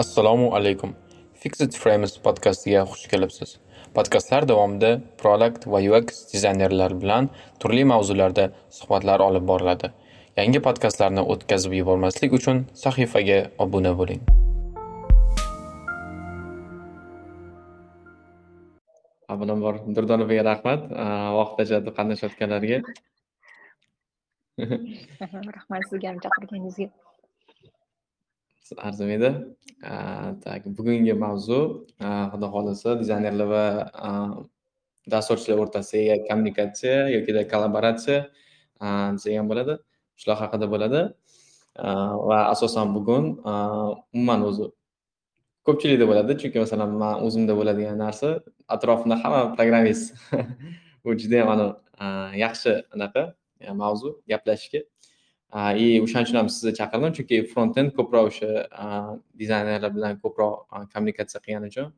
Assalomu 0.00 0.54
alaykum. 0.56 0.94
Fixed 1.42 1.74
Frames 1.76 2.14
podcastiga 2.24 2.86
xush 2.88 3.08
kelibsiz. 3.12 3.50
Podkastlar 3.96 4.46
davomida 4.48 4.92
Product 5.20 5.66
va 5.72 5.80
UX 5.88 6.22
dizaynerlar 6.32 6.94
bilan 7.02 7.28
turli 7.60 7.82
mavzularda 7.90 8.46
suhbatlar 8.76 9.20
olib 9.20 9.44
boriladi. 9.50 9.90
Yangi 10.38 10.62
podkastlarni 10.68 11.26
o'tkazib 11.34 11.74
yubormaslik 11.80 12.38
uchun 12.38 12.62
sahifaga 12.84 13.36
obuna 13.66 13.92
bo'ling. 14.00 14.24
Avvalambor 19.28 19.82
Durdonovaga 19.98 20.48
rahmat, 20.48 20.88
vaqt 21.40 21.62
ajratib 21.66 21.98
qatnashayotganlarga. 22.00 22.80
Rahmat 25.60 25.88
sizga 25.92 26.14
ham 26.14 26.24
chaqirganingizga. 26.24 26.90
Arzimaydi. 28.78 29.30
Tak, 30.44 30.66
bugungi 30.76 31.14
mavzu 31.24 31.86
Xudo 32.32 32.46
xohlasa 32.54 32.98
dizaynerlar 33.00 33.48
va 33.54 33.64
dasturchilar 35.12 35.58
o'rtasidagi 35.64 36.26
kommunikatsiya 36.28 37.08
yokida 37.16 37.46
kollaboratsiya 37.52 38.18
desak 39.14 39.32
ham 39.38 39.48
bo'ladi. 39.52 39.74
Shular 40.20 40.36
haqida 40.42 40.66
bo'ladi. 40.74 41.00
Va 42.30 42.38
asosan 42.54 42.94
bugun 42.96 43.24
umuman 44.14 44.40
o'zi 44.48 44.66
ko'pchilikda 45.66 46.06
bo'ladi. 46.10 46.32
Chunki 46.40 46.58
masalan 46.64 46.90
man 47.02 47.14
o'zimda 47.26 47.54
bo'ladigan 47.60 47.96
narsa 48.04 48.28
atrofimda 48.74 49.16
hamma 49.22 49.40
programmist. 49.56 50.14
Bu 51.04 51.16
judayam 51.20 51.48
anavi 51.54 51.72
yaxshi 52.44 52.72
anaqa 52.94 53.22
e, 53.60 53.72
mavzu 53.82 54.08
gaplashishga. 54.30 54.80
И 55.52 56.00
o'shaning 56.04 56.26
uchun 56.28 56.38
ham 56.40 56.48
sizni 56.56 56.72
chaqirdim 56.80 57.14
chunki 57.18 57.36
frontend 57.52 57.90
ko'proq 57.98 58.24
o'sha 58.30 58.50
dizaynerlar 59.40 59.90
bilan 59.96 60.18
ko'proq 60.24 60.54
kommunikatsiya 60.92 61.40
qilgani 61.46 61.70
uchun 61.72 61.88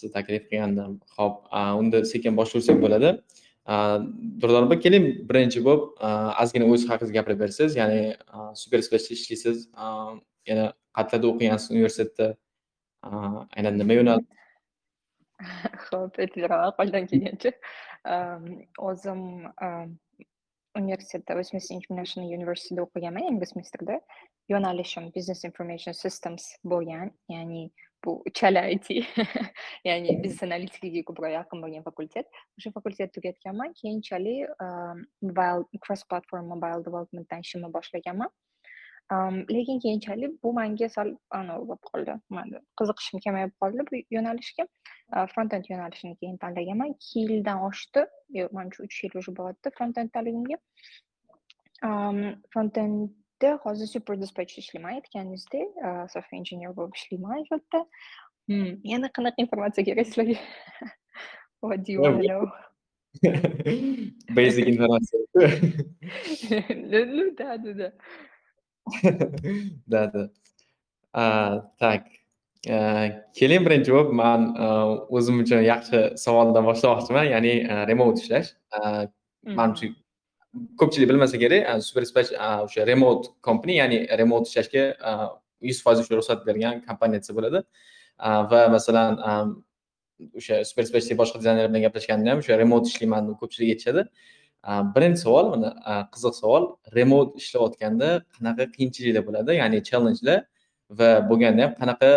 sizni 0.00 0.12
taklif 0.16 0.48
qilgandim. 0.50 1.00
Ho'p 1.18 1.36
unda 1.80 2.04
sekin 2.04 2.36
boshlasak 2.40 2.80
bo'ladi. 2.84 3.10
Durdor 4.40 4.66
aka 4.66 4.78
keling 4.84 5.06
birinchi 5.30 5.62
bo'lib 5.66 5.84
ozgina 6.42 6.64
o'zingiz 6.70 6.90
haqingizda 6.90 7.18
gapirib 7.18 7.38
bersangiz 7.44 7.76
ya'ni 7.80 8.02
super 8.62 8.78
ishlaysiz 8.80 9.56
yana 10.50 10.66
qayerlarda 10.96 11.26
o'qigansiz 11.32 11.70
universitetda 11.76 12.26
aynan 13.56 13.74
nima 13.80 13.94
yo'nalish 14.00 14.28
ho'p 15.90 16.18
aytaveram 16.24 16.72
qo'ldan 16.78 17.04
kelgancha. 17.10 17.50
O'zim 18.90 19.20
universitetda 20.82 21.36
westminster 21.40 21.74
international 21.80 22.28
universityda 22.38 22.84
o'qiganman 22.86 23.28
yangi 23.28 23.50
semestrda 23.52 24.00
yo'nalishim 24.52 25.10
business 25.16 25.44
information 25.50 25.94
systems 26.04 26.44
bo'lgan 26.72 27.12
ya'ni 27.34 27.62
bu 28.04 28.22
chala 28.40 28.62
it 28.74 28.90
ya'ni 29.88 30.16
biznes 30.24 30.42
analitikaga 30.48 31.02
ko'proq 31.08 31.32
yaqin 31.38 31.64
bo'lgan 31.64 31.86
fakultet 31.88 32.26
o'sha 32.58 32.74
fakultetni 32.76 33.14
tugatganman 33.16 33.72
keyinchalik 33.80 34.52
mobile 35.28 35.64
cross 35.86 36.04
platform 36.10 36.44
mobile 36.54 36.84
developmentdan 36.88 37.46
ishimni 37.46 37.72
boshlaganman 37.78 38.30
lekin 39.56 39.80
keyinchalik 39.84 40.42
bu 40.42 40.52
manga 40.52 40.88
sal 40.88 41.14
anavi 41.40 41.68
bo'lib 41.68 41.82
qoldi. 41.90 42.14
Qiziqishim 42.80 43.24
kamayib 43.26 43.52
qoldi 43.62 43.86
bu 43.90 44.02
yo'nalishga. 44.16 44.66
Frontend 45.34 45.64
yo'nalishini 45.72 46.16
keyin 46.20 46.36
tanlaganman 46.36 46.94
ikki 46.94 47.20
yildan 47.20 47.62
oshdi. 47.70 48.06
Manimcha 48.52 48.84
uch 48.84 49.04
yil 49.04 49.12
уже 49.20 49.32
bo'lyapti 49.36 49.70
frontenddaligimga 49.78 50.58
frontendda 52.52 53.58
hozir 53.62 53.86
super 53.86 54.20
dispatch 54.20 54.58
ishlayman 54.58 54.92
aytganingizdek 54.94 55.68
software 56.12 56.38
engineer 56.40 56.76
bo'lib 56.76 56.94
ishlayman 57.00 57.44
shu 57.48 57.54
yerda 57.54 57.80
yana 58.92 59.08
qanaqa 59.18 59.38
informatsiya 59.44 59.84
kerak 59.88 60.06
sizlarga? 60.06 60.36
What 61.60 61.84
do 61.84 61.92
you 61.92 62.00
want 62.02 62.22
to 62.22 62.28
know? 62.28 62.44
Basic 64.36 64.66
informatsiya. 64.68 65.20
Ну 66.90 67.34
да 67.38 67.58
да 67.58 67.72
да 67.80 67.88
да 69.86 70.06
да. 70.14 70.28
Так. 71.78 72.04
Keling 73.38 73.62
birinchi 73.64 73.94
bo'lib 73.94 74.10
man 74.18 74.50
o'zim 75.14 75.38
uchun 75.44 75.62
yaxshi 75.62 76.00
savoldan 76.24 76.66
boshlamoqchiman 76.66 77.30
ya'ni 77.34 77.54
remote 77.90 78.20
ishlash. 78.22 78.50
Manimcha 79.58 79.94
ko'pchilik 80.80 81.08
bilmasa 81.10 81.38
kerak 81.42 81.82
super 81.84 82.02
dispatch 82.02 82.32
o'sha 82.32 82.86
remote 82.86 83.30
company 83.42 83.78
ya'ni 83.78 83.98
remote 84.20 84.50
ishlashga 84.50 84.84
yuz 85.60 85.78
foiz 85.84 86.02
ruxsat 86.10 86.44
bergan 86.48 86.82
kompaniya 86.88 87.22
desa 87.22 87.36
bo'ladi 87.38 87.62
va 88.52 88.60
masalan 88.76 89.12
o'sha 90.38 90.64
super 90.70 90.82
dispatchdagi 90.86 91.18
boshqa 91.22 91.40
dizaynerlar 91.42 91.70
bilan 91.72 91.84
gaplashganda 91.86 92.30
ham 92.32 92.42
o'sha 92.42 92.58
remote 92.62 92.86
ishlayman 92.92 93.32
ko'pchilik 93.40 93.68
aytishadi 93.74 94.04
birinchi 94.66 95.20
savol 95.24 95.46
mana 95.54 95.70
qiziq 96.14 96.34
savol. 96.42 96.64
Remote 96.98 97.30
ishlayotganda 97.40 98.08
qanaqa 98.36 98.64
qiyinchiliklar 98.74 99.22
bo'ladi? 99.28 99.52
Ya'ni 99.62 99.78
challengelar 99.88 100.38
va 100.98 101.10
bo'lganda 101.30 101.62
ham 101.66 101.72
qanaqa 101.80 102.10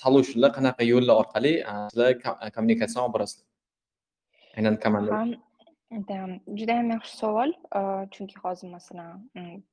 solutionlar 0.00 0.50
qanaqa 0.58 0.82
yo'llar 0.92 1.14
orqali 1.22 1.52
sizlar 1.90 2.10
kommunikatsiya 2.56 3.04
olib 3.04 3.14
borasizlar 3.16 3.46
aynan 4.56 4.76
komanda. 4.84 5.12
Juda 6.58 6.74
ham 6.78 6.90
yaxshi 6.92 7.14
savol. 7.22 7.50
Chunki 8.14 8.36
hozir 8.44 8.68
masalan 8.76 9.12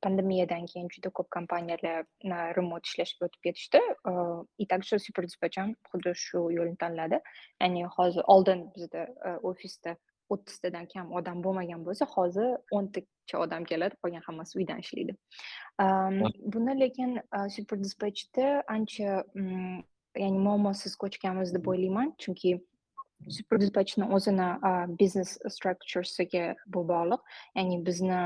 pandemiyadan 0.04 0.64
keyin 0.72 0.88
juda 0.94 1.10
ko'p 1.18 1.28
kompaniyalar 1.38 2.06
remote 2.58 2.86
ishlashga 2.90 3.28
o'tib 3.28 3.42
ketishdi. 3.48 3.82
И 4.58 4.66
также 4.66 5.00
super 5.00 5.26
ham 5.58 5.70
xuddi 5.92 6.12
shu 6.26 6.40
yo'lni 6.58 6.78
tanladi. 6.84 7.18
Ya'ni 7.62 7.84
hozir 7.98 8.24
oldin 8.34 8.60
bizda 8.76 9.02
ofisda 9.52 9.98
o'ttiztadan 10.34 10.86
kam 10.94 11.12
odam 11.20 11.44
bo'lmagan 11.46 11.82
bo'lsa 11.88 12.06
hozir 12.16 12.50
o'ntacha 12.78 13.42
odam 13.46 13.64
keladi 13.72 13.96
qolgan 14.04 14.24
hammasi 14.28 14.58
uydan 14.60 14.80
ishlaydi. 14.84 15.14
Buni 16.54 16.80
lekin 16.84 17.20
super 17.56 17.78
dispatchda 17.84 18.64
ancha 18.76 19.24
ya'ni 20.24 20.40
muammosiz 20.48 20.96
ko'chganmiz 21.04 21.54
deb 21.56 21.68
o'ylayman 21.74 22.16
chunki 22.26 22.56
super 23.38 23.62
dispatchni 23.62 24.06
o'zini 24.16 24.50
biznes 25.00 25.38
strukturasiga 25.56 26.46
bu 26.74 26.82
bog'liq. 26.92 27.22
Ya'ni 27.58 27.86
bizni 27.88 28.22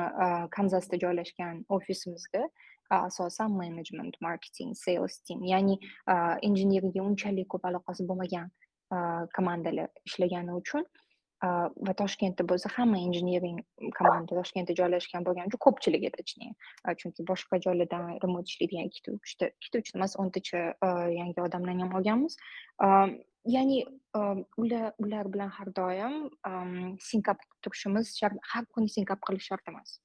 kanzasda 0.57 0.95
joylashgan 1.05 1.65
ofisimizga 1.77 2.43
asosan 2.89 3.51
management 3.51 4.15
marketing 4.21 4.73
sales 4.75 5.19
team 5.25 5.43
ya'ni 5.43 5.75
injeneriyga 6.47 7.03
unchalik 7.09 7.49
ko'p 7.53 7.67
aloqasi 7.69 8.07
bo'lmagan 8.09 8.49
komandalar 9.35 9.89
ishlagani 10.09 10.55
uchun 10.61 10.85
va 11.41 11.93
toshkentda 12.01 12.43
bo'lsa 12.51 12.69
hamma 12.75 12.97
injiniring 12.99 13.59
komanda 13.97 14.35
toshkentda 14.39 14.75
joylashgan 14.79 15.23
bo'lgani 15.27 15.51
uchun 15.51 15.61
ko'pchilik 15.65 16.03
edi 16.09 16.25
chunki 16.31 17.25
boshqa 17.31 17.59
joylardan 17.65 18.17
remot 18.23 18.51
ishlaydigan 18.51 18.89
ikkita 18.89 19.15
uchta 19.17 19.49
ikkita 19.53 19.81
uchta 19.83 19.99
emas 19.99 20.15
o'ntacha 20.23 20.63
yangi 21.19 21.45
odamlarni 21.47 21.85
ham 21.85 21.95
olganmiz 21.99 22.35
ya'ni 23.55 23.77
ular 24.63 24.91
ular 25.05 25.31
bilan 25.33 25.49
har 25.57 25.71
doim 25.79 26.15
sinkap 27.09 27.47
turishimiz 27.63 28.11
shart 28.19 28.35
har 28.53 28.65
kuni 28.75 28.89
sinkap 28.97 29.23
qilish 29.29 29.47
shart 29.51 29.71
emas 29.73 29.99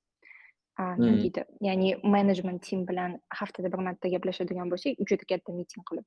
deydi 1.01 1.45
ya'ni 1.69 1.97
management 2.17 2.63
tim 2.69 2.87
bilan 2.87 3.19
haftada 3.41 3.73
bir 3.73 3.83
marta 3.89 4.13
gaplashadigan 4.15 4.71
bo'lsak 4.71 5.03
juda 5.11 5.29
katta 5.35 5.57
miting 5.59 5.85
qilib 5.91 6.07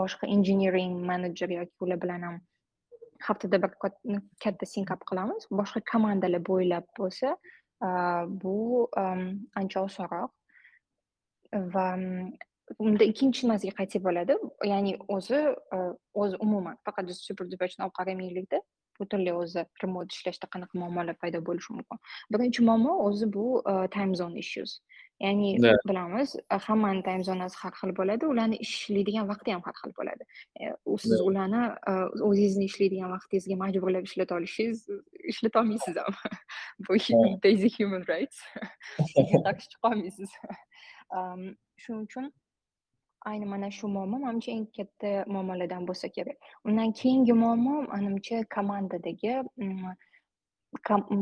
boshqa 0.00 0.32
engineering 0.36 0.96
manager 1.12 1.48
yoki 1.58 1.86
ular 1.88 2.00
bilan 2.06 2.26
ham 2.28 2.40
haftada 3.28 3.62
bir 3.62 3.72
katta 4.44 4.66
sinkap 4.74 5.00
qilamiz. 5.10 5.46
Boshqa 5.60 5.80
komandalar 5.92 6.42
bo'ylab 6.50 6.86
bo'lsa 6.98 7.36
bu 8.44 8.56
ancha 9.60 9.78
osonroq 9.88 10.30
va 11.74 11.86
unda 12.78 13.04
ikkinchi 13.12 13.48
narsaga 13.50 13.74
qaytsak 13.80 14.02
bo'ladi. 14.08 14.36
Ya'ni 14.72 14.92
o'zi 15.16 15.40
o'zi 16.22 16.36
umuman 16.46 16.76
faqat 16.86 17.10
super 17.18 17.44
olib 17.46 17.92
qaramaylikda 17.98 18.62
butunlay 19.00 19.34
o'zi 19.42 19.64
remote 19.82 20.14
ishlashda 20.16 20.46
qanaqa 20.54 20.78
muammolar 20.82 21.16
paydo 21.22 21.38
bo'lishi 21.48 21.70
mumkin. 21.76 21.98
Birinchi 22.32 22.60
muammo 22.68 22.92
o'zi 23.06 23.26
bu 23.36 23.44
time 23.96 24.14
zone 24.20 24.38
issues. 24.44 24.80
Ya'ni 25.24 25.48
bilamiz 25.88 26.36
hammani 26.66 27.02
time 27.06 27.24
zonasi 27.30 27.56
har 27.62 27.72
xil 27.80 27.94
bo'ladi 28.00 28.28
ularni 28.32 28.56
ishlaydigan 28.66 29.28
vaqti 29.32 29.54
ham 29.54 29.62
har 29.68 29.76
xil 29.80 29.92
bo'ladi 29.98 30.24
siz 31.04 31.20
ularni 31.28 31.62
o'zingizni 32.28 32.64
ishlaydigan 32.70 33.10
vaqtingizga 33.16 33.56
majburlab 33.64 34.10
ishlata 34.10 34.38
olishingiz 34.40 34.84
ishlata 35.32 35.60
olmaysiz 35.62 35.96
ham 36.04 36.14
bu 36.88 36.92
basic 37.44 37.80
human 37.80 38.04
rights. 38.12 38.38
Qarshi 39.46 39.66
chiqa 39.72 39.92
olmaysiz 39.92 40.30
shuning 41.82 42.02
uchun 42.06 42.32
ayni 43.30 43.46
mana 43.52 43.70
shu 43.78 43.88
muammo 43.96 44.18
manimcha 44.24 44.50
eng 44.58 44.66
katta 44.76 45.10
muammolardan 45.34 45.86
bo'lsa 45.90 46.08
kerak 46.16 46.36
undan 46.64 46.92
keyingi 47.00 47.34
muammo 47.42 47.74
manimcha 47.92 48.44
komandadagi 48.56 49.34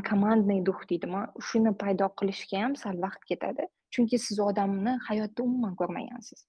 komandный 0.09 0.61
дух 0.69 0.85
deydimi 0.91 1.23
shuni 1.49 1.73
paydo 1.83 2.09
qilishga 2.21 2.63
ham 2.65 2.77
sal 2.83 3.03
vaqt 3.07 3.27
ketadi 3.33 3.67
chunki 3.97 4.19
siz 4.27 4.39
odamni 4.47 4.97
hayotda 5.09 5.47
umuman 5.49 5.75
ko'rmagansiz 5.83 6.45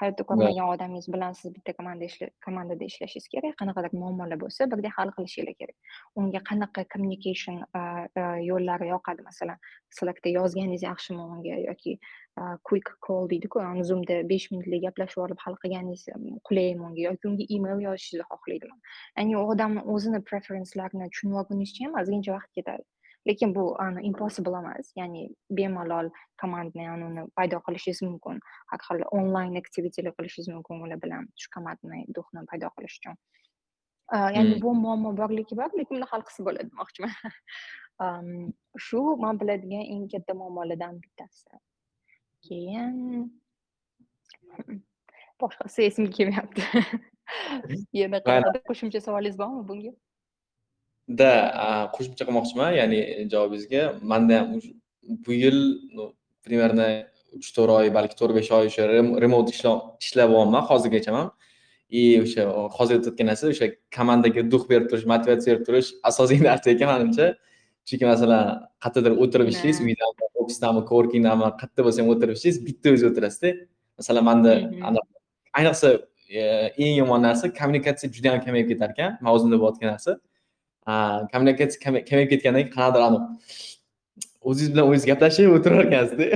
hayotda 0.00 0.24
ko'rmagan 0.28 0.68
odamingiz 0.74 1.06
bilan 1.14 1.32
siz 1.38 1.54
bitta 1.54 1.72
komanda 1.78 2.06
komandada 2.46 2.84
ishlashingiz 2.90 3.28
kerak 3.34 3.56
qanaqadir 3.60 3.92
muammolar 4.02 4.38
bo'lsa 4.42 4.68
birdek 4.72 4.92
hal 4.98 5.12
qilishinglar 5.16 5.56
kerak. 5.60 5.76
Unga 6.20 6.40
qanaqa 6.50 6.84
communication 6.94 7.62
yo'llari 8.50 8.90
yoqadi? 8.94 9.26
Masalan 9.30 9.58
slackda 9.98 10.34
yozganingiz 10.38 10.82
yaxshimi 10.88 11.22
unga? 11.34 11.60
Yoki 11.68 11.98
quick 12.68 12.90
call 13.06 13.30
deydiku 13.32 13.62
zoomda 13.90 14.16
besh 14.32 14.50
minutlik 14.52 14.82
gaplashib 14.86 15.22
olib 15.26 15.38
hal 15.44 15.54
qilganingiz 15.62 16.08
qulaymi 16.50 16.82
unga? 16.88 17.00
Yoki 17.08 17.32
unga 17.32 17.46
email 17.56 17.86
yozishingizni 17.88 18.26
xohlaydimi? 18.34 18.76
Ya'ni 19.16 19.38
u 19.38 19.46
odamni 19.54 19.86
o'zini 19.94 20.20
preferenslarini 20.30 21.10
tushunib 21.14 21.40
olguningizcha 21.42 21.88
ham 21.88 21.98
ozgincha 22.02 22.36
vaqt 22.38 22.52
ketadi 22.60 22.84
lekin 23.26 23.54
bu 23.54 23.76
impossible 24.02 24.58
emas. 24.58 24.92
Ya'ni 24.96 25.28
bemalol 25.50 26.10
komandni 26.40 26.88
uni 26.90 27.26
paydo 27.36 27.60
qilishingiz 27.66 28.02
mumkin. 28.02 28.40
Har 28.70 28.80
xil 28.88 29.02
onlayn 29.18 29.56
aktivitilar 29.62 30.14
qilishingiz 30.18 30.48
mumkin 30.54 30.82
ular 30.86 31.00
bilan 31.04 31.28
shu 31.36 31.50
komandni 31.56 32.04
duhni 32.18 32.46
paydo 32.50 32.70
qilish 32.76 32.98
uchun. 33.00 33.16
Ya'ni 34.36 34.60
bu 34.62 34.74
muammo 34.74 35.16
borligi 35.16 35.58
bor 35.58 35.70
lekin 35.78 35.96
uni 35.98 36.10
hal 36.12 36.22
qilsa 36.28 36.46
bo'ladi 36.48 36.70
demoqchiman. 36.70 37.12
Shu 38.86 39.00
man 39.24 39.40
biladigan 39.40 39.84
eng 39.94 40.08
katta 40.12 40.34
muammolardan 40.34 41.00
bittasi. 41.02 41.60
Keyin 42.46 42.96
boshqasi 45.40 45.86
esimga 45.90 46.12
kelmayapti. 46.18 46.62
Yana 48.00 48.20
qanaqadir 48.26 48.62
qo'shimcha 48.68 49.00
savolingiz 49.06 49.38
bormi 49.40 49.62
bunga 49.70 49.92
da 51.08 51.32
qo'shimcha 51.94 52.24
qilmoqchiman 52.28 52.70
ya'ni 52.80 53.00
javobingizga 53.32 53.82
manda 54.12 54.40
ham 54.40 54.60
bu 55.24 55.32
yil 55.42 55.58
примерно 56.44 56.86
uch 57.38 57.50
to'rt 57.56 57.70
oy 57.78 57.90
balki 57.98 58.16
to'rt 58.20 58.34
besh 58.38 58.50
oy 58.58 58.70
o'sha 58.70 58.88
remote 59.24 59.50
ishlayapman 59.54 60.62
hozirgacha 60.70 61.12
ham 61.16 61.30
и 61.88 62.20
o'sha 62.20 62.42
hozir 62.78 62.98
aytayotgan 62.98 63.26
narsa 63.30 63.50
o'sha 63.54 63.66
komandaga 63.96 64.42
duh 64.52 64.62
berib 64.70 64.86
turish 64.90 65.06
motivatsiya 65.12 65.50
berib 65.54 65.66
turish 65.68 65.88
asosiy 66.10 66.42
narsa 66.48 66.70
ekan 66.74 66.88
manimcha. 66.92 67.26
Chunki 67.88 68.04
masalan 68.12 68.42
qayerdadir 68.82 69.12
o'tirib 69.22 69.48
ishlaysiz 69.52 69.82
uydami 69.86 70.30
ofisdami 70.42 70.80
coworkingdami 70.90 71.50
qayerda 71.60 71.82
bo'lsa 71.86 72.02
ham 72.02 72.08
o'tirib 72.14 72.34
ishlaysiz 72.38 72.60
bitta 72.68 72.94
o'zi 72.94 73.04
o'tirasizda. 73.10 73.52
Masalan 73.98 74.24
manda 74.30 74.52
ayniqsa 75.58 75.88
e, 76.38 76.40
eng 76.84 76.94
yomon 77.00 77.22
narsa 77.28 77.52
kommunikatsiya 77.60 78.08
juda 78.16 78.32
yam 78.32 78.40
kamayib 78.46 78.68
ketar 78.72 78.90
ekan 78.94 79.10
man 79.22 79.30
o'zimda 79.36 79.56
bo'layotgan 79.62 79.88
narsa 79.94 80.12
kommunikatsiya 81.32 81.80
kamayib 81.84 82.28
ketgandan 82.32 82.62
keyin 82.62 82.74
qanaqadir 82.76 83.02
anavi 83.08 83.26
o'zingiz 84.48 84.70
bilan 84.74 84.84
o'zingiz 84.88 85.06
gaplashib 85.10 85.54
o'tirar 85.56 85.80
ekansizda 85.86 86.26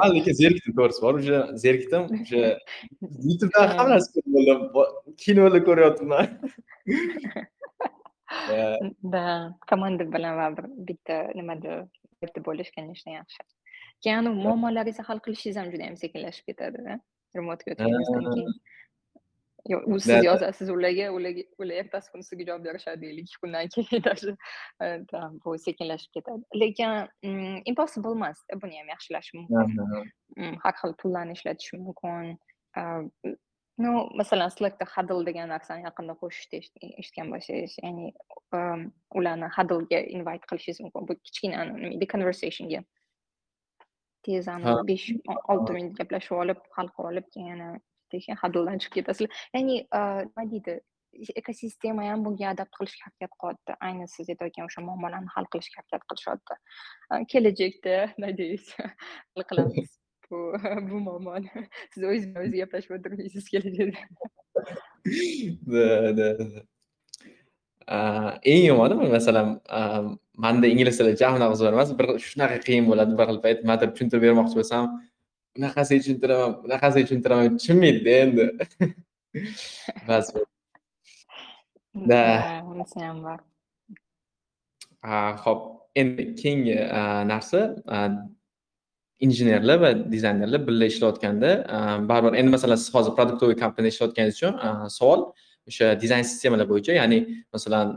man 0.00 0.10
lekin 0.16 0.34
zerikdim 0.42 0.72
to'g'risi 0.78 1.00
bor 1.06 1.14
уже 1.20 1.36
zerikdim 1.64 2.02
o'sha 2.20 2.42
youtubedan 3.26 3.68
hamma 3.78 3.90
narsa 3.94 4.08
ko'rib 4.14 4.62
bo'ldim 4.76 5.12
kinolar 5.24 5.60
ko'ryaptiman 5.68 6.26
да 9.14 9.24
komanda 9.70 10.04
bilan 10.14 10.34
baribir 10.40 10.66
bitta 10.88 11.16
nimada 11.38 11.72
birga 12.22 12.40
bo'lish 12.48 12.70
конечно 12.78 13.10
yaxshi 13.18 13.40
keyin 14.04 14.26
muammolaringizni 14.44 15.04
hal 15.08 15.18
qilishingiz 15.26 15.56
ham 15.60 15.68
juda 15.74 15.84
yam 15.88 15.96
sekinlashib 16.04 16.44
ketadi 16.50 16.78
remotega 17.36 17.70
o'tganingizdan 17.74 18.24
keyin 18.34 18.50
u 19.74 20.00
siz 20.00 20.24
yozasiz 20.24 20.70
ularga 20.70 21.10
ular 21.12 21.76
ertasi 21.82 22.10
kuni 22.12 22.24
sizga 22.24 22.44
javob 22.50 22.64
berishadi 22.64 23.00
deylik 23.06 23.26
ikki 23.28 23.40
kundan 23.40 23.68
keyin 23.74 24.02
даже 24.04 24.36
bu 25.44 25.58
sekinlashib 25.58 26.12
ketadi 26.18 26.42
lekin 26.62 27.08
impossible 27.72 28.14
emas 28.18 28.44
buni 28.62 28.78
ham 28.78 28.88
yaxshilash 28.94 29.32
mumkin 29.34 30.60
har 30.64 30.74
xil 30.82 30.94
pullarni 31.02 31.32
ishlatish 31.38 31.72
mumkin 31.72 32.36
ну 33.78 34.08
masalan 34.16 34.48
slackda 34.48 34.86
hadl 34.94 35.24
degan 35.28 35.50
narsani 35.54 35.84
yaqinda 35.88 36.14
qo'shishdi 36.20 36.60
eshitgan 37.00 37.32
bo'lsangiz 37.32 37.74
ya'ni 37.82 38.06
ularni 39.20 39.48
hadlga 39.56 40.00
invite 40.16 40.46
qilishingiz 40.50 40.80
mumkin 40.84 41.08
bu 41.08 41.18
kichkina 41.26 41.64
nima 41.64 41.90
deydi 41.92 42.08
conversationga 42.14 42.80
tez 44.28 44.48
besh 44.90 45.06
olti 45.52 45.76
minut 45.76 45.94
gaplashib 46.00 46.40
olib 46.44 46.64
hal 46.78 46.88
qilib 46.94 47.10
olib 47.10 47.28
keyin 47.34 47.60
yana 48.12 48.40
keyin 48.40 48.82
chiqib 48.84 48.94
ketasizlar 48.98 49.30
ya'ni 49.54 49.76
nima 50.28 50.44
deydi 50.52 50.74
ekosistema 51.40 52.02
ham 52.08 52.24
bunga 52.24 52.48
adapt 52.54 52.72
qilishga 52.78 53.04
harakat 53.06 53.32
qilyapti 53.40 53.72
ayni 53.86 54.08
siz 54.14 54.26
aytayotgan 54.32 54.64
o'sha 54.68 54.80
muammolarni 54.88 55.30
hal 55.36 55.46
qilishga 55.52 55.76
harakat 55.80 56.02
qilishyapti 56.10 56.54
kelajakda 57.32 57.96
надеюсь 58.24 58.68
hal 58.78 59.42
qilamiz 59.50 59.90
bu 60.30 60.38
bu 60.90 60.96
muammoni 61.08 61.50
siz 61.92 62.02
o'zingiz 62.10 62.28
bilan 62.34 62.42
o'zingiz 62.42 62.60
gaplashib 62.62 62.92
o'tirmaysiz 62.96 63.44
kelajakda 63.52 64.00
да 66.18 66.28
да 66.40 66.62
eng 68.52 68.64
yomoni 68.70 68.94
masalan 69.16 69.48
manda 70.44 70.66
ingliz 70.66 70.96
tili 70.98 71.12
jam 71.22 71.32
qiziq 71.52 71.68
emas 71.72 71.90
bir 71.98 72.06
shunaqa 72.28 72.56
qiyin 72.66 72.84
bo'ladi 72.90 73.12
bir 73.18 73.26
xil 73.30 73.38
payt 73.44 73.58
nimadir 73.64 73.88
tushuntirib 73.94 74.22
bermoqchi 74.26 74.56
bo'lsam 74.60 74.84
bunaqasiga 75.56 76.00
tushuntiraman 76.02 76.52
bunaqasiga 76.64 77.06
tushuntiraman 77.06 77.58
tushunmaydida 77.60 78.10
endi. 78.24 78.44
Bas 80.08 80.34
да 82.10 82.20
unisi 82.72 83.00
ham 83.00 83.24
bor. 83.24 83.38
Ho'p. 85.44 85.60
Endi 85.96 86.34
keyingi 86.36 86.76
narsa 87.32 87.60
injenerlar 89.24 89.78
va 89.80 89.90
dizaynerlar 90.12 90.60
birga 90.68 90.86
ishlayotganda 90.92 91.50
baribir 92.08 92.36
endi 92.40 92.50
masalan 92.56 92.76
siz 92.82 92.90
hozir 92.94 93.12
produktoviy 93.18 93.56
kompaniyada 93.62 93.94
ishlayotganingiz 93.94 94.36
uchun 94.38 94.58
savol 94.98 95.22
o'sha 95.70 95.86
dizayn 96.02 96.26
sistemalar 96.32 96.68
bo'yicha 96.72 96.98
ya'ni 97.00 97.18
masalan 97.54 97.94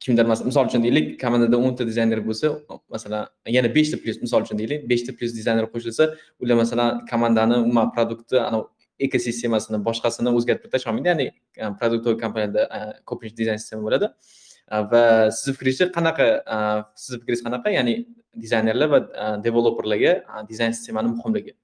kimdir? 0.00 0.24
Misol 0.24 0.66
uchun 0.68 0.82
deylik 0.82 1.20
komandada 1.20 1.56
o'nta 1.58 1.86
dizayner 1.86 2.20
bo'lsa 2.28 2.52
masalan 2.94 3.28
yana 3.56 3.68
beshta 3.74 3.96
plyus 4.02 4.22
misol 4.22 4.46
uchun 4.46 4.58
deylik 4.58 4.88
beshta 4.90 5.16
plyus 5.16 5.34
dizayner 5.38 5.66
qo'shilsa 5.74 6.14
ular 6.40 6.56
masalan 6.62 7.06
komandani 7.10 7.54
umuman 7.64 7.92
produktni 7.96 8.64
ekosistemasini 9.06 9.80
boshqasini 9.84 10.32
o'zgartirib 10.38 10.72
tashlay 10.72 10.92
olmaydi. 10.92 11.08
Ya'ni 11.08 11.26
e, 11.56 11.70
produktoviy 11.80 12.20
kompaniyada 12.22 12.62
e, 12.76 12.80
ko'pincha 13.10 13.36
dizayn 13.40 13.60
sistema 13.62 13.84
bo'ladi. 13.86 14.10
E, 14.72 14.80
va 14.92 15.02
sizni 15.38 15.56
fikringizcha 15.56 15.90
qanaqa 15.96 16.26
sizni 17.02 17.20
fikringiz 17.20 17.44
qanaqa? 17.46 17.74
Ya'ni 17.76 17.94
dizaynerlar 18.44 18.92
va 18.94 19.00
developerlarga 19.46 20.12
dizayn 20.50 20.76
sistemani 20.78 21.12
muhimligi. 21.14 21.56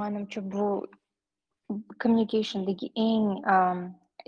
Manimcha 0.00 0.40
bu 0.54 0.68
communicationdagi 2.02 2.92
eng 2.96 3.26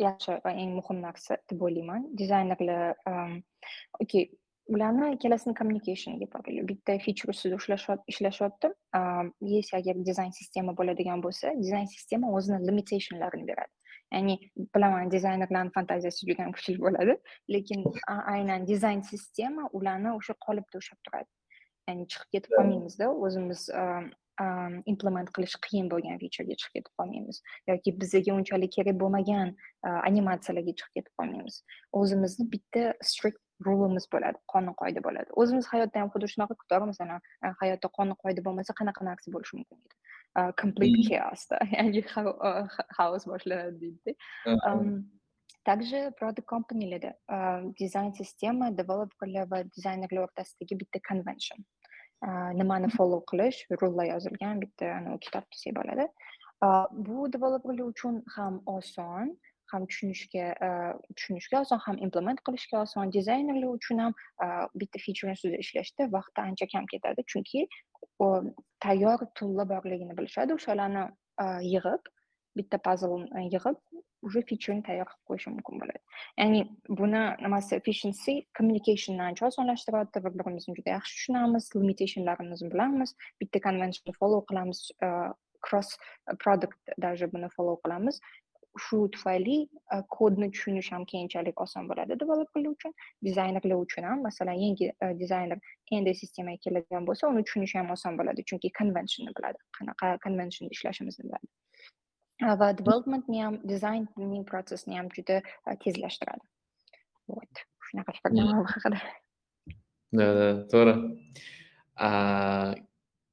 yaxshi 0.06 0.38
va 0.44 0.52
eng 0.62 0.72
muhim 0.78 1.02
narsa 1.06 1.36
deb 1.50 1.62
o'ylayman 1.66 2.08
dizaynerlar 2.20 2.96
okey 4.04 4.24
ularni 4.74 5.12
ikkalasini 5.14 5.54
communicationiga 5.60 6.26
to'g'ri 6.34 6.64
bitta 6.70 6.98
feature 7.04 7.30
ustida 7.34 7.56
ishlashyapti 8.12 8.68
если 9.54 9.76
agar 9.80 9.96
dizayn 10.10 10.32
sistema 10.40 10.76
bo'ladigan 10.80 11.24
bo'lsa 11.26 11.54
dizayn 11.62 11.88
sistema 11.94 12.32
o'zini 12.38 12.60
limitationlarini 12.68 13.46
beradi 13.50 13.72
ya'ni 14.14 14.34
bilaman 14.74 15.10
dizaynerlarni 15.14 15.72
fantaziyasi 15.76 16.26
juda 16.30 16.46
ham 16.46 16.52
kuchli 16.56 16.76
bo'ladi 16.86 17.14
lekin 17.54 17.84
aynan 18.34 18.66
dizayn 18.72 19.02
sistema 19.12 19.68
ularni 19.78 20.10
o'sha 20.18 20.34
qolipda 20.46 20.82
ushlab 20.82 21.00
turadi 21.06 21.30
ya'ni 21.88 22.06
chiqib 22.12 22.30
ketib 22.34 22.50
qolmaymizda 22.58 23.10
o'zimiz 23.26 23.66
implement 24.92 25.30
qilish 25.36 25.56
qiyin 25.66 25.88
bo'lgan 25.92 26.20
featurega 26.22 26.56
chiqib 26.60 26.74
ketib 26.76 26.92
qolmaymiz 27.00 27.40
yoki 27.70 27.94
bizga 28.02 28.34
unchalik 28.40 28.72
kerak 28.76 29.00
bo'lmagan 29.02 29.54
animatsiyalarga 30.10 30.76
chiqib 30.80 30.94
ketib 30.98 31.12
qolmaymiz 31.22 31.56
o'zimizni 32.00 32.48
bitta 32.54 32.84
strict 33.10 33.40
rulimiz 33.66 34.06
bo'ladi 34.14 34.38
qonun 34.54 34.74
qoida 34.82 35.04
bo'ladi 35.06 35.36
o'zimiz 35.42 35.66
hayotda 35.72 36.00
ham 36.02 36.12
xuddi 36.14 36.30
shunaqa 36.34 36.58
to'g'ri 36.60 36.90
masalan 36.92 37.20
hayotda 37.62 37.92
qonun 37.98 38.20
qoida 38.24 38.46
bo'lmasa 38.46 38.78
qanaqa 38.80 39.10
narsa 39.10 39.34
bo'lishi 39.36 39.58
mumkin 39.58 39.78
deydi 39.82 39.96
complete 40.62 41.02
chaosda 41.10 41.58
ya'ni 41.76 42.02
xaos 42.96 43.22
boshlanadi 43.32 43.76
deydida 43.82 44.12
также 45.68 45.98
product 46.18 46.46
kompaniyalarda 46.54 47.12
dizayn 47.80 48.12
sistema 48.20 48.66
developerlar 48.80 49.46
va 49.52 49.62
dizaynerlar 49.76 50.26
o'rtasidagi 50.26 50.80
bitta 50.82 50.98
convention 51.08 51.64
nimani 52.60 52.90
follow 52.96 53.20
qilish 53.30 53.58
rullar 53.82 54.06
yozilgan 54.12 54.62
bitta 54.64 54.92
kitob 55.26 55.44
desak 55.52 55.76
bo'ladi 55.80 56.06
bu 57.08 57.32
developerlar 57.32 57.86
uchun 57.92 58.22
ham 58.36 58.60
oson 58.76 59.34
ham 59.72 59.86
tushunishga 59.90 60.46
tushunishga 61.16 61.60
oson 61.64 61.82
ham 61.86 61.98
implement 62.06 62.40
qilishga 62.48 62.80
oson 62.84 63.12
dizaynerlar 63.16 63.76
uchun 63.78 64.02
ham 64.04 64.14
bitta 64.82 65.02
featureni 65.06 65.36
ustida 65.38 65.60
ishlashda 65.64 66.08
vaqti 66.16 66.44
ancha 66.46 66.70
kam 66.74 66.88
ketadi 66.94 67.26
chunki 67.34 67.66
tayyor 68.86 69.26
toollar 69.40 69.68
borligini 69.74 70.18
bilishadi 70.18 70.58
o'shalarni 70.58 71.04
yig'ib 71.74 72.12
bitta 72.60 72.78
puzzle 72.88 73.46
yig'ib 73.46 73.76
уже 74.26 74.40
feature'ni 74.48 74.82
tayyor 74.88 75.06
qilib 75.10 75.24
qo'yishi 75.28 75.50
mumkin 75.54 75.80
bo'ladi. 75.82 76.00
Ya'ni 76.40 76.60
buni 77.00 77.22
nimasi 77.44 77.76
efficiency 77.80 78.34
communication'ni 78.58 79.22
ancha 79.28 79.46
osonlashtiradi 79.50 80.24
bir 80.24 80.32
birimizni 80.38 80.76
juda 80.78 80.90
yaxshi 80.96 81.14
tushunamiz 81.18 81.64
limitationlarimizni 81.80 82.70
bilamiz. 82.74 83.10
Bitta 83.40 83.58
convention 83.66 84.16
follow 84.20 84.40
qilamiz 84.50 84.78
cross 85.66 85.90
product 86.42 86.78
даже 87.06 87.32
buni 87.34 87.48
follow 87.56 87.76
qilamiz. 87.84 88.20
Shu 88.84 88.96
tufayli 89.14 89.56
kodni 90.16 90.48
tushunish 90.54 90.90
ham 90.94 91.04
keyinchalik 91.10 91.60
oson 91.64 91.90
bo'ladi 91.90 92.20
developerlar 92.22 92.70
uchun. 92.76 92.94
Dizaynerlar 93.28 93.78
uchun 93.86 94.08
ham 94.10 94.24
masalan 94.28 94.56
yangi 94.64 94.86
dizayner 95.20 95.58
endi 95.98 96.14
sistemaga 96.22 96.64
keladigan 96.64 97.06
bo'lsa 97.10 97.30
uni 97.32 97.44
tushunishi 97.46 97.78
ham 97.80 97.92
oson 97.96 98.18
bo'ladi 98.22 98.48
chunki 98.52 98.72
conventionni 98.78 99.36
biladi. 99.38 99.58
Qanaqa 99.78 100.16
convention 100.24 100.74
ishlashimizni 100.78 101.28
biladi 101.28 101.46
va 102.42 102.72
developmentni 102.80 103.42
ham 103.42 103.58
dizaynning 103.68 104.44
protsessini 104.50 104.96
ham 104.98 105.08
juda 105.16 105.42
tezlashtiradi 105.84 106.44
вот. 107.28 107.52
Shunaqa 107.86 108.12
fikrdaman 108.16 108.58
bu 108.58 108.64
haqida 108.74 108.98
to'g'ri 110.72 110.94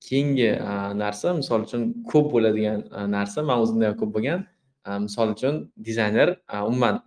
keyingi 0.07 0.49
narsa 1.03 1.33
misol 1.41 1.65
uchun 1.67 1.81
ko'p 2.11 2.27
bo'ladigan 2.33 2.79
narsa 3.17 3.43
man 3.49 3.63
o'zimda 3.63 3.85
ham 3.89 3.97
ko'p 4.01 4.11
bo'lgan 4.17 4.45
misol 5.05 5.33
uchun 5.35 5.55
dizayner 5.87 6.29
umuman 6.69 7.01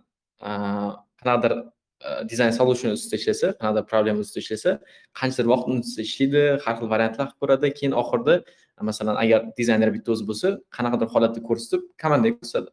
qanaqadir 1.19 1.53
dizayn 2.31 2.53
solution 2.59 2.89
ustida 2.97 3.15
ishlasa 3.21 3.47
qanaqadir 3.59 3.85
problema 3.91 4.19
ustida 4.25 4.41
ishlasa 4.45 4.71
qanchadir 5.19 5.47
vaqt 5.53 5.65
uni 5.71 5.81
ustida 5.85 6.03
ishlaydi 6.09 6.41
har 6.63 6.73
xil 6.79 6.87
variantlar 6.93 7.25
qilib 7.27 7.39
ko'radi 7.41 7.67
keyin 7.77 7.93
oxirida 8.01 8.35
masalan 8.89 9.15
agar 9.23 9.39
dizayner 9.59 9.89
bitta 9.95 10.09
o'zi 10.15 10.23
bo'lsa 10.29 10.47
qanaqadir 10.77 11.07
holatni 11.13 11.41
ko'rsatib 11.49 11.81
komandaga 12.03 12.35
ko'rsatadi 12.39 12.69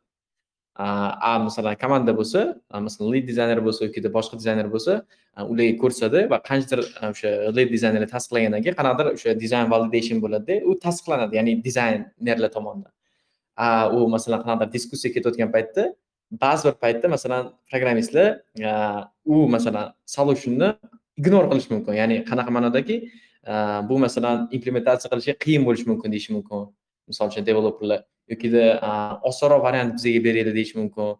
a 0.76 1.33
masalan 1.47 1.75
komanda 1.83 2.12
bo'lsa 2.21 2.41
masalan 2.87 3.09
lead 3.14 3.26
dizayner 3.31 3.59
bo'lsa 3.67 3.81
yoki 3.87 4.00
boshqa 4.19 4.35
dizayner 4.41 4.67
bo'lsa 4.75 4.93
ularga 5.52 5.75
ko'rsatadi 5.83 6.21
va 6.33 6.38
qanchadir 6.49 6.81
o'sha 7.11 7.31
lead 7.57 7.69
dizaynerlar 7.76 8.11
tasdiqlagandan 8.14 8.61
keyin 8.64 8.76
qanaqadir 8.81 9.07
o'sha 9.17 9.31
dizayn 9.45 9.67
validation 9.75 10.19
bo'ladida 10.25 10.55
u 10.69 10.73
tasdiqlanadi 10.85 11.33
ya'ni 11.38 11.52
dizaynerlar 11.67 12.50
tomonidan 12.57 12.93
u 13.97 13.99
masalan 14.14 14.41
qanaqadir 14.45 14.73
diskussiya 14.76 15.11
ketayotgan 15.17 15.50
paytda 15.57 15.83
ba'zi 16.40 16.68
bir 16.68 16.72
paytda 16.72 17.08
masalan 17.08 17.52
programmistlar 17.70 18.40
e, 18.58 18.70
u 19.24 19.48
masalan 19.48 19.94
solutionni 20.06 20.74
ignor 21.16 21.50
qilishi 21.50 21.70
mumkin. 21.74 21.92
Ya'ni 22.00 22.16
qanaqa 22.30 22.50
ma'nodaki 22.56 22.96
e, 23.46 23.52
bu 23.88 23.98
masalan 24.04 24.48
implementatsiya 24.56 25.10
qilishga 25.12 25.34
qiyin 25.44 25.66
bo'lishi 25.66 25.86
mumkin 25.90 26.12
deyishi 26.14 26.32
mumkin. 26.36 26.70
Misol 27.08 27.28
uchun 27.32 27.46
developerlar 27.46 28.00
yokida 28.32 28.62
e, 28.88 28.90
osonroq 29.30 29.62
variant 29.66 29.92
bizga 29.96 30.24
beringlar 30.26 30.54
deyishi 30.58 30.78
mumkin. 30.80 31.12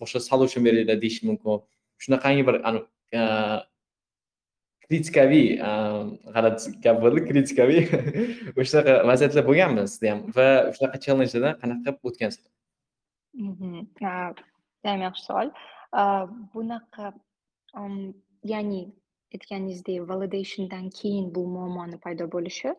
Boshqa 0.00 0.20
solution 0.30 0.64
beringlar 0.66 0.98
deyishi 1.04 1.22
mumkin. 1.28 1.62
Shunaqangi 2.02 2.42
bir 2.48 2.56
kritikaviy 4.84 5.46
g'alati 6.34 6.74
gap 6.84 6.98
bo'ldi 7.04 7.22
kritikaviy. 7.28 7.86
O'shanaqa 8.60 8.98
vaziyatlar 9.10 9.46
bo'lganmi 9.48 9.86
sizda 9.92 10.12
ham? 10.12 10.20
Va 10.36 10.48
shunaqa 10.76 11.00
challenjlardan 11.06 11.56
qanaqa 11.62 11.80
qilib 11.86 12.10
o'tgansizlar? 12.10 12.53
Judayam 13.36 15.02
yaxshi 15.06 15.24
savol 15.28 15.48
bunaqa 16.54 17.12
ya'ni 18.52 18.82
aytganingizdek 19.34 20.08
validationdan 20.10 20.90
keyin 20.98 21.34
bu 21.34 21.46
muammoni 21.56 21.98
paydo 22.04 22.24
bo'lishi 22.34 22.74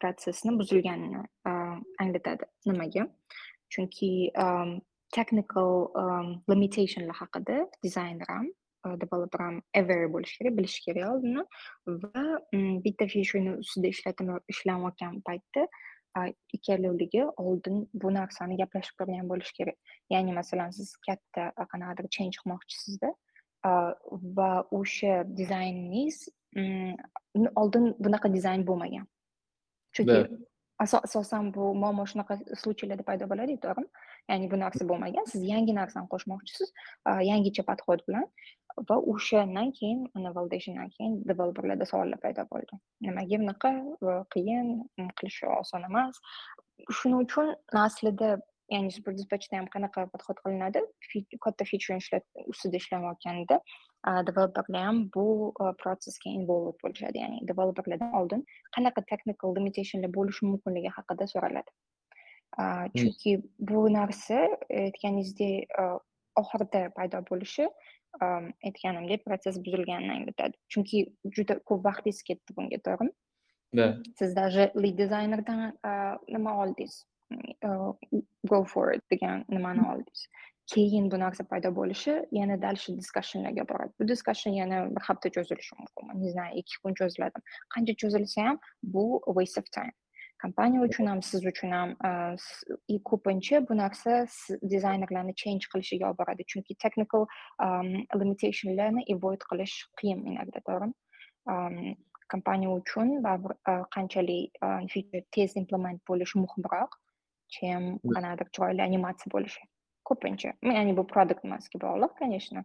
protsessni 0.00 0.58
buzilganini 0.60 1.22
anglatadi 2.02 2.44
nimaga 2.66 3.02
chunki 3.72 4.10
technical 5.16 5.72
limitationlar 6.50 7.16
haqida 7.22 7.56
dizayner 7.84 8.28
ham 8.28 8.46
developer 9.02 9.40
ham 9.46 9.56
aware 9.80 10.08
bo'lishi 10.14 10.38
kerak 10.38 10.56
bilishi 10.58 10.80
kerak 10.86 11.10
oldindan 11.12 11.46
va 12.02 12.24
bitta 12.84 13.06
featureni 13.14 13.52
ustida 13.62 13.88
ishlanayotgan 14.52 15.20
paytda 15.28 15.68
ikkalovligi 16.56 17.22
oldin 17.44 17.76
bu 18.02 18.12
narsani 18.14 18.58
gaplashib 18.62 18.96
ko'rgan 19.00 19.28
bo'lishi 19.32 19.54
kerak. 19.58 19.76
Ya'ni 20.14 20.32
masalan 20.40 20.70
siz 20.78 20.88
katta 21.06 21.52
qanaqadir 21.72 22.08
change 22.16 22.36
qilmoqchisizda 22.40 23.10
va 24.38 24.50
o'sha 24.78 25.14
dizayningiz 25.40 26.18
oldin 27.62 27.94
bunaqa 28.04 28.32
dizayn 28.36 28.66
bo'lmagan. 28.68 29.06
Chunki 29.94 30.18
asosan 30.84 31.52
bu 31.56 31.72
muammo 31.82 32.04
shunaqa 32.12 32.34
случайlarda 32.62 33.04
paydo 33.08 33.28
bo'ladi 33.32 33.58
to'g'rimi 33.64 33.88
ya'ni 34.30 34.50
bu 34.52 34.60
narsa 34.64 34.88
bo'lmagan 34.90 35.28
siz 35.32 35.42
yangi 35.52 35.74
narsani 35.80 36.08
qo'shmoqchisiz 36.14 36.72
yangicha 37.30 37.62
подход 37.70 38.04
bilan 38.08 38.26
va 38.88 38.96
o'shandan 39.12 39.70
keyin 39.78 40.00
ana 40.16 40.34
validationdan 40.38 40.90
keyin 40.96 41.14
developerlarda 41.30 41.86
savollar 41.92 42.20
paydo 42.24 42.44
bo'ldi 42.52 42.80
nimaga 43.06 43.40
bunaqa 43.42 43.70
qiyin 44.34 44.68
qilish 45.20 45.40
oson 45.60 45.88
emas 45.90 46.20
shuning 46.98 47.20
uchun 47.26 47.54
aslida 47.86 48.30
ya'ni 48.74 48.90
super 48.96 49.12
dispatchda 49.18 49.58
ham 49.60 49.66
qanaqa 49.74 50.06
подход 50.14 50.38
qilinadi 50.44 50.80
katta 51.44 51.68
feature 51.70 51.98
ustida 52.52 52.76
ishlayotganda 52.82 53.60
developerlar 54.28 54.82
ham 54.88 54.98
bu 55.16 55.26
protsessga 55.82 56.30
involved 56.38 56.78
bo'lishadi 56.84 57.22
ya'ni 57.24 57.38
developerlardan 57.50 58.16
oldin 58.20 58.46
qanaqa 58.76 59.06
technical 59.12 59.56
limitationlar 59.58 60.10
bo'lishi 60.18 60.50
mumkinligi 60.52 60.96
haqida 60.98 61.28
so'raladi 61.34 61.70
chunki 62.96 63.42
bu 63.58 63.92
narsa 63.92 64.38
aytganingizdek 64.70 65.68
oxirida 66.36 66.90
paydo 66.96 67.20
bo'lishi 67.30 67.68
aytganimdek 68.64 69.24
protsess 69.24 69.60
buzilganini 69.66 70.12
anglatadi 70.18 70.56
chunki 70.72 71.06
juda 71.36 71.58
ko'p 71.68 71.84
vaqtingiz 71.88 72.22
ketdi 72.22 72.56
bunga 72.56 72.78
to'g'rimi 72.88 73.12
да. 73.76 74.00
Siz 74.18 74.34
даже 74.36 74.72
lead 74.74 74.98
dizaynerdan 74.98 75.72
nima 76.28 76.52
oldingiz 76.62 77.04
go 78.50 78.64
for 78.64 78.92
it 78.92 79.02
degan 79.12 79.44
nimani 79.48 79.82
oldingiz 79.92 80.28
keyin 80.74 81.10
bu 81.10 81.18
narsa 81.18 81.44
paydo 81.44 81.70
bo'lishi 81.74 82.14
yana 82.32 82.56
dal 82.62 82.76
shu 82.82 82.96
diskussionlarga 82.98 83.68
boradi 83.68 83.92
bu 84.00 84.08
diskussion 84.08 84.52
yana 84.52 84.78
bir 84.96 85.02
hafta 85.08 85.28
cho'zilishi 85.36 85.74
mumkin 85.80 86.22
не 86.22 86.30
знаю 86.30 86.52
ikki 86.60 86.76
kun 86.82 86.94
cho'ziladi 87.00 87.38
qancha 87.74 87.94
cho'zilsa 88.02 88.42
ham 88.48 88.58
bu 88.82 89.04
waste 89.36 89.58
of 89.60 89.66
time 89.78 89.92
kompaniya 90.46 90.82
uchun 90.88 91.06
ham 91.10 91.22
siz 91.28 91.46
uchun 91.52 91.72
ham 91.76 91.94
ko'pincha 93.10 93.60
bu 93.68 93.76
narsa 93.82 94.16
dizaynerlarni 94.74 95.34
change 95.42 95.70
qilishiga 95.72 96.10
olib 96.10 96.18
boradi 96.22 96.48
chunki 96.52 96.78
technical 96.84 97.26
limitationlarni 98.20 99.06
avoid 99.14 99.46
qilish 99.50 99.76
qiyin 100.02 100.20
inogda 100.32 100.62
to'g'rimi 100.68 101.96
kompaniya 102.34 102.76
uchun 102.80 103.16
baribir 103.26 103.56
qanchalik 103.96 104.60
feature 104.92 105.24
tez 105.38 105.56
implement 105.62 106.04
bo'lishi 106.10 106.44
muhimroq 106.44 107.00
чем 107.56 107.90
qanaqadir 108.14 108.52
chiroyli 108.54 108.86
animatsiya 108.88 109.34
bo'lishi 109.36 109.68
ko'pincha 110.10 110.54
ya'ni 110.78 110.96
bu 111.00 111.06
produkt 111.14 111.44
emasga 111.50 111.82
bog'liq 111.86 112.16
конечно. 112.22 112.64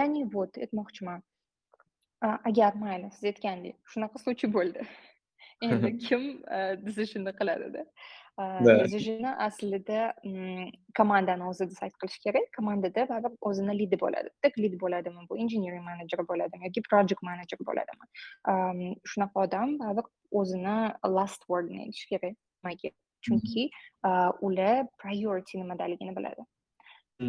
Ya'ni 0.00 0.24
вот 0.34 0.58
aytmoqchiman 0.64 1.20
agar 2.50 2.72
mayli 2.84 3.10
siz 3.16 3.24
aytgandek 3.30 3.76
shunaqa 3.94 4.22
случай 4.22 4.50
bo'ldi 4.56 4.86
endi 5.62 5.90
kim 6.06 6.22
decisionni 6.86 7.32
qiladida 7.40 7.84
decisionni 8.82 9.30
aslida 9.46 10.00
komandani 10.98 11.44
o'zi 11.50 11.68
decide 11.70 11.90
qilish 12.02 12.18
kerak 12.24 12.46
komandada 12.56 13.06
baribir 13.10 13.36
o'zini 13.50 13.74
lidi 13.80 13.96
bo'ladi 14.04 14.28
tak 14.46 14.58
lid 14.64 14.74
bo'ladimi 14.80 15.26
bu? 15.28 15.38
Engineering 15.44 15.84
manager 15.90 16.20
bo'ladimi 16.30 16.66
yoki 16.68 16.82
project 16.90 17.22
manager 17.30 17.58
bo'ladimi 17.68 18.90
shunaqa 19.12 19.46
odam 19.46 19.78
baribir 19.82 20.06
o'zini 20.40 20.76
last 21.16 21.46
wordni 21.52 21.78
aytishi 21.84 22.08
kerak 22.14 22.34
nimaga 22.34 22.90
chunki 23.26 23.62
ular 24.46 24.86
priority 25.02 25.62
nimadaligini 25.62 26.16
biladi 26.18 26.42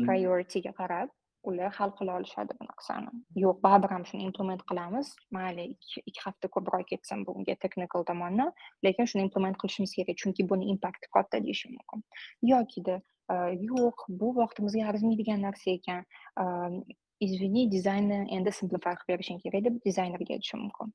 priorityga 0.07 0.71
qarab 0.81 1.09
ular 1.49 1.71
hal 1.77 1.91
qila 1.97 2.15
olishadi 2.19 2.55
bu 2.59 2.65
narsani 2.71 3.11
yo'q 3.43 3.57
baribir 3.65 3.91
ham 3.95 4.03
shuni 4.09 4.23
implement 4.29 4.61
qilamiz. 4.69 5.07
Mayli 5.37 5.65
ikki 6.09 6.21
hafta 6.25 6.47
ko'proq 6.55 6.85
ketsin 6.91 7.25
bunga 7.27 7.55
technical 7.63 8.05
tomonni 8.09 8.47
lekin 8.87 9.09
shuni 9.11 9.25
implement 9.27 9.57
qilishimiz 9.61 9.95
kerak 9.97 10.21
chunki 10.23 10.47
buni 10.51 10.69
impakti 10.73 11.11
katta 11.17 11.41
deyishi 11.45 11.71
mumkin. 11.75 12.03
Yokida 12.51 12.95
eh, 13.33 13.51
yo'q 13.71 14.05
bu 14.21 14.31
vaqtimizga 14.41 14.85
arzimaydigan 14.91 15.41
narsa 15.47 15.71
ekan. 15.77 16.05
Eh, 16.43 16.95
Извини 17.25 17.61
dizaynni 17.71 18.17
endi 18.37 18.51
simplify 18.51 18.93
qilib 18.99 19.11
berishing 19.11 19.37
kerak 19.43 19.61
deb 19.67 19.75
dizaynerga 19.85 20.33
aytishi 20.35 20.57
mumkin. 20.63 20.89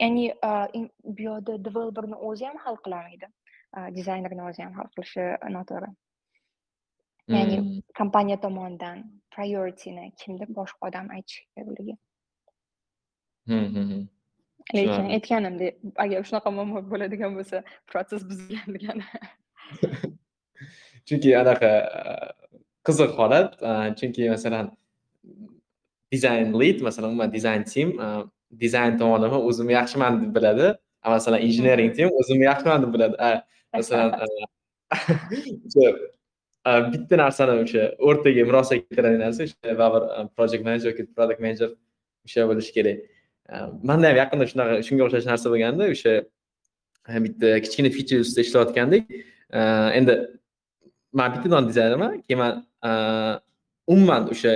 Ya'ni 0.00 0.26
eh, 0.48 0.66
bu 1.16 1.22
yoqda 1.28 1.56
developerni 1.64 2.20
o'zi 2.28 2.46
ham 2.50 2.60
hal 2.66 2.78
qilolmaydi. 2.84 3.32
Dizaynerni 3.96 4.42
o'zi 4.48 4.62
ham 4.62 4.74
hal 4.78 4.88
qilishi 4.94 5.26
noto'g'ri. 5.56 5.88
Ya'ni 7.28 7.82
kompaniya 7.98 8.40
tomonidan 8.40 9.04
priorityni 9.34 10.12
kimdir? 10.20 10.48
Boshqa 10.58 10.88
odam 10.88 11.10
aytishi 11.10 11.44
kerakligi 11.54 11.94
lekin 14.74 15.06
aytganimdek 15.16 15.78
agar 16.04 16.20
shunaqa 16.28 16.50
muammo 16.56 16.82
bo'ladigan 16.90 17.34
bo'lsa 17.38 17.62
protsess 17.90 18.22
buzilgan 18.30 18.68
degani 18.74 19.06
chunki 21.06 21.30
anaqa 21.42 21.72
qiziq 22.86 23.10
holat 23.18 23.58
chunki 23.98 24.30
masalan 24.34 24.70
dizayn 26.12 26.54
lead 26.60 26.78
masalan 26.86 27.08
umuman 27.10 27.32
dizayn 27.36 27.64
team 27.72 27.88
dizayn 28.60 28.98
tomonlama 28.98 29.38
o'zimni 29.48 29.72
yaxshiman 29.72 30.22
deb 30.22 30.34
biladi. 30.36 30.66
Masalan 31.14 31.40
injiniring 31.46 31.92
team 31.96 32.08
o'zimni 32.20 32.44
yaxshiman 32.50 32.82
deb 32.84 32.90
biladi. 32.94 33.16
Masalan 33.74 34.10
bitta 36.64 37.16
narsani 37.16 37.54
o'sha 37.64 37.82
o'rtaga 38.08 38.42
murosa 38.48 38.78
keltiradigan 38.80 39.22
narsa 39.26 39.40
o'sha 39.46 39.78
baribir 39.80 40.28
project 40.36 40.62
manager 40.68 40.88
yoki 40.92 41.06
product 41.16 41.40
manager 41.44 41.70
o'sha 42.26 42.42
bo'lishi 42.50 42.72
kerak 42.76 42.98
manda 43.88 44.06
ham 44.10 44.16
yaqinda 44.22 44.44
shunaqa 44.52 44.74
shunga 44.88 45.02
o'xshash 45.06 45.26
narsa 45.32 45.46
bo'lganda 45.52 45.84
o'sha 45.94 46.12
bitta 47.24 47.48
kichkina 47.64 47.90
feature 47.96 48.20
ustida 48.24 48.40
ishlayotgandik 48.46 49.04
endi 49.98 50.14
man 51.18 51.28
bitta 51.34 51.48
non 51.54 51.64
dizaynerman 51.70 52.12
keyin 52.26 52.38
man 52.44 52.54
umuman 53.94 54.22
o'sha 54.34 54.52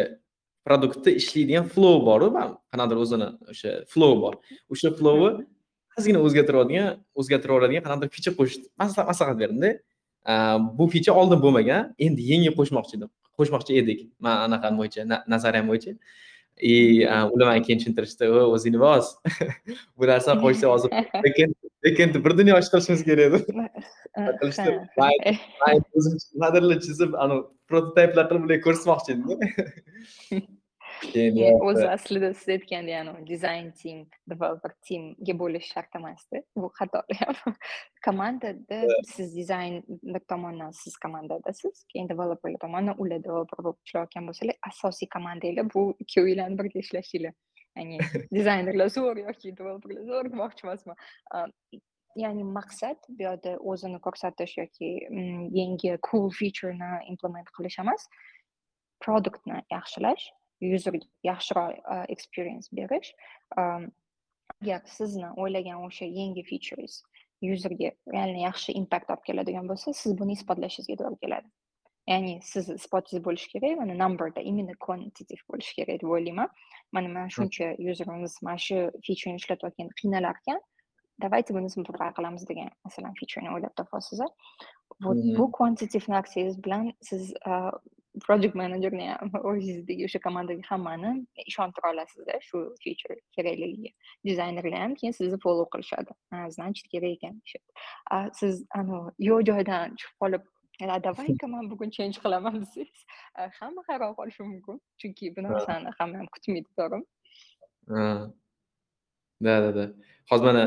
produktda 0.66 1.10
ishlaydigan 1.20 1.66
flow 1.74 1.96
boru 2.08 2.28
qanaqadir 2.36 2.96
o'zini 3.04 3.28
o'sha 3.52 3.70
flow 3.92 4.12
bor 4.22 4.34
o'sha 4.72 4.88
flowni 4.98 5.44
ozgina 5.98 6.18
o'zgartiradigan 6.26 6.88
o'zgartiraveradigan 7.20 7.82
qanaqadir 7.86 8.10
feature 8.14 8.34
qo'shish 8.38 8.58
maslahat 9.10 9.36
berdimda 9.42 9.70
bu 10.78 10.88
feature 10.92 11.16
oldin 11.20 11.42
bo'lmagan. 11.42 11.92
Endi 11.98 12.22
yangi 12.32 12.52
qo'shmoqchi 12.58 12.96
edim. 12.98 13.10
Qo'shmoqchi 13.38 13.80
edik. 13.82 14.06
Man 14.20 14.46
anaqa 14.46 14.72
bo'yicha 14.78 15.06
nazariyam 15.34 15.68
bo'yicha 15.72 15.92
и 16.60 17.04
ular 17.04 17.46
manga 17.50 17.62
keyin 17.66 17.78
tushuntirishdi. 17.80 18.28
O'zingni 18.56 18.80
bos. 18.80 19.14
Bu 19.98 20.08
narsani 20.12 20.40
qo'shsa 20.44 20.66
hozir 20.72 20.90
lekin 21.86 22.24
bir 22.24 22.38
dunyo 22.38 22.58
ish 22.58 22.70
qilishimiz 22.72 23.04
kerak 23.08 23.24
edi. 23.28 23.38
Qilishdi 24.40 24.70
man 24.98 25.82
o'zim 26.00 26.14
nimadirlar 26.34 26.78
chizib 26.86 27.18
anavi 27.24 27.42
prototiplar 27.70 28.28
qilib 28.30 28.46
ularga 28.46 28.62
ko'rsatmoqchi 28.66 29.12
edimda 31.04 31.64
o'zi 31.68 31.88
aslida 31.88 32.32
siz 32.34 32.48
aytgandek 32.56 32.96
anavi 33.00 33.26
dizayn 33.30 33.70
team 33.80 33.98
developer 34.32 34.72
teamga 34.88 35.34
bo'lish 35.42 35.70
shart 35.72 35.96
emasda 36.00 36.42
bu 36.56 36.70
xato 36.78 37.02
ham 37.20 37.56
komandada 38.06 38.80
siz 39.14 39.34
dizayn 39.36 39.82
tomondan 40.28 40.70
siz 40.82 40.96
komandadasiz 41.04 41.84
keyin 41.92 42.08
developerlar 42.12 42.60
tomonidan 42.66 43.02
ular 43.02 43.24
developer 43.28 43.64
bo'lib 43.64 43.80
ishlayotgan 43.88 44.30
bo'lsalar 44.30 44.56
asosiy 44.70 45.08
komandanglar 45.16 45.74
bu 45.74 45.82
ikkovinglarni 46.04 46.58
birga 46.62 46.78
ishlashinglar 46.84 47.34
ya'ni 47.76 47.98
dizaynerlar 48.38 48.88
zo'r 48.98 49.20
yoki 49.26 49.56
developerlar 49.58 50.08
zo'r 50.12 50.32
demoqchi 50.32 50.66
emasman 50.66 50.96
ya'ni 52.24 52.44
maqsad 52.58 52.98
bu 53.08 53.28
yerda 53.28 53.52
o'zini 53.72 54.00
ko'rsatish 54.06 54.56
yoki 54.62 54.90
yangi 55.60 55.98
cool 56.08 56.30
featureni 56.40 56.90
implement 57.12 57.52
qilish 57.58 57.78
emas 57.84 58.08
produktni 59.04 59.62
yaxshilash 59.76 60.26
userga 60.62 61.06
yaxshiroq 61.30 61.74
experience 62.08 62.68
berish 62.72 63.12
agar 63.56 64.80
sizni 64.96 65.28
o'ylagan 65.42 65.84
o'sha 65.88 66.06
yangi 66.20 66.42
features 66.50 67.02
userga 67.42 67.92
realniy 68.14 68.44
yaxshi 68.48 68.72
impact 68.80 69.10
olib 69.14 69.24
keladigan 69.28 69.68
bo'lsa 69.70 69.94
siz 70.02 70.18
buni 70.20 70.36
isbotlashingizga 70.38 70.96
to'g'ri 71.02 71.18
keladi 71.24 71.48
ya'ni 72.12 72.38
siz 72.42 72.70
isbotingiz 72.78 73.24
bo'lishi 73.26 73.48
kerak 73.52 73.78
mana 73.80 73.94
numberda 74.02 74.40
именно 74.50 74.74
quantitative 74.86 75.42
bo'lishi 75.50 75.74
kerak 75.78 76.00
deb 76.02 76.10
o'ylayman 76.16 76.48
mana 76.92 77.08
mana 77.08 77.28
shuncha 77.36 77.66
userimiz 77.90 78.38
mana 78.48 78.58
shu 78.66 78.78
featureni 79.06 79.42
ishlatayotganda 79.42 79.98
qiynalar 80.00 80.36
ekan 80.42 80.60
давайте 81.24 81.54
buni 81.56 81.70
simplify 81.76 82.10
qilamiz 82.18 82.48
degan 82.50 82.70
masalan 82.86 83.12
featureni 83.20 83.50
o'ylab 83.54 83.74
topasiz 83.80 84.20
вот 85.06 85.18
bu 85.38 85.44
quantitative 85.58 86.06
narsangiz 86.14 86.56
bilan 86.64 86.92
siz 87.08 87.34
project 88.24 88.54
managerni 88.54 89.08
ham 89.08 89.30
o'zingizdagi 89.50 90.04
o'sha 90.08 90.20
komandaga 90.26 90.62
hammani 90.70 91.12
ishontira 91.52 91.92
olasizda 91.92 92.40
shu 92.48 92.58
feature 92.82 93.16
kerakligiga 93.36 93.90
dizaynerlar 94.30 94.80
ham 94.84 94.94
keyin 95.00 95.16
sizni 95.20 95.38
follow 95.44 95.66
qilishadi 95.74 96.12
значит 96.56 96.86
kerak 96.92 97.12
ekan 97.16 97.34
siz 98.40 98.54
anavi 98.80 99.10
yo'q 99.28 99.40
joydan 99.50 99.96
chiqib 100.00 100.16
qolib 100.24 100.42
давай 101.08 101.36
ка 101.40 101.46
man 101.46 101.70
bugun 101.70 101.90
change 101.90 102.16
qilaman 102.24 102.60
desangiz 102.62 103.04
hamma 103.60 103.82
hayron 103.88 104.14
qolishi 104.18 104.42
mumkin 104.52 104.80
chunki 105.00 105.36
bu 105.36 105.40
narsani 105.48 105.90
hamma 105.98 106.18
ham 106.20 106.26
kutmaydi 106.34 106.70
to'g'rimi 106.78 107.04
да 109.46 109.54
да 109.64 109.70
да 109.78 109.84
hozir 110.30 110.44
mana 110.44 110.64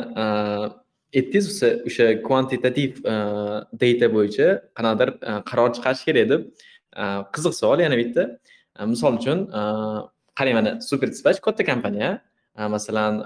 aytdingiz 1.19 1.63
o'sha 1.89 2.05
kvantitativ 2.27 2.91
data 3.83 4.07
bo'yicha 4.15 4.47
qanaqadir 4.77 5.09
qaror 5.49 5.69
chiqarish 5.75 6.03
kerak 6.07 6.29
deb 6.33 6.41
qiziq 7.35 7.53
savol 7.61 7.79
yana 7.85 7.97
bitta 7.97 8.23
misol 8.93 9.13
uchun 9.19 9.47
qarang 10.39 10.55
mana 10.59 10.81
super 10.81 11.07
dispatch 11.07 11.41
katta 11.41 11.63
kompaniya 11.71 12.21
masalan 12.75 13.25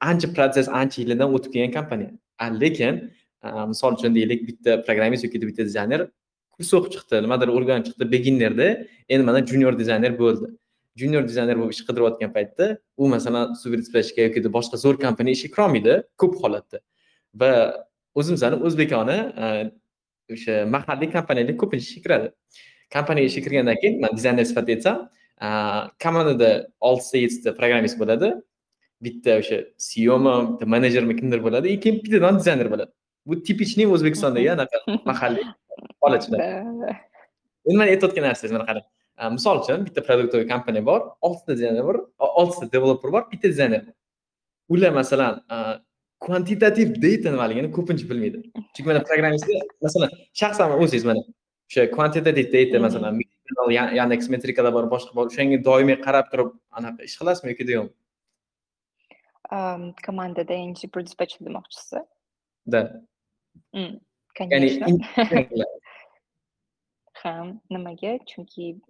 ancha 0.00 0.28
protsess 0.34 0.68
ancha 0.68 1.02
yillardan 1.02 1.28
o'tib 1.36 1.52
kelgan 1.54 1.72
kompaniya 1.78 2.10
lekin 2.62 2.94
misol 3.72 3.92
uchun 3.98 4.14
deylik 4.14 4.40
bitta 4.48 4.82
programmist 4.86 5.24
yoki 5.24 5.46
bitta 5.50 5.62
dizayner 5.70 6.00
kurs 6.54 6.72
o'qib 6.78 6.92
chiqdi 6.94 7.22
nimadir 7.26 7.48
o'rganib 7.56 7.84
chiqdi 7.88 8.04
beginnerda 8.14 8.68
endi 9.12 9.22
mana 9.28 9.40
junior 9.50 9.78
dizayner 9.82 10.12
bo'ldi 10.22 10.46
junior 11.00 11.22
dizayner 11.30 11.56
bo'lib 11.60 11.72
ish 11.76 11.84
qidirayotgan 11.88 12.32
paytda 12.36 12.66
u 13.02 13.08
masalan 13.14 13.54
super 13.62 13.78
dispatchga 13.82 14.28
yoki 14.28 14.40
boshqa 14.58 14.76
zo'r 14.84 14.96
kompaniya 15.04 15.34
ishga 15.38 15.50
kirolmaydi 15.54 15.94
ko'p 16.20 16.34
holatda 16.42 16.78
va 17.40 17.52
o'zimizni 18.20 18.58
o'zbekona 18.68 19.16
o'sha 20.36 20.54
mahalliy 20.74 21.10
kompaniyalar 21.16 21.56
ko'pincha 21.62 21.86
ishga 21.90 22.02
kiradi 22.06 22.28
kompaniyaga 22.94 23.28
ishga 23.30 23.42
kirgandan 23.46 23.76
keyin 23.82 24.00
man 24.04 24.16
dizayner 24.18 24.44
sifatida 24.50 24.74
aytsam 24.76 24.98
komandada 26.04 26.50
oltita 26.80 27.18
yettita 27.24 27.50
programmist 27.58 27.98
bo'ladi. 28.02 28.28
Bitta 29.04 29.38
o'sha 29.40 29.58
ceomi 29.88 30.34
bitta 30.50 30.66
menejermi 30.74 31.14
kimdir 31.20 31.40
bo'ladi. 31.46 31.66
И 31.74 31.80
keyin 31.80 31.96
bittadan 32.04 32.38
dizayner 32.40 32.68
bo'ladi. 32.72 32.90
Bu 33.26 33.42
tipichniy 33.46 33.86
o'zbekistondagi 33.94 34.50
anaqa 34.56 34.78
mahalliy 35.10 35.46
holatlar 36.02 36.40
endi 37.66 37.76
man 37.78 37.88
aytayotgan 37.88 38.24
narsangiz 38.28 38.52
mana 38.56 38.66
qarang. 38.70 38.86
Misol 39.36 39.62
uchun 39.62 39.84
bitta 39.86 40.00
produktoviy 40.08 40.46
kompaniya 40.52 40.86
bor 40.90 41.00
oltita 41.26 41.52
dizayner 41.58 41.84
bor 41.88 41.96
oltita 42.42 42.72
developer 42.74 43.12
bor 43.14 43.22
bitta 43.32 43.48
dizayner. 43.52 43.82
Bor 44.68 44.78
ular 44.78 44.92
masalan 45.00 45.42
kvantitativ 46.24 46.88
data 47.04 47.28
nimaligini 47.34 47.68
ko'pincha 47.76 48.06
bilmaydi. 48.10 48.38
Chunki 48.74 48.88
mana 48.90 49.00
programmistga 49.08 49.56
masalan 49.86 50.10
shaxsan 50.40 50.68
o'zingiz 50.78 51.04
mana 51.10 51.22
o'sha 51.68 51.82
quantitative 51.96 52.48
data 52.56 52.76
masalan 52.86 53.12
yandex 53.98 54.20
metrikalar 54.34 54.72
bor 54.76 54.86
boshqa 54.94 55.12
bor 55.18 55.26
o'shanga 55.30 55.58
doimiy 55.68 55.98
qarab 56.06 56.26
turib 56.32 56.50
anaqa 56.78 57.00
ish 57.08 57.16
qilasizmi 57.20 57.48
yoki 57.52 57.64
yo'qmi 57.76 57.92
komandada 60.06 60.54
yangi 60.62 60.86
dispatcher 61.06 61.40
demoqchisiz 61.48 61.92
да 62.74 62.80
конечно. 64.34 64.86
ha 67.22 67.32
nimaga? 67.70 68.18
Chunki 68.26 68.80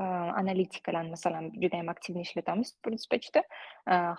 analitikalarni 0.00 1.10
masalan 1.10 1.50
juda 1.62 1.80
ham 1.80 1.88
aktivni 1.92 2.22
ishlatamiz 2.26 2.72
dispatchda 2.94 3.42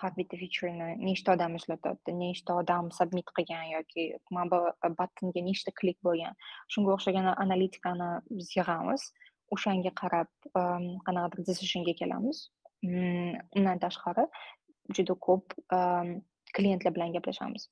har 0.02 0.12
bitta 0.18 0.36
featureni 0.42 0.88
nechta 1.08 1.34
odam 1.36 1.56
ishlatyapti 1.60 2.14
nechta 2.22 2.58
odam 2.62 2.90
submit 2.98 3.32
qilgan 3.38 3.66
yoki 3.74 4.06
mana 4.30 4.50
bu 4.52 4.94
battonga 5.00 5.44
nechta 5.48 5.74
klik 5.80 5.98
bo'lgan 6.08 6.38
shunga 6.74 6.96
o'xshagan 6.96 7.32
analitikani 7.46 8.10
biz 8.38 8.54
yig'amiz 8.58 9.10
o'shanga 9.56 9.92
qarab 10.02 10.30
qanaqadir 11.06 11.46
decisionga 11.50 11.94
kelamiz 12.00 12.46
undan 12.84 13.78
tashqari 13.84 14.24
juda 14.96 15.14
ko'p 15.28 15.58
klientlar 16.56 16.94
bilan 16.96 17.12
gaplashamiz 17.16 17.68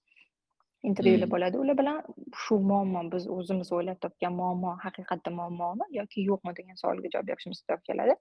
intervyular 0.90 1.30
bo'ladi. 1.34 1.58
Ular 1.62 1.78
bilan 1.80 1.98
shu 2.42 2.58
muammo 2.70 3.02
biz 3.14 3.28
o'zimiz 3.36 3.72
o'ylab 3.78 3.98
topgan 4.04 4.36
muammo 4.40 4.76
haqiqatda 4.84 5.32
muammomi 5.40 5.88
yoki 5.98 6.26
yo'qmi 6.30 6.54
degan 6.60 6.80
savolga 6.82 7.12
javob 7.14 7.30
berishimiz 7.32 7.62
to'g'ri 7.66 7.82
keladi. 7.90 8.14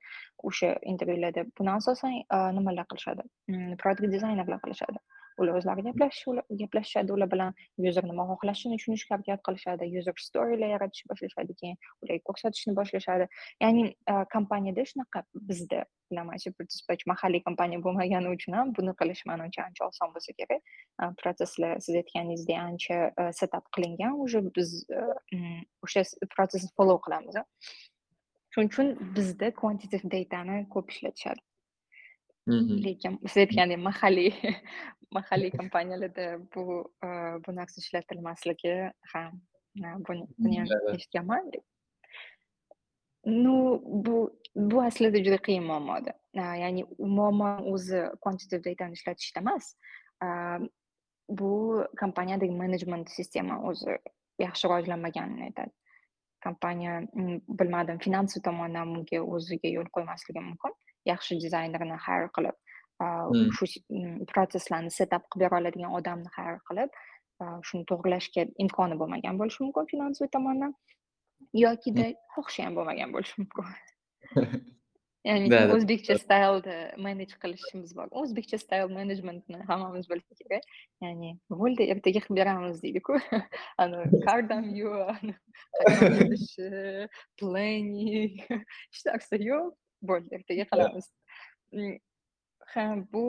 O'sha 0.50 0.74
intervyularda 0.94 1.46
buni 1.60 1.72
asosan 1.76 2.18
nimalar 2.60 2.90
qilishadi? 2.94 3.28
Produkt 3.84 4.12
dizaynerlar 4.18 4.60
qilishadi 4.66 5.06
ular 5.42 5.60
o'zlari 5.60 5.82
gaplashishadi 6.62 7.14
ular 7.18 7.32
bilan 7.34 7.54
yuzer 7.86 8.06
nima 8.12 8.26
xohlashini 8.32 8.80
tushunishga 8.80 9.16
harakat 9.16 9.44
qilishadi 9.48 9.90
user 10.00 10.16
storylar 10.28 10.70
yaratishni 10.76 11.10
boshlashadi 11.12 11.58
keyin 11.62 11.78
ularga 12.02 12.24
ko'rsatishni 12.30 12.76
boshlashadi 12.80 13.30
ya'ni 13.66 13.84
kompaniyada 14.36 14.86
shunaqa 14.92 15.24
bizda 15.52 15.86
bilaman 16.12 16.38
dispatch 16.74 17.04
mahalliy 17.12 17.42
kompaniya 17.48 17.84
bo'lmagani 17.88 18.34
uchun 18.36 18.54
ham 18.60 18.74
buni 18.78 18.94
qilish 19.02 19.24
manimcha 19.32 19.66
ancha 19.68 19.88
oson 19.90 20.14
bo'lsa 20.16 20.38
kerak 20.40 20.62
protsesslar 21.22 21.74
siz 21.86 21.96
aytganingizdek 22.02 22.58
ancha 22.68 22.98
setup 23.40 23.66
qilingan 23.76 24.14
уже 24.26 24.40
biz 24.56 24.70
o'sha 25.86 26.02
protsessni 26.36 26.70
follow 26.78 26.98
qilamiz 27.06 27.36
shuning 28.54 28.70
uchun 28.72 28.88
bizda 29.18 29.52
quantitative 29.62 30.12
datani 30.16 30.58
ko'p 30.74 30.96
ishlatishadi 30.96 31.42
lekin 32.88 33.20
aytgandek 33.36 33.80
mahalliy 33.90 34.32
mahalliy 35.18 35.52
kompaniyalarda 35.60 36.28
bu 36.56 36.64
bu 37.48 37.56
narsa 37.60 37.82
ishlatilmasligi 37.84 38.76
ham 39.14 39.42
buni 40.08 40.60
ham 40.60 40.96
eshitganman 40.96 41.52
Ну, 43.28 43.82
bu 43.84 44.40
bu 44.56 44.82
aslida 44.82 45.24
juda 45.24 45.38
qiyin 45.38 45.64
muammoda. 45.64 46.14
Ya'ni 46.34 46.86
muammo 47.00 47.50
o'zi 47.74 48.00
quantitative 48.22 48.64
datani 48.64 48.94
ishlatishda 48.94 49.42
emas. 49.42 49.76
Bu 51.40 51.50
kompaniyadagi 52.00 52.56
menejment 52.62 53.10
sistema 53.10 53.60
o'zi 53.70 53.98
yaxshi 54.40 54.68
rivojlanmaganini 54.68 55.44
aytadi. 55.50 55.74
Kompaniya 56.46 57.02
bilmadim 57.60 58.00
finansiy 58.06 58.42
tomondan 58.48 58.96
bunga 58.96 59.22
o'ziga 59.36 59.74
yo'l 59.76 59.92
qo'ymasligi 59.98 60.46
mumkin. 60.48 60.78
Yaxshi 61.12 61.40
dizaynerni 61.44 62.00
hire 62.08 62.30
qilib, 62.38 62.58
shu 63.60 63.70
protsesslarni 64.34 64.92
setup 65.00 65.30
qilib 65.32 65.46
bera 65.46 65.62
oladigan 65.62 65.96
odamni 66.00 66.34
hire 66.38 66.60
qilib, 66.72 67.02
shuni 67.70 67.86
to'g'irlashga 67.92 68.48
imkoni 68.66 69.00
bo'lmagan 69.02 69.42
bo'lishi 69.42 69.64
mumkin 69.66 69.92
finansiy 69.94 70.32
tomondan. 70.38 70.78
yokida 71.54 72.14
xohishi 72.36 72.64
ham 72.66 72.76
bo'lmagan 72.78 73.14
bo'lishi 73.14 73.36
mumkin. 73.42 73.66
Ya'ni 75.28 75.50
o'zbekcha 75.76 76.16
staylda 76.22 76.76
manage 77.06 77.36
qilishimiz 77.42 77.96
bor. 77.98 78.08
O'zbekcha 78.22 78.58
stayl 78.62 78.88
menejmentni 78.98 79.60
hammamiz 79.70 80.06
bilsak 80.12 80.38
kerak. 80.44 80.68
Ya'ni 81.04 81.34
bo'ldi 81.64 81.88
ertaga 81.94 82.22
qilib 82.26 82.40
beramiz 82.40 82.80
deydiku. 82.84 83.18
Ani 83.82 84.22
kardam 84.28 84.70
yo'q 84.82 85.34
planning. 87.42 88.40
Hech 88.94 89.04
narsa 89.10 89.42
yo'q 89.50 89.68
bo'ldi 90.02 90.40
ertaga 90.40 90.66
qilamiz 90.72 91.12
ha 92.74 92.86
bu 93.14 93.26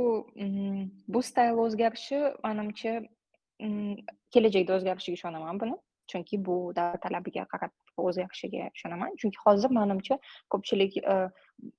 bu 1.08 1.22
stayl 1.30 1.60
o'zgarishi 1.64 2.22
manimcha 2.46 2.94
kelajakda 4.34 4.78
o'zgarishiga 4.78 5.20
ishonaman 5.20 5.60
buni 5.62 5.76
chunki 6.10 6.40
bu 6.48 6.56
davr 6.78 6.98
talabiga 7.04 7.44
qarab 7.52 7.72
o'zgarishiga 8.08 8.70
ishonaman 8.76 9.16
chunki 9.20 9.38
hozir 9.44 9.70
manimcha 9.78 10.18
ko'pchilik 10.54 10.98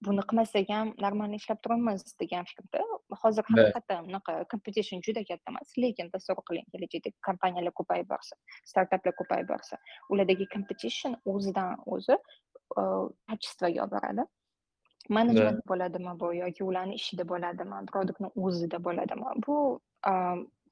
buni 0.08 0.26
qilmasak 0.30 0.72
ham 0.76 0.94
normalniy 1.06 1.42
ishlab 1.42 1.62
turibmiz 1.66 2.04
degan 2.24 2.50
fikrda 2.50 2.84
hozir 3.24 3.48
haqiqatdan 3.52 4.10
bunaqa 4.10 4.36
competition 4.54 5.06
juda 5.08 5.24
katta 5.30 5.54
emas 5.54 5.78
lekin 5.84 6.12
tasavvur 6.16 6.46
qiling 6.50 6.68
kelajakda 6.74 7.14
kompaniyalar 7.30 7.74
ko'payib 7.80 8.12
borsa 8.14 8.36
startaplar 8.72 9.16
ko'payib 9.22 9.48
borsa 9.54 9.82
ulardagi 10.16 10.50
competition 10.56 11.18
o'zidan 11.34 11.72
o'zi 11.96 12.20
kачествоga 12.76 13.88
olib 13.88 13.96
boradi 13.96 14.30
menejment 15.18 15.62
bo'ladimi 15.72 16.14
bu 16.22 16.28
yoki 16.44 16.64
ularni 16.70 16.96
ishida 17.02 17.24
bo'ladimi 17.32 17.78
produktni 17.92 18.30
o'zida 18.46 18.78
bo'ladimi 18.88 19.30
bu 19.48 19.56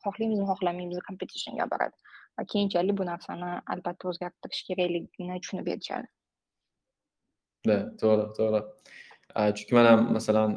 xohlaymizmi 0.05 0.47
xohlamaymizmi 0.51 1.03
competitionga 1.09 1.63
olib 1.65 1.73
boradi 1.75 1.95
va 2.37 2.43
keyinchalik 2.53 2.97
bu 2.99 3.05
narsani 3.11 3.51
albatta 3.75 4.09
o'zgartirish 4.11 4.63
kerakligini 4.69 5.39
tushunib 5.43 5.67
yetishadi 5.73 6.07
да 7.69 7.77
to'g'ri 8.01 8.25
to'g'ri 8.37 8.61
chunki 9.57 9.73
man 9.79 9.85
ham 9.91 10.01
masalan 10.17 10.51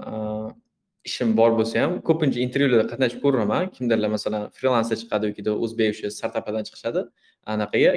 ishim 1.10 1.36
bor 1.40 1.50
bo'lsa 1.58 1.84
ham 1.84 1.92
ko'pincha 2.08 2.40
intervyularda 2.46 2.86
qatnashib 2.92 3.20
ko'raman 3.26 3.70
kimdirlar 3.76 4.10
masalan 4.16 4.48
frilanser 4.56 4.96
chiqadi 5.02 5.30
yoki 5.30 5.42
o'zbek 5.64 5.94
o'sha 5.94 6.10
startaplardan 6.18 6.64
chiqishadi 6.68 7.04
anaqaga 7.54 7.92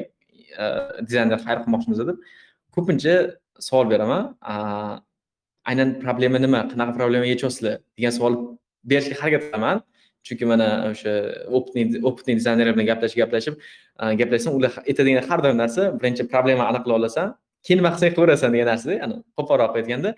dizayner 1.07 1.39
xayr 1.45 1.57
qilmoqchimiz 1.63 2.05
deb 2.11 2.17
ko'pincha 2.75 3.15
savol 3.67 3.87
beraman 3.93 4.23
aynan 5.69 5.89
problema 6.03 6.37
nima? 6.45 6.59
Qanaqa 6.71 6.93
problema 6.99 7.25
yechyapsizlar 7.33 7.75
degan 7.97 8.11
savol 8.17 8.33
berishga 8.89 9.15
harakat 9.21 9.41
qilaman. 9.47 9.77
Chunki 10.27 10.45
mana 10.47 10.67
o'sha 10.91 11.13
опытный 11.57 11.99
opitniy 12.09 12.35
dizaynerlar 12.39 12.73
bilan 12.75 12.87
gaplashib 12.91 13.19
gaplashib 13.23 13.55
gaplashsam 14.19 14.53
ular 14.57 14.71
aytadigan 14.89 15.23
har 15.29 15.39
bir 15.43 15.51
narsa 15.61 15.83
birinchi 15.99 16.23
problema 16.33 16.63
aniqlab 16.71 16.95
olasan 16.99 17.27
keyin 17.65 17.77
nima 17.79 17.89
qilsang 17.93 18.11
qilaverasan 18.15 18.49
degan 18.55 18.67
narsada 18.71 18.93
ani 19.05 19.15
qo'polroq 19.37 19.73
aytganda 19.79 20.11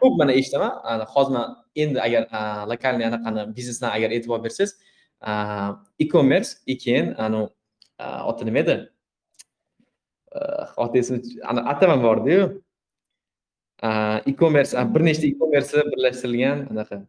ko'p 0.00 0.14
mana 0.20 0.32
eshitaman. 0.40 0.72
Hozir 1.14 1.32
man 1.36 1.46
endi 1.82 1.98
agar 2.06 2.22
lokalniy 2.72 3.06
anaqani 3.10 3.42
biznesdan 3.56 3.90
agar 3.96 4.08
e'tibor 4.16 4.38
bersangiz 4.46 4.70
e 6.02 6.04
commerce 6.14 6.50
и 6.72 6.74
keyin 6.84 7.06
anavi 7.24 7.46
oti 8.30 8.42
nima 8.48 8.58
edi? 8.64 8.76
Oti 10.84 10.96
esimda 11.02 11.60
atama 11.72 11.96
bordiyu. 12.06 12.42
E 13.82 14.36
commerce 14.36 14.72
bir 14.94 15.02
nechta 15.04 15.26
e 15.26 15.38
commerce 15.38 15.76
birlashtirilgan. 15.92 16.66
Anaqa. 16.72 17.06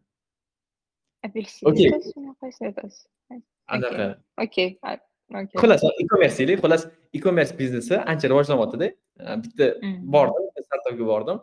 Apelsin 1.24 1.66
anaqa. 3.68 4.06
Okey 4.38 4.78
xullas 5.60 5.82
e-commerce 6.00 6.38
deylik. 6.38 6.62
Xullas 6.62 6.86
e-commerce 7.12 7.58
biznesi 7.58 7.96
ancha 7.98 8.28
rivojlanyaptida 8.28 8.88
bitta 9.44 9.66
bordim 10.14 10.64
startapga 10.64 11.04
bordim. 11.12 11.38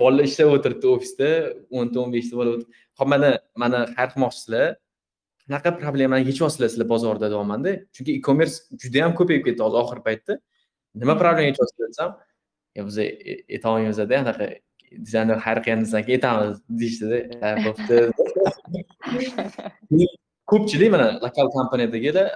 Bolalar 0.00 0.24
ishlab 0.26 0.56
o'tiribdi 0.56 0.86
ofisda 0.90 1.28
o'nta 1.70 2.00
o'n 2.02 2.10
beshta 2.14 2.34
bola 2.40 2.56
hop 2.98 3.08
mana 3.12 3.30
mana 3.62 3.84
xayr 3.94 4.08
qilmoqchisizlar 4.14 4.66
qanaqa 5.46 5.70
problemani 5.82 6.26
yechyapsizlar 6.30 6.68
sizlar 6.72 6.88
bozorda 6.94 7.30
deyapmanda 7.30 7.70
chunki 7.94 8.16
e-commerce 8.18 8.56
juda 8.82 8.98
yam 9.04 9.12
ko'payib 9.18 9.42
ketdi 9.46 9.62
hozir 9.66 9.78
oxirgi 9.82 10.04
paytda. 10.08 10.32
Nima 11.02 11.14
problema 11.20 11.46
yechyapsizlar 11.50 11.88
desam 11.92 12.10
biz 12.88 12.98
aytolmaymizda 12.98 14.18
anaqa 14.22 14.46
dizayner 15.06 15.38
xayr 15.44 15.58
qilganimizdan 15.64 16.02
keyin 16.06 16.18
aytamiz 16.18 16.56
deyishdida 16.80 17.18
bo'pti. 17.66 17.96
Ko'pchilik 20.50 20.90
mana 20.94 21.08
lokal 21.24 21.48
kompaniyadagilar 21.56 22.26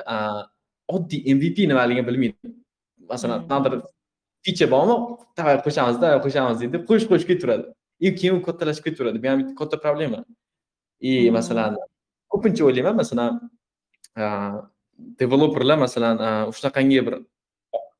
oddiy 0.97 1.21
mvp 1.37 1.59
nimaligini 1.71 2.07
bilmaydi. 2.09 2.55
Masalan 3.13 3.47
qanaqadir 3.51 3.81
ficha 4.47 4.67
bormi 4.75 4.97
давай 5.39 5.57
qo'shamiz 5.67 5.97
давай 6.03 6.19
qo'shamiz 6.27 6.57
deydi 6.63 6.83
qo'shib 6.89 7.09
qo'shib 7.13 7.29
ketaveradi 7.33 7.65
и 8.07 8.15
keyin 8.19 8.35
u 8.39 8.43
kattalashib 8.49 8.85
ketaveradi 8.89 9.23
bu 9.23 9.29
ham 9.31 9.39
bitta 9.43 9.55
katta 9.61 9.77
problema. 9.85 10.21
И 11.01 11.31
masalan 11.39 11.73
ko'pincha 12.33 12.63
o'ylayman 12.69 12.97
masalan 13.03 13.33
developerlar 15.21 15.79
masalan 15.87 16.17
shunaqangi 16.57 16.99
bir 17.07 17.15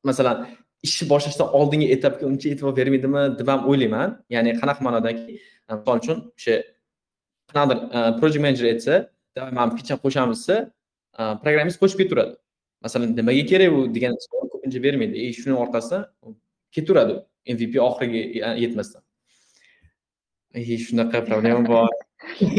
masalan 0.09 0.37
ishni 0.87 1.05
boshlashdan 1.13 1.47
oldingi 1.59 1.87
etapga 1.95 2.25
uncha 2.31 2.47
e'tibor 2.53 2.73
bermaydimi 2.79 3.23
deb 3.39 3.47
ham 3.53 3.61
o'ylayman. 3.69 4.09
Ya'ni 4.35 4.51
qanaqa 4.61 4.81
ma'nodaki? 4.87 5.39
Misol 5.71 5.97
uchun 6.01 6.17
o'sha 6.37 6.55
qanaqadir 7.49 7.77
e, 7.97 7.99
project 8.19 8.41
manager 8.45 8.65
aytsa 8.73 8.93
давай 9.35 9.51
mana 9.57 9.75
ficha 9.77 9.95
qo'shamiz 10.03 10.39
desa 10.41 10.57
e, 11.19 11.21
programmist 11.43 11.77
qo'shib 11.81 11.99
ketaveradi 12.01 12.33
masalan 12.85 13.15
nimaga 13.19 13.43
kerak 13.51 13.69
bu? 13.75 13.81
degan 13.95 14.13
savol 14.25 14.47
ko'pincha 14.53 14.79
bermaydi. 14.85 15.15
И 15.25 15.27
shuni 15.39 15.55
orqasidan 15.63 16.01
ketaveradi 16.75 17.15
mvp 17.55 17.73
oxiriga 17.89 18.21
e, 18.47 18.49
yetmasdan. 18.63 19.01
И 20.53 20.77
shunaqa 20.85 21.17
problema 21.29 21.61
bor. 21.73 21.89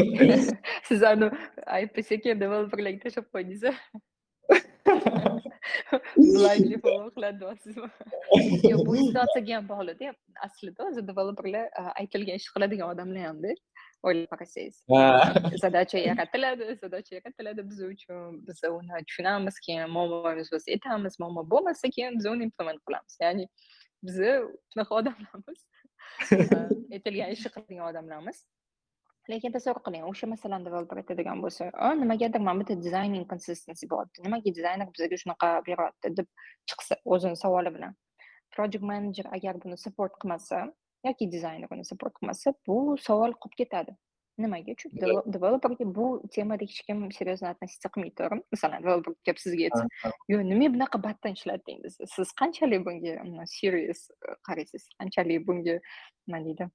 Siz 0.87 1.03
anavi 1.11 1.37
aytib 1.77 2.05
sekin 2.11 2.39
developerlarga 2.43 2.99
tashlab 3.05 3.27
qo'ydingiz 3.33 3.63
blindly 6.17 6.77
follow 6.85 7.09
qiladi 7.15 7.37
deyapsizmi 7.43 7.89
yo'q 8.71 8.81
bu 8.87 8.95
situatsiyaga 9.01 9.53
ham 9.57 9.69
bog'liqda 9.73 10.13
aslida 10.47 10.89
o'zi 10.89 11.01
developerlar 11.09 11.65
aytilgan 12.01 12.41
ishni 12.41 12.55
qiladigan 12.55 12.95
odamlar 12.95 13.25
hamda 13.29 13.51
o'ylab 14.07 14.29
qarasangiz 14.33 14.75
задача 15.63 15.97
yaratiladi 15.97 16.65
задача 16.83 17.15
yaratiladi 17.15 17.69
biz 17.69 17.79
uchun. 17.81 18.47
Biz 18.47 18.63
uni 18.69 19.03
tushunamiz 19.07 19.59
keyin 19.65 19.89
muammomiz 19.95 20.47
bo'lsa 20.53 20.71
aytamiz 20.75 21.19
muammo 21.21 21.43
bo'lmasa 21.53 21.89
keyin 21.95 22.17
biz 22.19 22.25
uni 22.33 22.43
implement 22.49 22.81
qilamiz. 22.87 23.13
Ya'ni 23.25 23.45
biza 24.07 24.31
shunaqa 24.71 24.93
odamlarmiz. 24.99 25.61
Aytilgan 26.95 27.29
ishni 27.35 27.49
qiladigan 27.55 27.85
odamlarmiz 27.91 28.37
lekin 29.31 29.51
tasavvur 29.55 29.81
qiling 29.87 30.05
o'sha 30.11 30.27
masalani 30.33 30.65
developer 30.67 30.97
aytadigan 31.01 31.41
bo'lsa 31.45 31.69
nimagadir 32.03 32.41
mana 32.47 32.59
bitta 32.61 32.75
dizayn 32.85 33.17
inconsistency 33.21 33.89
bo'lyapti 33.93 34.25
nimaga 34.27 34.55
dizayner 34.59 34.87
bizga 34.93 35.19
shunaqa 35.23 35.49
beryapti 35.67 36.15
deb 36.19 36.27
chiqsa 36.71 36.99
o'zini 37.15 37.37
savoli 37.43 37.75
bilan 37.75 37.93
project 38.55 38.83
manager 38.93 39.27
agar 39.37 39.61
buni 39.65 39.77
support 39.85 40.17
qilmasa 40.23 40.63
yoki 41.09 41.29
dizayner 41.35 41.69
uni 41.77 41.85
support 41.91 42.13
qilmasa 42.19 42.55
bu 42.67 42.79
savol 43.07 43.37
qolib 43.45 43.57
ketadi 43.61 43.95
nimaga 44.43 44.75
chunki 44.81 44.99
developerga 45.35 45.85
bu 45.95 46.05
temada 46.35 46.65
hech 46.65 46.81
kim 46.87 46.99
серьезно 47.17 47.47
относиться 47.53 47.89
qilmaydi 47.93 48.15
to'g'rimi 48.19 48.43
masalan 48.53 48.79
developer 48.85 49.13
kelib 49.25 49.39
sizga 49.45 49.63
aytsa 49.67 50.13
yo 50.31 50.37
nimaga 50.51 50.73
bunaqa 50.75 51.03
battan 51.07 51.35
ishlatding 51.37 51.83
desa 51.85 52.07
siz 52.15 52.29
qanchalik 52.41 52.81
bunga 52.87 53.45
serious 53.57 54.01
qaraysiz 54.47 54.83
qanchalik 54.99 55.45
bunga 55.49 55.75
nima 56.27 56.39
deydi 56.47 56.65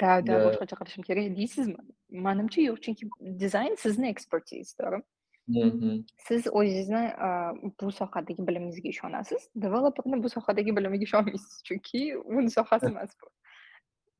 да 0.00 0.20
boshqacha 0.26 0.76
qilishim 0.80 1.02
kerak 1.08 1.36
deysizmi 1.40 1.82
manimcha 2.28 2.60
yo'q 2.68 2.78
chunki 2.84 3.10
dizayn 3.42 3.74
sizni 3.84 4.08
ekspertiz 4.14 4.74
to'g'rimi 4.80 5.04
siz 6.16 6.46
o'zingizni 6.46 7.04
bu 7.80 7.92
sohadagi 7.92 8.46
bilimingizga 8.46 8.88
ishonasiz 8.88 9.50
developerni 9.56 10.22
bu 10.22 10.28
sohadagi 10.28 10.76
bilimiga 10.76 11.04
ishonmaysiz 11.04 11.62
chunki 11.64 12.16
uni 12.18 12.50
sohasi 12.50 12.86
emas 12.86 13.10
bu. 13.20 13.26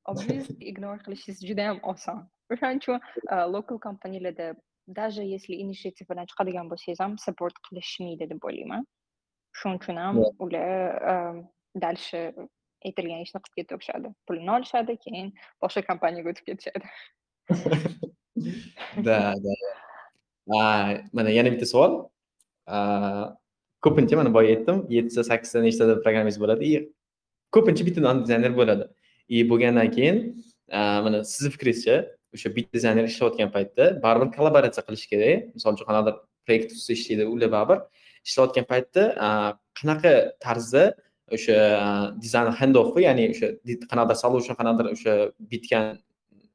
Obviously 0.05 0.65
ignore 0.71 0.99
qilishingiz 0.99 1.47
juda 1.49 1.61
yam 1.61 1.81
oson. 1.83 2.29
O'shaning 2.53 2.79
uchun 2.79 3.01
local 3.53 3.79
kompaniyalarda 3.79 4.57
даже 4.89 5.23
если 5.23 5.55
initiative 5.55 6.09
bilan 6.11 6.27
chiqadigan 6.27 6.71
bo'lsangiz 6.71 7.01
ham 7.01 7.19
support 7.19 7.55
qilishmaydi 7.67 8.31
deb 8.31 8.45
o'ylayman. 8.45 8.85
Shuning 9.59 9.81
uchun 9.81 9.97
ham 9.97 10.17
ular 10.39 11.45
дальше 11.75 12.35
aytilgan 12.89 13.21
ishni 13.27 13.39
qilib 13.45 13.57
ketaverishadi 13.61 14.09
pulini 14.29 14.51
olishadi 14.57 14.93
keyin 15.05 15.27
boshqa 15.63 15.81
kompaniyaga 15.91 16.29
o'tib 16.33 16.45
ketishadi 16.51 16.87
да 19.07 19.35
да. 19.45 19.53
Mana 21.13 21.31
yana 21.31 21.51
bitta 21.53 21.67
savol 21.67 21.93
ko'pincha 23.85 24.17
mana 24.17 24.35
boya 24.35 24.57
aytdim 24.57 24.77
yettita 24.97 25.25
sakkizta 25.31 25.63
nechtada 25.65 26.03
programmist 26.05 26.39
bo'ladi 26.43 26.65
и 26.73 26.77
ko'pincha 27.55 27.83
bittadan 27.89 28.25
dizayner 28.25 28.53
bo'ladi 28.61 28.85
и 29.29 29.37
bo'lgandan 29.51 29.89
keyin 29.97 30.17
mana 31.05 31.25
sizni 31.33 31.51
fikringizcha 31.55 31.97
o'sha 32.35 32.49
bitta 32.57 32.73
dizayner 32.77 33.05
ishlayotgan 33.13 33.51
paytda 33.57 33.85
baribir 34.05 34.29
kollaboratsiya 34.37 34.85
qilish 34.89 35.07
kerak 35.13 35.41
misol 35.57 35.73
uchun 35.77 35.87
qanaqadir 35.91 36.15
proyekt 36.47 36.71
ustida 36.77 36.95
ishlaydi 36.99 37.25
ular 37.35 37.51
baribir 37.57 37.79
ishlayotgan 38.29 38.67
paytda 38.73 39.03
qanaqa 39.79 40.13
tarzda 40.45 40.83
o'sha 41.35 41.57
uh, 41.87 42.07
dizayn 42.25 42.53
hand 42.61 42.77
offi 42.83 43.01
ya'ni 43.09 43.25
o'sha 43.33 43.49
qanaqadir 43.91 44.19
solution 44.25 44.55
qanaqadir 44.61 44.87
o'sha 44.95 45.15
bitgan 45.53 45.85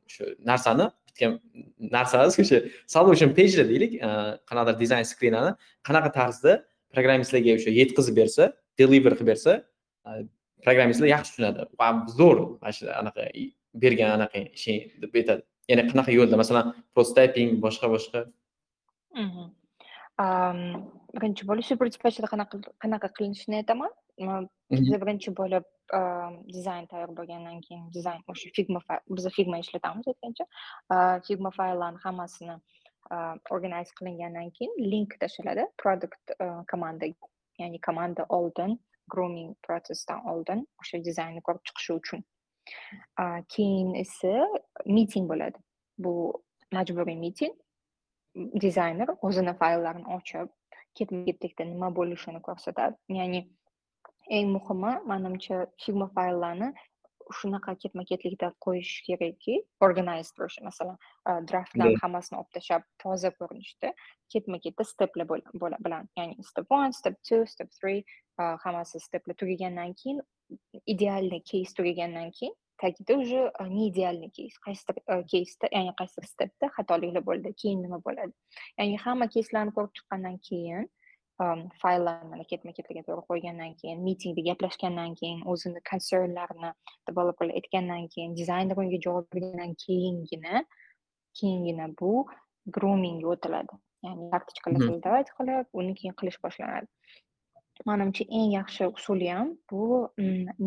o'sha 0.07 0.25
narsani 0.51 0.85
bitgan 1.09 1.31
narsani 1.97 2.27
o'sha 2.43 2.57
solution 2.95 3.29
pejni 3.39 3.63
deylik 3.71 3.93
uh, 4.07 4.31
qanaqadir 4.49 4.79
dizayn 4.83 5.05
skrinani 5.11 5.51
qanaqa 5.87 6.09
tarzda 6.19 6.51
programmistlarga 6.93 7.55
o'sha 7.59 7.71
yetkazib 7.81 8.15
bersa 8.21 8.43
deliver 8.81 9.13
qilib 9.17 9.31
bersa 9.33 9.53
uh, 10.07 10.21
programmistlar 10.65 11.09
yaxshi 11.13 11.35
tushunadi. 11.35 11.65
Va 11.79 11.89
zo'r 12.17 12.41
mana 12.61 12.73
shu 12.75 12.89
anaqa 13.01 13.27
bergan 13.83 14.15
anaqa 14.17 14.43
ishing 14.57 14.79
deb 15.03 15.15
aytadi. 15.21 15.41
Ya'ni 15.71 15.85
qanaqa 15.91 16.15
yo'lda 16.17 16.39
masalan 16.41 16.73
prototyping 16.95 17.59
boshqa 17.65 17.91
boshqa. 17.95 18.25
Birinchi 21.15 21.47
bo'lib 21.49 21.65
super 21.69 21.87
qanaqa 22.33 22.61
qanaqa 22.83 23.07
qilinishini 23.17 23.61
aytaman. 23.61 23.91
Birinchi 24.19 25.35
bo'lib 25.41 25.65
dizayn 26.53 26.85
tayyor 26.91 27.13
bo'lgandan 27.19 27.61
keyin 27.67 27.85
dizayn 27.93 28.21
o'sha 28.33 28.49
figma 28.57 28.81
biza 29.09 29.29
figma 29.37 29.59
ishlatamiz 29.63 30.11
aytgancha 30.11 30.45
figma 31.27 31.51
fayllarni 31.59 31.99
hammasini 32.05 32.57
organize 33.55 33.95
qilingandan 33.99 34.51
keyin 34.57 34.91
link 34.91 35.15
tashlanadi 35.23 35.65
product 35.83 36.35
komandaga 36.71 37.31
ya'ni 37.63 37.81
komanda 37.87 38.25
oldin 38.39 38.79
grooming 39.13 39.55
prosesdan 39.67 40.27
oldin 40.33 40.67
o'sha 40.83 41.01
dizaynni 41.07 41.41
ko'rib 41.47 41.63
chiqishi 41.69 41.93
uchun 42.01 42.23
keyin 43.55 43.93
esa 44.03 44.35
miting 44.97 45.31
bo'ladi 45.31 45.65
bu 46.05 46.13
majburiy 46.77 47.17
miting 47.25 47.55
dizayner 48.65 49.09
o'zini 49.29 49.53
fayllarini 49.61 50.07
ochib 50.17 50.51
ketma 50.99 51.23
ketlikda 51.29 51.65
nima 51.71 51.89
bo'lishini 51.99 52.41
ko'rsatadi 52.47 53.19
ya'ni 53.21 53.41
eng 54.37 54.53
muhimi 54.55 54.93
manimcha 55.11 55.57
figma 55.83 56.07
fayllarni 56.15 56.69
shunaqa 57.39 57.75
ketma 57.81 58.03
ketlikda 58.11 58.47
qo'yish 58.65 58.93
kerakki 59.07 59.55
organize 59.87 60.31
turish 60.37 60.57
masalan 60.67 60.97
draftlarni 61.51 61.99
hammasini 62.03 62.39
olib 62.39 62.51
tashlab 62.57 62.87
toza 63.03 63.31
ko'rinishda 63.41 63.93
ketma 64.35 64.61
ketda 64.65 64.87
steplar 64.93 65.27
bilan 65.85 66.09
ya'ni 66.21 66.47
step 66.51 66.77
one 66.79 66.97
step 67.01 67.19
two 67.29 67.41
step 67.53 67.69
three 67.79 67.99
hammasi 68.65 69.03
steplar 69.07 69.37
tugagandan 69.43 69.93
keyin 70.01 70.23
idealniy 70.95 71.43
case 71.51 71.77
tugagandan 71.81 72.33
keyin 72.39 72.55
tagida 72.79 73.17
уже 73.17 73.51
не 73.69 73.89
идеальный 73.89 74.29
кейс 74.29 74.55
qaysidir 74.65 75.03
keysda 75.31 75.67
ya'ni 75.71 75.93
qaysidir 75.99 76.27
stepda 76.27 76.69
xatoliklar 76.77 77.23
bo'ldi 77.29 77.51
keyin 77.61 77.83
nima 77.83 77.99
bo'ladi? 78.05 78.31
Ya'ni 78.79 78.97
hamma 79.05 79.27
keyslarni 79.35 79.75
ko'rib 79.75 79.91
chiqqandan 79.97 80.37
keyin 80.49 80.87
fayllarni 81.81 82.45
ketma 82.51 82.71
ketiga 82.77 83.03
to'g'ri 83.07 83.23
qo'ygandan 83.29 83.75
keyin 83.81 84.03
mitingda 84.07 84.43
gaplashgandan 84.49 85.15
keyin 85.19 85.41
o'zini 85.53 85.81
konsernlarini 85.91 86.71
developerlar 87.09 87.55
aytgandan 87.61 88.07
keyin 88.15 88.35
dizayner 88.39 88.81
unga 88.83 88.99
javob 89.05 89.27
bergandan 89.35 89.75
keyingina 89.85 90.63
keyingina 91.39 91.87
bu 92.01 92.13
groomingga 92.75 93.31
o'tiladi 93.35 93.79
ya'ni 94.07 94.29
kartochkalar 94.33 94.85
soldavать 94.89 95.33
qilib 95.39 95.81
uni 95.81 95.95
keyin 96.01 96.15
qilish 96.21 96.39
boshlanadi 96.45 96.87
manimcha 97.89 98.23
eng 98.39 98.51
yaxshi 98.57 98.91
usuli 98.97 99.27
ham 99.31 99.49
bu 99.71 99.83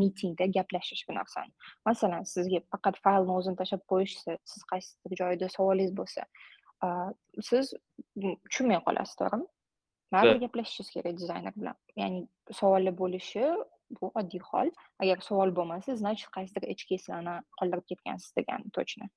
mitingda 0.01 0.47
gaplashish 0.57 1.03
bu 1.09 1.21
narsani 1.21 1.53
masalan 1.89 2.29
sizga 2.35 2.61
faqat 2.73 3.01
faylni 3.07 3.33
o'zini 3.39 3.57
tashlab 3.63 3.83
qo'yishsa 3.93 4.37
siz 4.53 4.63
qaysidir 4.73 5.19
joyida 5.23 5.49
savolingiz 5.57 5.93
bo'lsa 6.01 6.23
siz 7.49 7.75
tushunmay 8.45 8.81
qolasiz 8.87 9.19
to'g'rimi 9.21 9.47
baribir 10.13 10.41
gaplashishingiz 10.45 10.91
kerak 10.95 11.19
dizayner 11.21 11.55
bilan 11.61 11.77
ya'ni 12.03 12.21
savollar 12.61 12.95
bo'lishi 13.03 13.45
bu 14.01 14.13
oddiy 14.21 14.43
hol 14.51 14.71
agar 15.03 15.19
savol 15.29 15.51
bo'lmasa 15.59 15.97
значит 16.03 16.29
qaysidir 16.37 16.69
edge 16.73 16.85
caselarni 16.91 17.37
qoldirib 17.61 17.87
ketgansiz 17.91 18.33
degani 18.39 18.71
точно. 18.79 19.09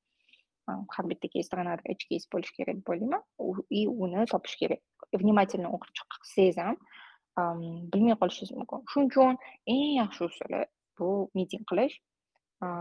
Har 0.96 1.06
bitta 1.12 1.28
keysda 1.34 1.60
qanaqadir 1.60 1.92
edge 1.94 2.06
case 2.12 2.28
bo'lishi 2.34 2.56
kerak 2.58 2.76
deb 2.80 2.94
o'ylayman 2.94 3.24
и 3.80 3.82
uni 3.88 4.26
topish 4.34 4.56
kerak 4.62 4.82
внимательно 5.24 5.70
o'qib 5.76 5.92
chiqsangiz 5.98 6.58
ham 6.66 6.78
bilmay 7.94 8.16
qolishingiz 8.22 8.56
mumkin 8.60 8.86
shuning 8.92 9.10
uchun 9.12 9.38
eng 9.74 9.92
yaxshi 10.02 10.22
usuli 10.30 10.62
bu 11.00 11.10
miting 11.38 11.64
qilish 11.72 11.96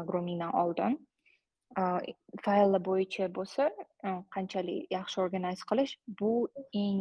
groomingdan 0.09 0.53
oldin 0.63 0.97
fayllar 2.45 2.83
bo'yicha 2.89 3.29
bo'lsa 3.39 3.69
qanchalik 4.35 4.93
yaxshi 4.97 5.21
organize 5.25 5.69
qilish 5.71 5.95
bu 6.21 6.33
eng 6.83 7.01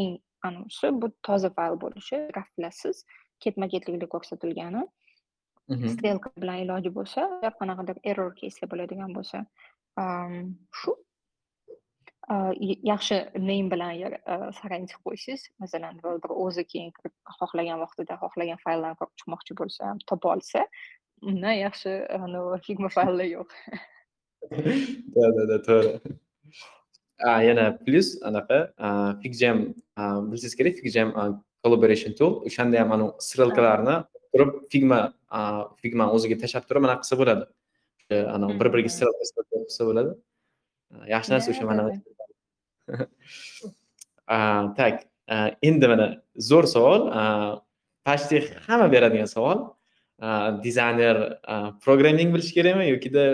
eng 0.00 0.14
anisi 0.42 0.92
bu 1.02 1.10
toza 1.26 1.50
fayl 1.56 1.74
bo'lishi 1.84 2.18
raflasiz 2.38 3.04
ketma 3.40 3.68
ketlikda 3.72 4.06
ko'rsatilgani 4.14 4.82
strelka 5.94 6.30
bilan 6.42 6.62
iloji 6.64 6.90
bo'lsa 6.98 7.26
agar 7.38 7.52
qanaqadir 7.60 7.96
error 8.10 8.32
caselar 8.40 8.70
bo'ladigan 8.72 9.16
bo'lsa 9.16 9.38
shu 10.80 10.94
yaxshi 12.92 13.16
name 13.48 13.70
bilan 13.72 13.92
saralab 14.58 14.94
qo'ysangiz 15.06 15.42
masalan 15.62 15.98
bir 16.04 16.32
o'zi 16.44 16.64
keyin 16.72 16.92
xohlagan 17.40 17.82
vaqtida 17.84 18.14
xohlagan 18.22 18.62
fayllarni 18.64 18.98
ko'rib 19.00 19.14
chiqmoqchi 19.20 19.58
bo'lsa 19.60 19.96
topa 20.10 20.34
olsa 20.36 20.64
undan 21.30 21.56
yaxshi 21.64 21.90
figma 22.66 22.88
fayllar 22.98 23.28
yo'q. 23.36 23.50
Да 25.14 25.26
да 25.36 25.42
да 25.50 25.58
to'g'ri 25.68 25.92
yana 27.48 27.64
plyus 27.84 28.08
anaqa 28.28 28.58
figjam 29.22 29.58
bilsangiz 29.96 30.54
kerak 30.58 30.76
figjam 30.84 31.08
collaboration 31.64 32.12
tool. 32.18 32.32
O'shanda 32.48 32.82
ham 32.82 32.90
anavi 32.96 33.12
ссылкаларni 33.28 33.96
turib 34.36 34.50
figma 34.72 35.00
figma 35.82 36.04
o'ziga 36.16 36.36
tashlab 36.42 36.64
turib 36.68 36.82
anaqa 36.88 37.02
qilsa 37.02 37.16
bo'ladi 37.20 37.44
anavi 38.36 38.58
bir 38.60 38.68
biriga 38.74 38.90
ссылка 38.96 39.24
qilsa 39.64 39.82
bo'ladi 39.88 40.10
yaxshi 41.14 41.30
narsa 41.34 41.48
o'sha 41.54 41.64
mana 41.70 41.82
так 44.78 44.94
endi 45.68 45.86
mana 45.92 46.06
zo'r 46.50 46.66
savol 46.74 47.02
почти 48.06 48.36
hamma 48.66 48.86
beradigan 48.94 49.28
savol 49.36 49.58
dizayner 50.66 51.16
programming 51.84 52.28
bilishi 52.34 52.52
kerakmi 52.58 52.84
yokida 52.94 53.24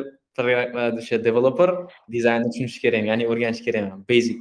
o'sha 1.00 1.16
developer 1.28 1.70
dizaynni 2.14 2.48
tushunishi 2.52 2.80
kerakmi 2.84 3.08
ya'ni 3.12 3.24
o'rganishi 3.30 3.62
kerakmi 3.68 3.94
basic 4.10 4.40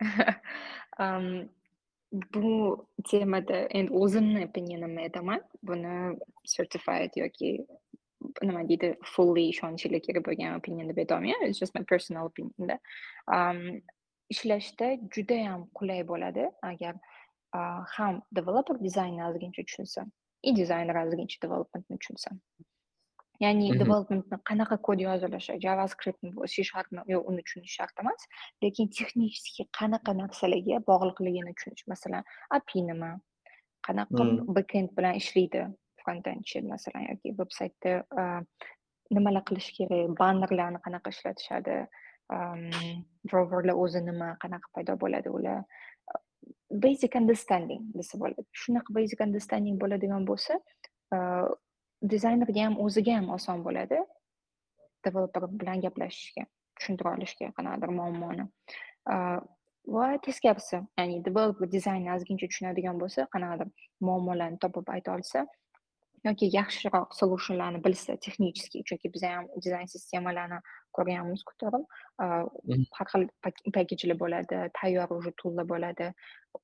bu 2.34 2.86
temada 3.10 3.56
endi 3.78 3.92
o'zimni 3.92 4.44
opinionimni 4.48 5.00
aytaman 5.06 5.40
buni 5.62 6.18
certified 6.56 7.18
yoki 7.22 7.50
nima 8.42 8.62
deydi 8.68 8.92
fully 9.14 9.44
ishonchli 9.54 10.00
kerak 10.06 10.24
bo'lgan 10.28 10.56
opinion 10.60 10.88
deb 10.88 10.98
aytolmayman 11.04 11.48
it's 11.48 11.60
just 11.60 11.74
my 11.74 11.84
personal 11.92 12.30
opinionda 12.30 12.78
ishlashda 14.34 14.88
judayam 15.16 15.66
qulay 15.80 16.00
bo'ladi 16.12 16.46
agar 16.70 16.94
ham 17.96 18.22
developer 18.38 18.76
dizaynni 18.86 19.22
ozgincha 19.30 19.62
tushunsa 19.68 20.06
и 20.42 20.56
dizayner 20.60 20.96
ozgincha 21.04 21.38
developmentni 21.44 21.98
tushunsa 21.98 22.30
ya'ni 23.44 23.66
developmentni 23.80 24.38
qanaqa 24.50 24.76
kod 24.88 25.02
yozilishi 25.06 25.58
javascriptmi 25.66 26.30
c 26.52 26.64
sharpmi 26.70 27.02
yo'q 27.14 27.28
uni 27.30 27.42
tushunish 27.46 27.74
shart 27.78 28.04
emas 28.04 28.28
lekin 28.64 28.92
texnически 28.98 29.68
qanaqa 29.78 30.16
narsalarga 30.22 30.80
bog'liqligini 30.90 31.52
tushunish 31.58 31.84
masalan 31.92 32.24
api 32.58 32.86
nima 32.90 33.10
qanaqa 33.88 34.22
backend 34.56 34.90
bilan 34.98 35.20
ishlaydi 35.22 35.62
frontendchi 36.02 36.64
masalan 36.72 37.06
yoki 37.10 37.34
veb 37.40 37.50
saytda 37.58 37.92
nimalar 39.16 39.42
qilish 39.48 39.70
kerak 39.78 40.16
bannerlarni 40.20 40.80
qanaqa 40.86 41.14
ishlatishadi 41.14 41.76
droverlar 43.30 43.76
o'zi 43.84 44.00
nima 44.10 44.30
qanaqa 44.44 44.72
paydo 44.78 44.96
bo'ladi 45.02 45.28
ular 45.38 45.58
basic 46.86 47.12
understanding 47.22 47.82
desa 47.98 48.18
bo'ladi 48.22 48.46
shunaqa 48.62 48.98
basic 48.98 49.20
understanding 49.28 49.76
bo'ladigan 49.82 50.26
bo'lsa 50.30 50.58
dizaynerga 52.12 52.68
ham 52.68 52.78
o'ziga 52.84 53.16
ham 53.18 53.30
oson 53.36 53.64
bo'ladi. 53.66 53.98
Developer 55.06 55.48
bilan 55.60 55.82
gaplashishga 55.84 56.46
tushuntira 56.78 57.12
olishga 57.16 57.52
qanaqadir 57.58 57.92
muammoni. 57.98 58.48
Va 59.96 60.06
teskarisi 60.26 60.78
ya'ni 60.98 61.20
developer 61.28 61.70
dizaynni 61.76 62.10
ozgincha 62.16 62.48
tushunadigan 62.50 62.98
bo'lsa 63.02 63.28
qanaqadir 63.34 63.68
muammolarni 64.08 64.58
topib 64.64 64.90
ayta 64.96 65.14
olsa 65.18 65.46
yoki 66.26 66.48
yaxshiroq 66.54 67.14
solutionlarni 67.20 67.80
bilsa 67.84 68.16
texnicheskiy 68.24 68.82
chunki 68.88 69.12
biza 69.14 69.30
ham 69.34 69.46
dizayn 69.66 69.86
sistemalarni 69.94 70.58
ko'rganmiz 70.98 71.44
ko'tarib 71.50 71.84
har 72.98 73.06
xil 73.12 73.28
packajlar 73.76 74.18
bo'ladi 74.24 74.58
tayyor 74.80 75.08
уже 75.18 75.32
tullar 75.42 75.66
bo'ladi. 75.72 76.06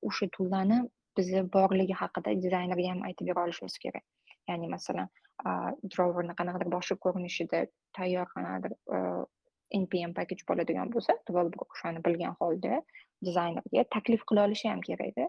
O'sha 0.07 0.27
tullarni 0.35 0.79
biza 1.17 1.41
borligi 1.55 1.95
haqida 2.01 2.35
dizaynerga 2.45 2.89
ham 2.91 3.01
aytib 3.07 3.25
bera 3.29 3.43
olishimiz 3.45 3.77
kerak. 3.83 4.05
Ya'ni 4.49 4.67
masalan 4.75 5.07
droverni 5.95 6.35
qanaqadir 6.39 6.69
boshqa 6.75 6.97
ko'rinishida 7.05 7.63
tayyor 7.97 8.27
qanaqadir 8.35 8.73
npm 9.83 10.13
package 10.17 10.43
bo'ladigan 10.49 10.91
bo'lsa 10.95 11.15
developer 11.29 11.65
o'shani 11.75 12.03
bilgan 12.07 12.35
holda 12.41 12.81
dizaynerga 13.27 13.85
taklif 13.95 14.25
qila 14.29 14.45
olishi 14.47 14.69
ham 14.71 14.81
kerakda 14.89 15.27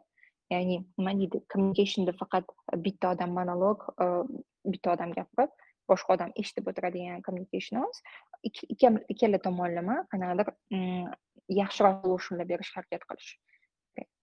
ya'ni 0.54 0.78
nima 0.98 1.14
deydi 1.20 1.42
communicationda 1.54 2.16
faqat 2.22 2.54
bitta 2.86 3.12
odam 3.14 3.30
monolog 3.38 3.86
bitta 4.72 4.92
odam 4.96 5.14
gapirib 5.18 5.56
boshqa 5.92 6.16
odam 6.16 6.36
eshitib 6.42 6.68
o'tiradigan 6.72 7.24
communication 7.26 7.80
emas 7.80 8.92
ikkala 9.14 9.42
tomonlama 9.48 9.96
qanaqadir 10.12 10.52
yaxshiroq 11.62 11.98
solutionlar 12.04 12.48
berishga 12.52 12.80
harakat 12.80 13.08
qilish 13.10 13.32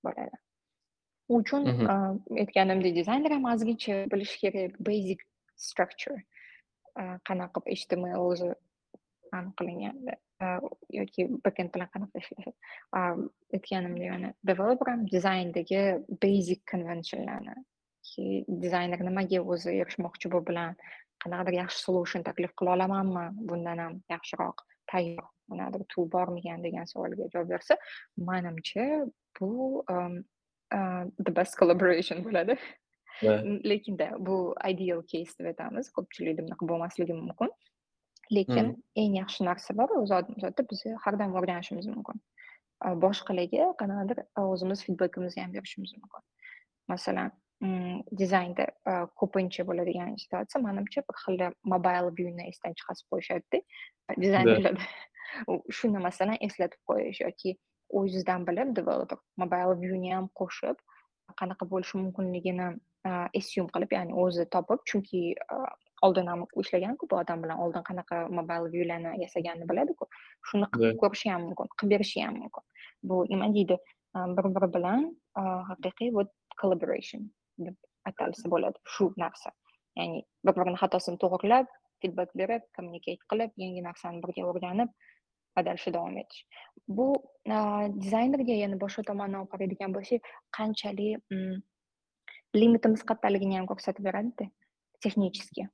bo'ladi 0.07 0.41
u 1.31 1.41
uchun 1.41 1.67
aytganimdek 2.43 2.95
dizayner 2.99 3.31
ham 3.37 3.45
ozgincha 3.53 3.99
bilishi 4.13 4.39
kerak 4.45 4.79
basic 4.89 5.27
structure 5.69 6.19
qanaqa 7.29 7.63
qilib 7.65 7.81
html 7.81 8.21
o'zi 8.29 8.49
aniqlanganda 9.39 9.57
qilinganda 9.59 10.13
yoki 10.99 11.27
backend 11.45 11.73
bilan 11.75 11.89
qanaqa 11.95 12.23
ishlashadi 12.23 12.53
aytganimdek 13.57 14.09
mana? 14.15 14.33
Developer 14.51 14.87
ham 14.93 15.05
dizayndagi 15.15 15.81
basic 16.25 16.65
conventionlarni 16.71 17.55
dizayner 18.65 18.99
nimaga 19.09 19.39
o'zi 19.53 19.77
erishmoqchi 19.83 20.31
bu 20.33 20.41
bilan 20.49 20.75
qanaqadir 21.23 21.59
yaxshi 21.61 21.85
solution 21.87 22.25
taklif 22.29 22.51
qila 22.59 22.75
olamanmi 22.77 23.25
bundan 23.49 23.83
ham 23.83 23.93
yaxshiroq 24.15 24.65
tayyor 24.91 25.27
qanaqadir 25.51 25.87
tool 25.93 26.09
bormikan 26.15 26.63
degan 26.65 26.89
savolga 26.93 27.29
javob 27.33 27.49
bersa 27.55 27.77
manimcha 28.29 28.85
bu 29.39 29.51
the 31.25 31.33
best 31.37 31.57
collaboration 31.59 32.23
bo'ladi 32.27 32.57
lekinda 33.71 34.07
bu 34.19 34.55
ideal 34.71 35.01
case 35.11 35.33
deb 35.39 35.51
aytamiz 35.51 35.91
ko'pchilikda 35.97 36.45
bunaqa 36.47 36.67
bo'lmasligi 36.71 37.13
mumkin 37.19 37.53
lekin 38.37 38.73
eng 39.03 39.15
yaxshi 39.21 39.45
narsa 39.49 39.77
bor 39.77 39.89
zotda 40.13 40.67
biz 40.71 40.83
har 41.05 41.19
doim 41.19 41.37
o'rganishimiz 41.39 41.87
mumkin 41.93 42.21
boshqalarga 43.05 43.69
qanaqadir 43.81 44.23
o'zimiz 44.43 44.83
feedbackimizni 44.87 45.43
ham 45.43 45.53
berishimiz 45.57 45.93
mumkin 46.01 46.21
masalan 46.93 47.31
dizaynda 48.21 48.65
ko'pincha 49.21 49.65
bo'ladigan 49.69 50.15
situatsiya 50.23 50.61
manimcha 50.67 51.03
bir 51.09 51.17
xil 51.23 51.43
mobile 51.73 52.13
viewni 52.19 52.47
esdan 52.51 52.77
chiqarib 52.79 53.05
qo'yishadida 53.11 53.59
dizaynerlarda 54.23 54.87
shuni 55.79 55.99
masalan 56.07 56.37
eslatib 56.47 56.81
qo'yish 56.89 57.19
yoki 57.25 57.57
o'zidan 57.99 58.47
bilib 58.47 58.73
developer 58.79 59.19
mobile 59.43 59.75
viewni 59.83 60.15
ham 60.15 60.27
qo'shib 60.41 60.77
qanaqa 61.41 61.69
bo'lishi 61.73 62.01
mumkinligini 62.03 62.67
assume 63.05 63.69
qilib 63.75 63.91
ya'ni 63.97 64.13
o'zi 64.23 64.45
topib 64.55 64.83
chunki 64.89 65.21
oldin 66.07 66.27
ham 66.31 66.45
ishlaganku 66.63 67.09
bu 67.09 67.15
odam 67.21 67.43
bilan 67.43 67.59
oldin 67.63 67.83
qanaqa 67.89 68.17
mobile 68.37 68.71
viewlarni 68.73 69.21
yasaganini 69.23 69.69
biladiku. 69.71 70.07
Shuni 70.49 70.67
qilib 70.75 70.97
ko'rishi 71.03 71.29
ham 71.33 71.41
mumkin 71.47 71.69
qilib 71.79 71.91
berishi 71.93 72.23
ham 72.25 72.35
mumkin. 72.43 72.63
Bu 73.03 73.25
nima 73.29 73.49
deydi? 73.57 73.77
Bir 74.37 74.45
biri 74.55 74.69
bilan 74.75 75.05
haqiqiy 75.69 76.09
вот 76.17 76.29
collaboration 76.61 77.29
deb 77.65 77.75
atalsa 78.09 78.49
bo'ladi 78.53 78.77
shu 78.95 79.13
narsa. 79.23 79.53
Ya'ni 79.99 80.25
bir 80.45 80.53
birini 80.57 80.81
xatosini 80.83 81.17
to'g'irlab 81.23 81.71
feedback 82.01 82.31
berib 82.41 82.63
kommunikate 82.75 83.23
qilib 83.31 83.51
yangi 83.63 83.81
narsani 83.89 84.23
birga 84.25 84.45
o'rganib 84.51 84.89
va 85.55 85.61
дальше 85.67 85.91
davom 85.93 86.17
etish. 86.17 86.45
Bu 86.97 87.07
dizaynerga 88.03 88.55
yana 88.63 88.77
boshqa 88.83 89.03
tomondan 89.09 89.41
olib 89.41 89.51
qaraydigan 89.53 89.91
bo'lsak 89.97 90.29
qanchalik 90.57 91.19
limitimiz 92.55 93.05
qattaligini 93.09 93.57
ham 93.59 93.65
ko'rsatib 93.71 94.03
beradida 94.09 94.49
texнически 95.03 95.67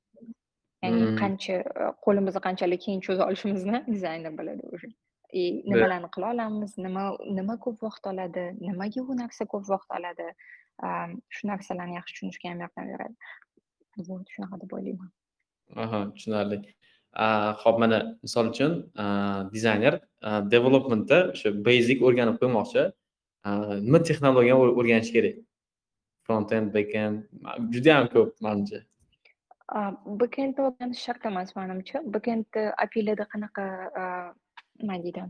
ya'ni 0.84 1.04
qancha 1.22 1.58
qo'limizni 2.06 2.40
qanchalik 2.46 2.80
keng 2.86 3.04
cho'za 3.06 3.26
olishimizni 3.28 3.84
dizayner 3.92 4.32
biladi 4.38 4.64
уже. 4.72 4.88
И 5.32 5.62
nimalarni 5.64 6.08
qila 6.14 6.30
olamiz 6.32 6.78
nima 6.78 7.02
nima 7.38 7.54
ko'p 7.64 7.82
vaqt 7.86 8.06
oladi 8.10 8.44
nimaga 8.60 9.02
u 9.02 9.16
narsa 9.20 9.44
ko'p 9.52 9.64
vaqt 9.68 9.90
oladi 9.98 10.28
shu 11.36 11.48
narsalarni 11.50 11.94
yaxshi 11.98 12.14
tushunishga 12.14 12.48
ham 12.50 12.60
yordam 12.64 12.86
beradi 12.92 13.14
вот 14.08 14.26
shunaqa 14.34 14.60
deb 14.62 14.72
o'ylayman 14.78 15.10
aha 15.84 16.00
tushunarli 16.14 16.58
ho'p 17.62 17.76
mana 17.82 17.98
misol 18.22 18.48
uchun 18.52 18.72
dizayner 19.56 19.94
developmentda 20.54 21.18
o'sha 21.34 21.52
basic 21.68 22.06
o'rganib 22.08 22.40
qo'ymoqchi 22.42 22.86
nima 23.86 24.02
texnologiya 24.08 24.56
o'rganish 24.64 25.12
kerak 25.16 25.36
front 26.28 26.52
end 26.52 26.72
back 26.76 26.94
end 27.02 27.18
judayam 27.74 28.06
ko'p 28.14 28.46
manimcha 28.46 28.80
bekendni 30.22 30.64
o'rganish 30.68 31.02
shart 31.08 31.28
emas 31.30 31.50
manimcha 31.58 32.02
bekendni 32.16 32.64
apilada 32.84 33.24
qanaqa 33.34 33.64
nima 34.80 34.96
deydi 35.04 35.24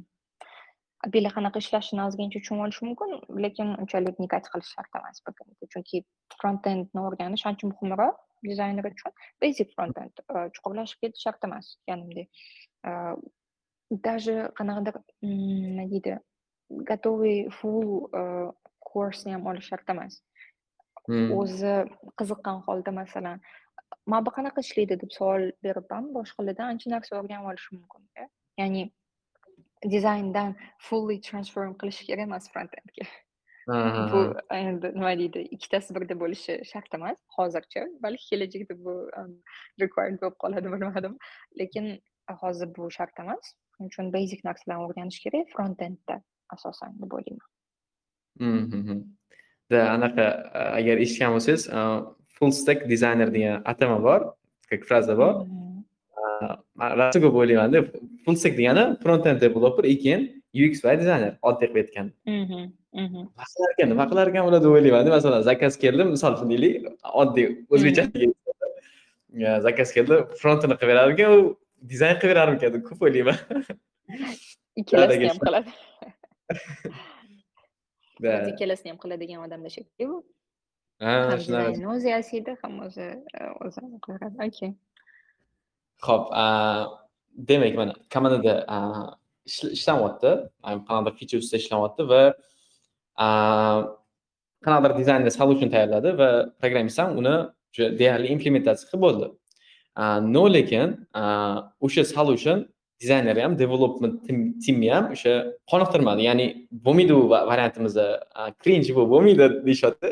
apila 1.07 1.33
qanaqa 1.37 1.63
ishlashini 1.65 2.03
ozgincha 2.09 2.43
tushunib 2.43 2.65
olish 2.67 2.81
mumkin 2.87 3.11
lekin 3.45 3.69
unchalik 3.83 4.17
nikat 4.25 4.45
qilish 4.53 4.71
shart 4.77 4.93
emas 5.01 5.17
chunki 5.75 6.03
front 6.41 6.71
endni 6.73 7.01
o'rganish 7.09 7.45
ancha 7.51 7.71
muhimroq 7.73 8.17
dizayner 8.49 8.85
uchun 8.93 9.13
basic 9.45 9.75
front 9.77 9.97
end 10.05 10.15
chuqurlashib 10.55 10.99
ketish 11.03 11.23
shart 11.27 11.51
emas 11.51 11.67
aytganimdek 11.77 12.29
даже 14.09 14.37
qanaqadir 14.59 14.97
nima 15.23 15.85
deydi 15.93 16.19
готовый 16.91 17.39
full 17.59 17.89
kursni 18.91 19.33
ham 19.37 19.47
olish 19.53 19.69
shart 19.73 19.95
emas 19.97 20.23
o'zi 21.40 21.75
qiziqqan 22.21 22.62
holda 22.66 22.94
masalan 23.01 23.40
mana 24.07 24.27
bu 24.27 24.31
qanaqa 24.38 24.61
ishlaydi? 24.66 25.01
deb 25.03 25.11
savol 25.18 25.51
berib 25.66 25.94
ham 25.97 26.11
boshqalardan 26.18 26.75
ancha 26.75 26.90
narsa 26.94 27.16
o'rganib 27.21 27.51
olishi 27.53 27.71
mumkinda 27.77 28.29
ya'ni 28.62 28.83
dizayndan 29.94 30.57
fully 30.88 31.21
transform 31.31 31.73
qilish 31.81 32.01
kerak 32.11 32.29
emas 32.29 32.53
front 32.53 32.79
endga 32.83 33.09
bu 34.12 34.21
endi 34.57 34.90
nima 34.94 35.12
deydi 35.21 35.40
ikkitasi 35.57 35.94
birda 35.97 36.14
bo'lishi 36.21 36.55
shart 36.71 36.94
emas 36.99 37.18
hozircha. 37.37 37.83
Balki 38.03 38.25
kelajakda 38.31 38.75
bu 38.85 38.94
required 39.83 40.16
bo'lib 40.23 40.38
qoladi 40.44 40.73
bilmadim. 40.75 41.18
Lekin 41.61 41.87
hozir 42.42 42.68
bu 42.79 42.90
shart 42.90 43.21
emas. 43.25 43.53
Shuning 43.77 43.92
uchun 43.92 44.12
basic 44.16 44.44
narsalarni 44.49 44.88
o'rganish 44.88 45.21
kerak 45.25 45.53
front 45.55 45.83
endda 45.88 46.16
asosan 46.57 46.97
deb 47.03 47.12
o'ylayman 47.18 47.49
anaqa 49.76 50.26
agar 50.78 50.96
eshitgan 51.04 51.35
bo'lsangiz 51.37 51.68
full 52.38 52.50
stack 52.50 52.88
designer 52.88 53.28
degan 53.35 53.62
atama 53.64 54.02
bor 54.02 54.20
как 54.70 54.85
fraza 54.88 55.16
bor. 55.16 55.46
Rosa 57.00 57.20
ko'p 57.24 57.35
o'ylaymanda 57.40 57.78
full 58.24 58.37
stack 58.37 58.54
degani 58.61 58.85
front 59.02 59.26
end 59.26 59.40
developer 59.40 59.85
и 59.85 59.94
keyin 60.02 60.20
ux 60.66 60.85
va 60.85 60.96
dizayner 61.00 61.33
oddiy 61.42 61.68
qilib 61.68 61.81
aytgan. 61.85 62.07
Nima 62.94 63.44
qilar 63.52 63.70
ekan 63.74 63.88
nima 63.92 64.04
qilar 64.11 64.26
ekan 64.33 64.48
ular 64.48 64.61
deb 64.64 64.72
o'ylaymanda 64.76 65.11
masalan 65.16 65.42
zakaz 65.50 65.76
keldi 65.85 66.09
misol 66.14 66.38
uchun 66.38 66.48
deylik 66.54 66.88
oddiy 67.22 67.46
o'zbekcha 67.74 68.04
zakaz 69.66 69.88
keldi 69.96 70.22
frontini 70.40 70.74
qilib 70.81 70.92
berarmikan 70.94 71.37
u 71.37 71.40
dizayn 71.92 72.16
qilib 72.20 72.35
berarmikan 72.35 72.74
deb 72.74 72.83
ko'p 72.88 73.00
o'ylayman. 73.09 73.38
Ikkalasini 74.81 75.28
ham 75.31 75.38
qiladi 75.46 75.70
ikkalasini 78.52 78.90
ham 78.92 78.98
qiladigan 79.04 79.40
odamlar 79.46 79.70
shekilli 79.76 80.09
bu 80.11 80.18
ham 81.00 81.38
dizaynni 81.38 81.88
o'zi 81.94 82.08
yasaydi 82.16 82.56
ham 82.62 82.75
o'zi 82.87 83.08
o'zi 83.64 83.81
qiladi 84.06 84.37
okey 84.48 84.71
ho'p 86.06 86.25
demak 87.50 87.75
mana 87.81 87.92
komandada 88.14 88.54
ishlanyapti 89.79 90.31
qanaqadir 90.88 91.12
feature 91.19 91.40
ustida 91.42 91.58
ishlanyapti 91.62 92.02
va 92.12 92.23
qanaqadir 94.66 94.92
dizaynda 95.00 95.31
solution 95.40 95.69
tayyorladi 95.75 96.10
va 96.21 96.31
programmist 96.60 96.98
ham 97.02 97.10
uni 97.21 97.37
deyarli 98.00 98.29
implementatsiya 98.35 98.87
qilib 98.90 99.02
bo'ldi 99.06 99.27
no 100.35 100.44
lekin 100.56 100.88
o'sha 101.87 102.02
solution 102.16 102.58
dizayner 103.01 103.37
ham 103.44 103.53
development 103.63 104.15
timni 104.65 104.88
ham 104.94 105.05
o'sha 105.15 105.33
qoniqtirmadi. 105.71 106.21
Ya'ni 106.29 106.46
bo'lmaydi 106.87 107.13
u 107.21 107.23
variantimizda 107.31 108.07
cringe 108.63 108.90
bu 108.96 109.03
bo'lmaydi 109.15 109.46
deyishyapti 109.67 110.09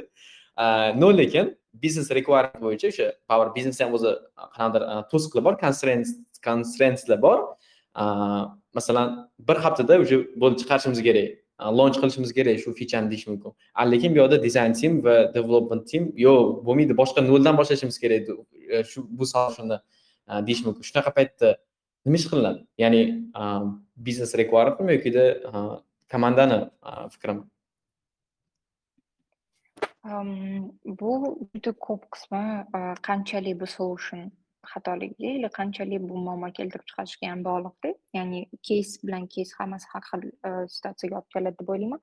no 1.02 1.08
lekin 1.20 1.54
biznes 1.82 2.08
requirement 2.18 2.62
bo'yicha 2.66 2.86
o'sha 2.92 3.06
power 3.30 3.48
biznes 3.56 3.80
ham 3.82 3.90
o'zi 3.96 4.12
qanaqadir 4.56 4.82
to'siqlar 5.12 5.42
bor 5.46 5.54
constraintslar 6.46 7.18
bor. 7.26 7.38
Masalan 8.76 9.08
bir 9.48 9.56
haftada 9.64 9.94
уже 10.04 10.16
bo'lib 10.40 10.58
chiqarishimiz 10.60 11.00
kerak 11.08 11.28
launch 11.78 11.96
qilishimiz 12.02 12.30
kerak 12.38 12.56
shu 12.62 12.70
fichani 12.80 13.10
deyish 13.12 13.26
mumkin. 13.30 13.50
Lekin 13.92 14.10
bu 14.14 14.18
yoqda 14.22 14.36
dizayn 14.46 14.72
team 14.80 14.92
va 15.06 15.14
development 15.36 15.82
team 15.90 16.02
yo'q 16.26 16.40
bo'lmaydi 16.66 16.94
boshqa 17.00 17.20
noldan 17.30 17.54
boshlashimiz 17.60 17.96
kerak 18.02 18.22
shu 18.90 18.98
bu 19.18 19.24
shunda 19.56 19.76
deyish 20.46 20.62
mumkin. 20.66 20.82
Shunaqa 20.88 21.10
paytda 21.18 21.48
nima 22.06 22.16
ish 22.20 22.28
qilinadi? 22.30 22.60
Ya'ni 22.82 23.00
biznes 24.06 24.32
requirementmi 24.40 24.96
yokida 24.96 25.24
komandani 26.12 26.58
fikrimi 27.14 27.42
bu 31.00 31.12
juda 31.52 31.72
ko'p 31.86 32.02
qismi 32.14 32.42
qanchalik 33.08 33.56
bu 33.62 33.66
solution 33.78 34.20
xatoligi 34.72 35.32
или 35.38 35.48
qanchalik 35.58 36.02
bu 36.10 36.14
muammo 36.26 36.48
keltirib 36.58 36.86
chiqarishiga 36.90 37.32
ham 37.32 37.42
bog'liqda 37.48 37.90
ya'ni 38.18 38.40
keys 38.68 38.90
bilan 39.04 39.26
keys 39.34 39.50
hammasi 39.58 39.86
har 39.92 40.02
xil 40.10 40.22
situatsiyaga 40.74 41.18
olib 41.18 41.28
keladi 41.34 41.58
deb 41.60 41.68
o'ylayman. 41.74 42.00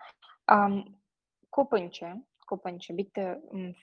Ko'pincha 1.56 2.10
ko'pincha 2.52 2.92
bitta 3.00 3.24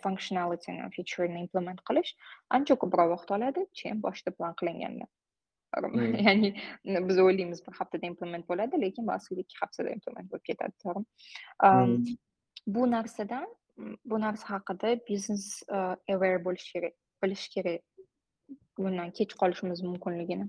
functionalityni 0.02 0.90
feature'ni 0.96 1.38
implement 1.46 1.80
qilish 1.88 2.10
ancha 2.56 2.74
ko'proq 2.82 3.08
vaqt 3.14 3.30
oladi 3.36 3.60
chem 3.80 3.96
boshida 4.06 4.30
plan 4.38 4.52
qilinganda 4.60 5.06
ya'ni 6.26 6.54
biz 7.08 7.18
o'ylaymiz 7.18 7.66
bir 7.66 7.72
haftada 7.80 8.06
implement 8.06 8.48
bo'ladi 8.48 8.80
lekin 8.84 9.06
aslida 9.16 9.40
ikki 9.46 9.56
haftada 9.62 9.90
implement 9.96 10.32
bo'lib 10.32 10.44
ketadi 10.50 10.74
to'g'rimi 10.84 12.16
bu 12.66 12.90
narsadan 12.90 13.46
bu 14.04 14.20
narsa 14.20 14.50
haqida 14.54 14.94
biznes 15.08 15.46
aware 16.14 16.44
bo'lish 16.44 16.72
kerak 16.72 16.94
bilish 17.22 17.48
kerak 17.54 17.80
bundan 18.78 19.10
kech 19.18 19.32
qolishimiz 19.42 19.82
mumkinligini 19.88 20.46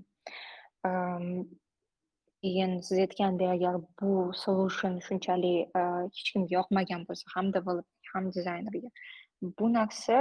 keyin 2.42 2.80
siz 2.80 2.98
aytgandek 2.98 3.48
agar 3.56 3.74
bu 4.00 4.32
solution 4.44 5.00
shunchalik 5.06 5.82
hech 6.14 6.30
kimga 6.32 6.54
yoqmagan 6.58 7.02
bo'lsa 7.08 7.34
ham 7.34 7.52
developer 7.56 8.14
ham 8.14 8.24
dizaynerga 8.36 8.90
bu 9.58 9.72
narsa 9.78 10.16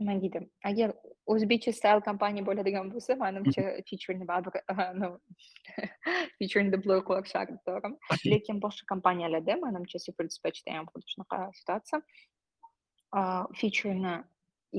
nima 0.00 0.14
deydi 0.22 0.40
agar 0.70 0.92
o'zbekcha 1.34 1.72
style 1.78 2.02
kompaniya 2.08 2.46
bo'ladigan 2.48 2.90
bo'lsa 2.92 3.16
manimcha 3.24 3.62
featureni 3.88 4.28
baribir 4.30 4.52
featureni 6.38 6.72
deploy 6.76 7.00
qilish 7.08 7.30
shart 7.34 7.52
to'g'rimi 7.68 8.32
lekin 8.32 8.62
boshqa 8.64 8.88
kompaniyalarda 8.92 9.58
manimcha 9.66 9.98
super 10.06 10.24
dispatchda 10.30 10.78
ham 10.78 10.88
xuddi 10.92 11.06
shunaqa 11.14 11.38
situatsiya 11.60 11.98
featureni 13.60 14.16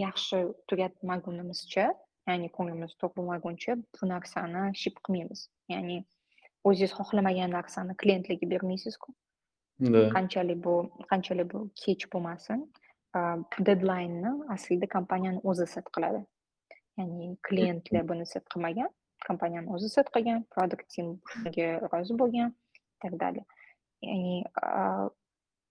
yaxshi 0.06 0.42
tugatmagunimizcha 0.70 1.86
ya'ni 2.30 2.50
ko'nglimiz 2.58 2.92
to'q 3.02 3.12
bo'lmaguncha 3.18 3.78
bu 3.98 4.10
narsani 4.14 4.64
ship 4.82 4.96
qilmaymiz 5.06 5.42
ya'ni 5.74 5.98
o'zingiz 6.70 6.94
xohlamagan 7.00 7.56
narsani 7.58 7.94
klientlarga 8.02 8.50
bermaysizku 8.54 9.16
qanchalik 10.16 10.60
bu 10.66 10.74
qanchalik 11.12 11.48
bu 11.54 11.60
kech 11.84 12.04
bo'lmasin 12.14 12.60
dedlaynni 13.70 14.32
aslida 14.56 14.88
kompaniyani 14.96 15.40
o'zi 15.50 15.68
set 15.74 15.88
qiladi 15.96 16.22
ya'ni 17.00 17.28
klientlar 17.48 18.08
buni 18.12 18.26
set 18.34 18.46
qilmagan 18.54 18.90
kompaniyani 19.28 19.74
o'zi 19.76 19.90
set 19.96 20.08
qilgan 20.16 20.44
produkt 20.54 20.88
team 20.94 21.08
shunga 21.32 21.68
rozi 21.92 22.14
bo'lgan 22.22 22.50
и 22.98 23.00
так 23.00 23.18
далее. 23.18 23.46
Ya'ni 24.02 24.46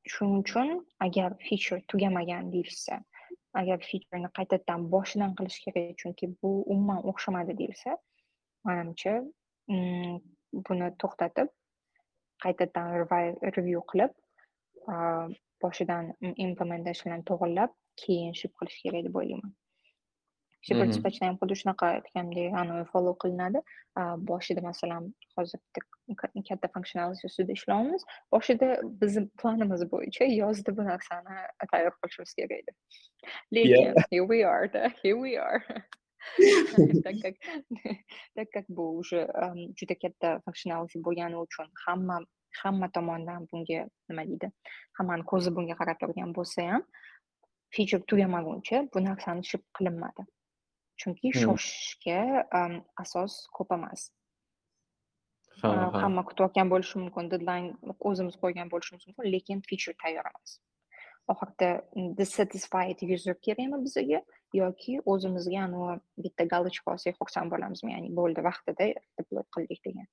shuning 0.07 0.43
uchun 0.43 0.87
agar 1.01 1.35
feature 1.47 1.81
tugamagan 1.91 2.53
deyishsa 2.53 3.03
agar 3.55 3.79
featureni 3.89 4.29
qaytadan 4.39 4.81
boshidan 4.93 5.35
qilish 5.39 5.59
kerak 5.65 5.97
chunki 6.01 6.27
bu 6.43 6.51
umuman 6.73 7.01
o'xshamadi 7.11 7.53
deyilsa 7.61 7.97
manimcha 8.67 9.15
buni 10.67 10.89
to'xtatib 11.03 11.49
qaytadan 12.45 12.87
review 13.57 13.81
qilib 13.91 14.13
boshidan 15.65 16.13
implementationlarni 16.47 17.25
to'g'irlab 17.31 17.77
keyin 18.03 18.35
ship 18.41 18.53
qilish 18.61 18.83
kerak 18.85 19.09
deb 19.09 19.19
o'ylayman. 19.23 19.55
Shipper 20.67 20.87
dispatchda 20.91 21.29
ham 21.29 21.37
xuddi 21.41 21.57
shunaqa 21.63 21.89
aytgandek 21.97 22.55
anavi 22.63 22.87
follow 22.93 23.15
qilinadi. 23.25 23.63
Boshida 24.31 24.63
masalan 24.65 25.13
hozir 25.39 25.61
bitta 25.65 25.85
katta 26.49 26.69
functionality 26.75 27.27
ustida 27.29 27.53
ishlayapmiz 27.59 28.07
boshida 28.35 28.69
bizni 29.03 29.23
planimiz 29.43 29.85
bo'yicha 29.93 30.25
yozda 30.33 30.77
bu 30.79 30.89
narsani 30.89 31.37
tayyor 31.73 31.95
qilishimiz 32.01 32.35
kerak 32.39 32.59
edi 32.59 32.73
lekin 33.59 33.95
here 34.11 34.27
we 34.33 34.43
are 34.55 34.67
here 35.03 35.19
we 35.25 35.39
are. 35.49 35.63
Так 37.05 37.15
как 37.23 37.35
так 38.35 38.49
как 38.55 38.65
bu 38.69 38.85
уже 38.99 39.21
juda 39.79 39.95
katta 40.03 40.41
functionality 40.47 40.99
bo'lgani 41.07 41.37
uchun 41.47 41.69
hamma 41.87 42.21
hamma 42.63 42.89
tomonidan 42.97 43.49
bunga 43.51 43.81
nima 44.09 44.25
deydi 44.31 44.51
hammani 44.99 45.29
ko'zi 45.33 45.53
bunga 45.57 45.75
qarab 45.81 46.01
turgan 46.03 46.35
bo'lsa 46.39 46.71
ham 46.73 46.83
feature 47.77 48.03
tugamaguncha 48.11 48.89
bu 48.95 49.05
narsani 49.05 49.45
ship 49.51 49.63
qilinmadi. 49.79 50.27
Chunki 51.01 51.33
shoshishga 51.43 52.21
asos 53.03 53.35
ko'p 53.57 53.75
emas. 53.77 54.11
Hamma 56.03 56.23
kutayotgan 56.29 56.71
bo'lishi 56.73 57.03
mumkin 57.03 57.31
dedlayn 57.35 57.67
o'zimiz 58.11 58.39
qo'ygan 58.45 58.73
bo'lishimiz 58.73 59.05
mumkin 59.09 59.33
lekin 59.35 59.63
feature 59.69 59.97
tayyor 60.03 60.31
emas. 60.31 60.59
Oxirida 61.33 61.71
dissatisfied 62.19 63.03
user 63.15 63.37
kerakmi 63.47 63.81
bizga 63.87 64.21
yoki 64.61 65.01
o'zimizga 65.13 65.65
anavi 65.69 65.97
bitta 66.27 66.45
галочка 66.53 66.93
olsak 66.95 67.19
xursand 67.23 67.53
bo'lamizmi 67.55 67.93
ya'ni 67.97 68.13
bo'ldi 68.21 68.45
vaqtida 68.49 68.93
deploy 69.19 69.45
qildik 69.57 69.81
degan 69.89 70.07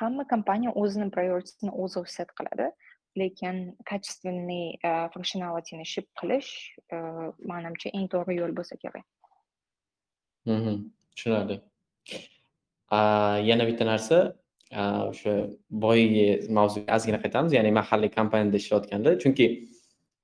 hamma 0.00 0.24
kompaniya 0.32 0.70
o'zini 0.82 1.10
prioritisini 1.10 1.70
o'zi 1.70 2.04
set 2.16 2.30
qiladi. 2.38 2.70
Lekin 3.16 3.76
качественный 3.86 4.78
functionalityni 5.14 5.84
ship 5.86 6.06
qilish 6.20 6.48
manimcha 7.50 7.88
eng 7.94 8.08
to'g'ri 8.14 8.34
yo'l 8.40 8.52
bo'lsa 8.58 8.74
kerak. 8.82 9.04
Tushunarli. 11.14 11.60
Yana 13.50 13.64
bitta 13.68 13.84
narsa 13.86 14.18
o'sha 15.10 15.32
boyagi 15.84 16.26
mavzuga 16.58 16.96
ozgina 16.96 17.18
qaytamiz. 17.24 17.54
Ya'ni 17.58 17.70
mahalliy 17.80 18.10
kompaniyada 18.18 18.58
ishlayotganda 18.62 19.10
chunki 19.22 19.46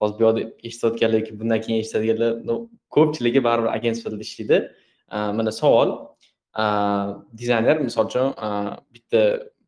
hozir 0.00 0.16
bu 0.18 0.22
yoqda 0.26 0.40
eshitayotganlar 0.68 1.22
bundan 1.40 1.60
keyin 1.64 1.78
eshitadiganlar 1.82 2.58
ko'pchiligi 2.96 3.40
baribir 3.48 3.70
agentstvada 3.78 4.16
ishlaydi. 4.26 4.58
Mana 5.38 5.52
savol 5.60 5.88
Э, 6.58 6.62
dizayner 7.38 7.78
misol 7.80 8.06
uchun 8.06 8.34
э, 8.34 8.76
bitta 8.94 9.20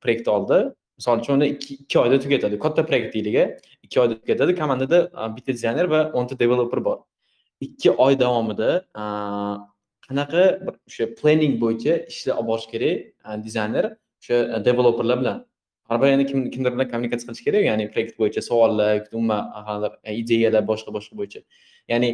proyekt 0.03 0.28
oldi. 0.28 0.74
Misol 0.99 1.20
uchun 1.20 1.35
uni 1.41 1.49
ikki 1.49 1.99
oyda 1.99 2.18
tugatadi. 2.20 2.59
Katta 2.59 2.87
proyekt 2.87 3.14
deylik 3.14 3.61
ikki 3.83 4.01
oyda 4.01 4.20
tugatadi. 4.20 4.57
Komandada 4.57 4.99
e, 5.05 5.37
bitta 5.37 5.53
dizayner 5.53 5.85
va 5.91 6.11
o'nta 6.12 6.39
developer 6.39 6.85
bor. 6.85 6.99
Ikki 7.61 7.91
oy 7.91 8.18
davomida 8.18 8.70
e, 9.03 9.05
qanaqa 10.09 10.45
bir 10.66 10.74
o'sha 10.89 11.09
planning 11.20 11.57
bo'yicha 11.62 11.97
ishni 12.12 12.33
olib 12.35 12.49
borish 12.51 12.68
kerak 12.72 12.99
e, 13.28 13.45
dizayner 13.47 13.85
o'sha 14.20 14.64
developerlar 14.64 15.20
bilan? 15.22 15.39
Baribir 15.91 16.12
yana 16.14 16.26
kim 16.26 16.51
kimdir 16.51 16.72
bilan 16.74 16.89
kommunikatsiya 16.93 17.28
qilish 17.30 17.45
kerak 17.47 17.64
ya'ni 17.70 17.91
proyekt 17.95 18.18
bo'yicha 18.20 18.43
savollar 18.49 19.07
umuman 19.12 19.91
ideyalar 20.22 20.62
boshqa 20.72 20.95
boshqa 20.97 21.18
bo'yicha. 21.20 21.41
Ya'ni 21.93 22.11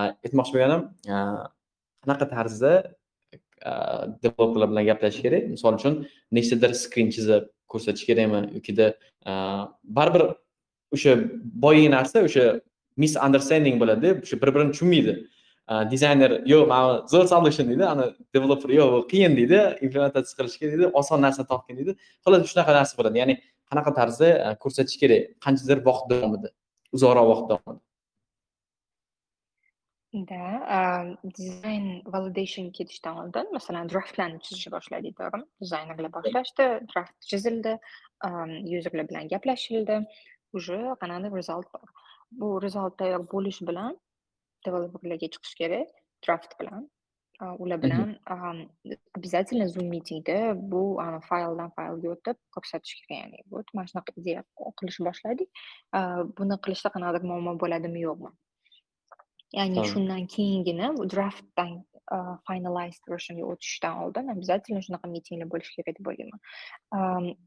aytmoqchi 0.00 0.52
bo'lganim 0.56 0.82
qanaqa 2.02 2.26
tarzda 2.34 2.72
Uh, 3.66 4.06
developerlar 4.22 4.70
bilan 4.70 4.84
gaplashish 4.88 5.22
kerak. 5.22 5.42
Misol 5.52 5.74
uchun 5.76 5.94
nechtadir 6.32 6.72
skrin 6.82 7.10
chizib 7.12 7.44
ko'rsatish 7.68 8.06
kerakmi 8.08 8.40
yokida 8.56 8.86
uh, 9.30 9.68
baribir 9.84 10.22
o'sha 10.96 11.12
boyagi 11.64 11.90
narsa 11.96 12.22
o'sha 12.28 12.44
misunderstanding 13.04 13.76
bo'ladi 13.82 14.14
o'sha 14.22 14.36
bir 14.42 14.50
birini 14.54 14.72
tushunmaydi 14.74 15.12
uh, 15.72 15.84
dizayner 15.92 16.32
yo'q 16.52 16.64
mana 16.72 16.94
zo'r 17.12 17.26
solution 17.34 17.68
deydi 17.72 17.84
ana 17.94 18.06
developer 18.34 18.70
yo'q 18.78 18.88
bu 18.94 19.02
qiyin 19.12 19.36
deydi 19.40 19.60
implementatsiya 19.86 20.36
qilishga 20.38 20.72
deydi 20.72 20.86
oson 21.00 21.22
narsani 21.26 21.46
topgin 21.52 21.76
deydi. 21.80 21.92
Xullas 22.24 22.48
shunaqa 22.52 22.72
narsa 22.78 22.94
bo'ladi. 22.98 23.16
Ya'ni 23.22 23.34
qanaqa 23.70 23.90
tarzda 24.00 24.28
ko'rsatish 24.64 24.96
kerak? 25.02 25.22
Qanchadir 25.44 25.78
vaqt 25.88 26.04
davomida 26.12 26.48
uzoqroq 26.96 27.26
vaqt 27.32 27.46
davomida. 27.52 27.89
Да, 30.12 31.16
dizayn 31.38 32.02
validation 32.04 32.72
ketishdan 32.74 33.18
oldin 33.22 33.46
masalan 33.54 33.90
draftlarni 33.92 34.40
chizishni 34.46 34.72
boshladik 34.74 35.14
to'g'rimi 35.20 35.46
dizaynerlar 35.62 36.10
boshlashdi 36.16 36.66
draft 36.92 37.28
chizildi 37.32 37.74
yuzerlar 38.72 39.06
bilan 39.12 39.30
gaplashildi 39.34 40.00
уже 40.60 40.80
qanaqadir 41.04 41.36
result 41.40 41.70
bor 41.76 41.86
bu 42.42 42.48
result 42.66 42.98
tayyor 43.04 43.22
bo'lish 43.34 43.60
bilan 43.70 43.94
developerlarga 44.66 45.30
chiqish 45.36 45.54
kerak 45.62 45.94
draft 46.26 46.58
bilan 46.60 46.90
ular 47.62 47.78
bilan 47.86 48.18
обязательно 49.14 49.70
zoom 49.76 49.88
mitingda 49.94 50.38
bu 50.74 50.84
fayldan 51.30 51.70
faylga 51.78 52.14
o'tib 52.16 52.36
ko'rsatish 52.58 52.94
kerak 52.98 53.18
ya'ni 53.22 53.38
вот 53.54 53.66
mana 53.74 53.86
shunaqa 53.94 54.18
ideya 54.20 54.42
qilishni 54.78 55.10
boshladik 55.10 55.48
buni 56.38 56.62
qilishda 56.64 56.96
qanaqadir 56.96 57.22
muammo 57.32 57.58
bo'ladimi 57.62 58.08
yo'qmi 58.08 58.30
ya'ni 59.58 59.86
shundan 59.92 60.26
keyingina 60.34 60.92
draftdan 61.14 61.72
finalized 62.48 63.04
versionga 63.12 63.44
o'tishdan 63.52 63.94
oldin 64.04 64.24
обязательно 64.34 64.80
shunaqa 64.86 65.06
mitinglar 65.16 65.48
bo'lishi 65.52 65.72
kerak 65.76 65.94
deb 65.98 66.06
o'ylayman 66.12 66.40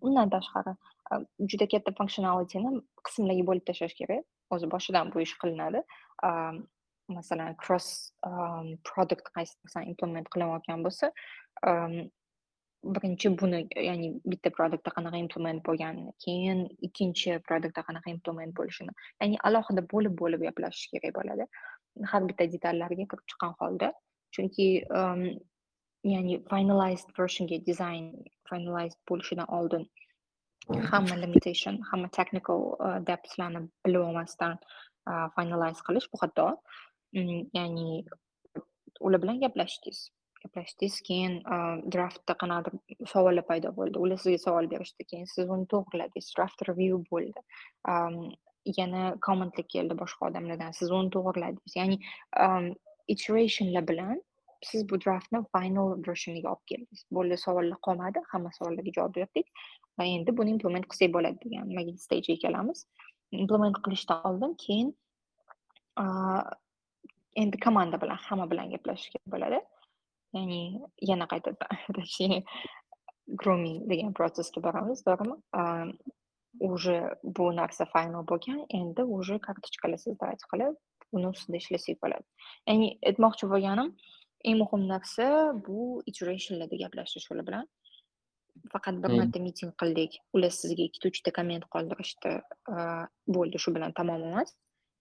undan 0.07 0.27
tashqari 0.35 0.73
juda 1.51 1.67
katta 1.73 1.91
functionalityni 1.99 2.71
qismlarga 3.07 3.45
bo'lib 3.49 3.65
tashlash 3.69 3.95
kerak. 4.01 4.25
O'zi 4.53 4.69
boshidan 4.73 5.13
bu 5.13 5.21
ish 5.25 5.35
qilinadi. 5.41 5.83
Masalan 7.17 7.55
cross 7.63 7.87
product 8.89 9.25
qaysi 9.35 9.55
narsani 9.63 9.85
implement 9.93 10.29
qilinayotgan 10.33 10.85
bo'lsa 10.87 11.11
birinchi 12.95 13.31
buni 13.41 13.59
ya'ni 13.89 14.07
bitta 14.31 14.49
produktda 14.57 14.91
qanaqa 14.95 15.19
implement 15.25 15.61
bo'lganini 15.67 16.13
keyin 16.25 16.63
ikkinchi 16.87 17.37
produktda 17.47 17.83
qanaqa 17.89 18.11
implement 18.15 18.55
bo'lishini 18.59 18.95
ya'ni 19.21 19.37
alohida 19.49 19.83
bo'lib 19.93 20.17
bo'lib 20.23 20.43
gaplashish 20.47 20.89
kerak 20.95 21.15
bo'ladi 21.19 21.47
har 22.11 22.21
bitta 22.29 22.49
detallariga 22.55 23.05
kirib 23.11 23.25
chiqqan 23.31 23.53
holda 23.59 23.89
chunki 24.37 24.67
ya'ni 26.13 26.39
finalized 26.51 27.09
versionga 27.19 27.57
dizayn 27.69 28.07
finalized 28.49 28.99
bo'lishidan 29.09 29.47
oldin 29.59 29.85
hamma 30.91 31.15
limitation 31.23 31.75
hamma 31.91 32.09
technical 32.17 32.61
depthlarni 33.11 33.61
bilib 33.85 34.01
olmasdan 34.07 34.59
finalize 35.37 35.81
qilish 35.87 36.09
bu 36.11 36.17
xato 36.23 36.49
ya'ni 37.59 37.87
ular 39.05 39.21
bilan 39.23 39.39
gaplashdingiz. 39.43 39.99
Gaplashdingiz 40.43 40.95
keyin 41.07 41.35
draftda 41.95 42.35
qanaqadir 42.43 43.07
savollar 43.13 43.45
paydo 43.49 43.71
bo'ldi. 43.79 43.99
Ular 44.05 44.19
sizga 44.23 44.39
savol 44.45 44.69
berishdi 44.73 45.05
keyin 45.11 45.27
siz 45.35 45.51
uni 45.55 45.67
to'g'riladingiz. 45.73 46.31
Draft 46.37 46.65
review 46.69 46.99
bo'ldi 47.11 47.43
yana 48.65 49.15
kommentlar 49.27 49.65
keldi 49.75 49.97
boshqa 50.03 50.29
odamlardan 50.29 50.75
siz 50.79 50.91
uni 50.91 51.11
to'g'riladingiz 51.15 51.75
ya'ni 51.79 51.97
iterationlar 53.13 53.87
bilan 53.91 54.21
siz 54.69 54.89
bu 54.89 54.99
draftni 55.05 55.39
final 55.55 55.95
versioniga 56.07 56.51
olib 56.53 56.65
keldingiz 56.71 57.05
bo'ldi 57.17 57.37
savollar 57.45 57.79
qolmadi 57.87 58.23
hamma 58.33 58.51
savollarga 58.57 58.95
javob 58.97 59.15
berdik 59.19 59.47
va 59.99 60.07
endi 60.15 60.37
buni 60.39 60.55
implement 60.55 60.87
qilsak 60.91 61.13
bo'ladi 61.17 61.41
degan 61.45 61.69
nimaga 61.71 61.95
stagega 62.05 62.39
kelamiz 62.45 62.85
implement 63.43 63.81
qilishdan 63.85 64.27
oldin 64.29 64.55
keyin 64.65 64.93
endi 67.43 67.57
komanda 67.65 68.01
bilan 68.03 68.19
hamma 68.27 68.49
bilan 68.51 68.71
gaplashish 68.73 69.13
kerak 69.13 69.29
bo'ladi 69.35 69.59
ya'ni 70.37 70.61
yana 71.11 71.25
qaytadan 71.33 72.43
grooming 73.41 73.77
degan 73.91 74.13
protsessga 74.17 74.63
boramiz 74.67 75.03
to'g'rimi 75.07 75.37
уже 76.59 77.17
bu 77.23 77.51
narsa 77.55 77.85
final 77.85 78.23
bo'lgan 78.31 78.65
endi 78.69 79.01
уже 79.01 79.39
kartochkalar 79.39 79.99
sozdавать 80.05 80.43
qilib 80.51 80.75
uni 81.15 81.27
ustida 81.33 81.57
ishlasak 81.61 81.97
bo'ladi 82.03 82.25
ya'ni 82.67 82.87
aytmoqchi 83.09 83.49
bo'lganim 83.53 83.89
eng 84.47 84.57
muhim 84.61 84.83
narsa 84.93 85.25
bu 85.67 85.79
iterationlarda 86.11 86.75
gaplashish 86.83 87.27
ular 87.31 87.45
bilan 87.49 87.65
faqat 88.73 88.95
bir 89.03 89.11
marta 89.19 89.39
miting 89.47 89.71
qildik 89.81 90.19
ular 90.35 90.51
sizga 90.59 90.83
ikkita 90.89 91.11
uchta 91.13 91.35
komment 91.37 91.65
qoldirishdi 91.75 92.31
bo'ldi 93.37 93.57
shu 93.63 93.75
bilan 93.75 93.91
tamom 93.99 94.21
emas 94.29 94.49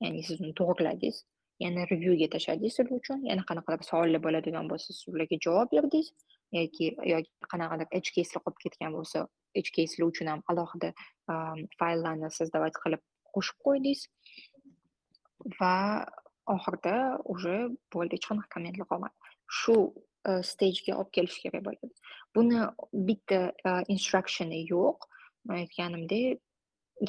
ya'ni 0.05 0.25
siz 0.29 0.41
uni 0.45 0.55
to'g'irladingiz 0.61 1.17
yana 1.65 1.87
revyuga 1.93 2.29
tashladingiz 2.35 2.81
ular 2.81 2.95
uchun 3.01 3.19
yana 3.31 3.43
qanaqadir 3.51 3.87
savollar 3.91 4.21
bo'ladigan 4.27 4.73
bo'lsa 4.73 4.89
siz 4.97 5.05
ularga 5.15 5.37
javob 5.47 5.69
berdingiz 5.77 6.09
yoki 6.59 6.87
yoki 7.13 7.31
qanaqadir 7.53 7.89
edge 7.99 8.11
caselar 8.17 8.43
qolib 8.47 8.61
ketgan 8.65 8.99
bo'lsa 8.99 9.27
caselar 9.55 10.09
uchun 10.13 10.31
ham 10.33 10.43
alohida 10.53 10.91
fayllarni 11.81 12.31
sozdавать 12.39 12.79
qilib 12.85 13.03
qo'shib 13.35 13.59
qo'ydingiz 13.67 14.01
va 15.61 15.77
oxirida 16.55 16.97
уже 17.35 17.57
bo'ldi 17.95 18.19
hech 18.19 18.29
qanaqa 18.31 18.53
kommentlar 18.55 18.87
qolmadi 18.93 19.15
shu 19.61 19.77
stagega 20.51 20.97
olib 21.01 21.13
kelish 21.17 21.39
kerak 21.45 21.65
bo'ladi 21.69 21.93
buni 22.37 22.61
bitta 23.09 23.41
instructioni 23.95 24.61
yo'q 24.75 25.09
man 25.47 25.63
aytganimdek 25.65 26.41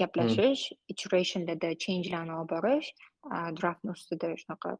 gaplashish 0.01 0.63
iterationlarda 0.93 1.69
changelarni 1.85 2.33
olib 2.39 2.51
borish 2.55 2.89
draftni 3.59 3.95
ustida 3.97 4.33
shunaqa 4.41 4.75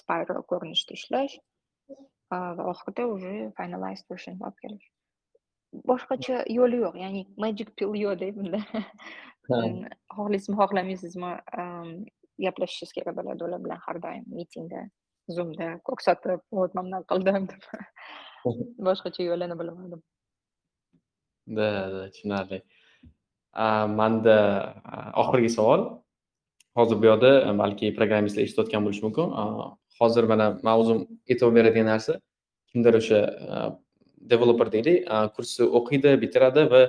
spiral 0.00 0.42
ko'rinishda 0.52 0.98
ishlash 1.00 1.34
va 2.30 2.40
oxirida 2.72 3.08
уже 3.14 3.34
finalized 3.58 4.06
version 4.12 4.40
olib 4.46 4.58
kelish 4.64 4.88
boshqacha 5.90 6.44
yo'li 6.58 6.82
yo'q 6.84 6.96
ya'ni 7.04 7.22
magic 7.44 7.68
pill 7.76 7.94
yo'qda 8.04 8.28
bunda 8.36 8.60
xohlaysizmi 10.16 10.56
xohlamaysizmi 10.60 11.32
gaplashishingiz 12.44 12.92
kerak 12.96 13.16
bo'ladi 13.18 13.44
ular 13.48 13.60
bilan 13.64 13.80
har 13.86 13.96
doim 14.04 14.24
mitingda 14.38 14.80
zoomda 15.36 15.66
ko'rsatib 15.88 16.40
вот 16.58 16.74
man 16.74 16.84
bunaqa 16.88 17.06
qildim 17.12 17.48
deb 17.50 17.62
boshqacha 18.88 19.22
yo'lini 19.30 19.58
bilmadim. 19.60 20.00
Да 21.46 21.68
да 21.92 22.10
tushunarli. 22.12 22.62
Manda 24.00 24.36
oxirgi 25.22 25.50
savol. 25.58 25.80
Hozir 26.78 26.96
bu 27.02 27.06
yoqda 27.10 27.30
balki 27.58 27.94
programmistlar 27.98 28.42
eshitayotgan 28.46 28.84
bo'lishi 28.86 29.02
mumkin. 29.06 29.26
Hozir 30.00 30.24
mana 30.32 30.46
man 30.66 30.74
o'zim 30.80 30.98
e'tibor 31.32 31.52
beradigan 31.58 31.88
narsa 31.92 32.20
kimdir 32.70 32.94
o'sha 33.00 33.20
developer 34.32 34.68
deylik 34.74 34.98
kursni 35.36 35.64
o'qiydi 35.78 36.10
bitiradi 36.22 36.62
va 36.72 36.82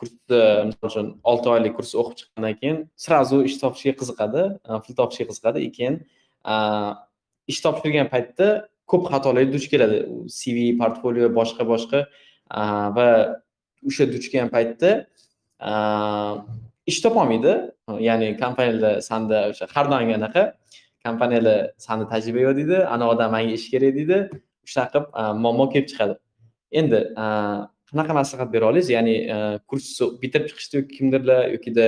kursni 0.00 0.40
misol 0.68 0.88
uchun 0.90 1.06
olti 1.30 1.48
oylik 1.54 1.74
kurs 1.78 1.92
o'qib 2.00 2.14
chiqqandan 2.20 2.54
keyin 2.60 2.78
сразу 3.04 3.36
ish 3.48 3.56
topishga 3.62 3.94
qiziqadi 4.00 4.42
pul 4.84 4.94
topishga 5.00 5.24
qiziqadi 5.30 5.58
и 5.66 5.70
keyin 5.76 5.94
ish 7.52 7.60
topib 7.64 7.84
yurgan 7.88 8.08
paytda 8.14 8.48
ko'p 8.90 9.08
xatolarga 9.12 9.52
duch 9.56 9.66
keladi. 9.72 9.98
Cv 10.38 10.58
portfolio 10.80 11.28
boshqa 11.38 11.64
boshqa 11.72 12.00
va 12.96 13.08
o'sha 13.88 14.04
duch 14.14 14.26
kelgan 14.32 14.50
paytda 14.56 14.90
ish 16.90 17.00
topolmaydi. 17.04 17.54
Ya'ni 18.08 18.28
kompaniyalar 18.42 19.00
sanda 19.08 19.38
o'sha 19.52 19.68
har 19.74 19.86
doimgi 19.92 20.14
anaqa 20.20 20.42
kompaniyalar 21.06 21.58
sanda 21.86 22.04
tajriba 22.12 22.40
yo'q 22.46 22.54
deydi 22.60 22.78
ana 22.94 23.04
odam 23.12 23.30
manga 23.36 23.52
ish 23.58 23.66
kerak 23.72 23.92
deydi. 23.98 24.18
Shunaqa 24.70 24.90
qilib 24.94 25.40
muammo 25.44 25.64
kelib 25.72 25.88
chiqadi. 25.92 26.14
Endi 26.80 27.00
qanaqa 27.90 28.12
maslahat 28.20 28.52
bera 28.54 28.70
olasiz 28.70 28.90
ya'ni 28.96 29.14
kursni 29.70 30.10
bitirib 30.22 30.46
chiqishdi 30.50 30.84
kimdirlar 30.96 31.42
yokida 31.54 31.86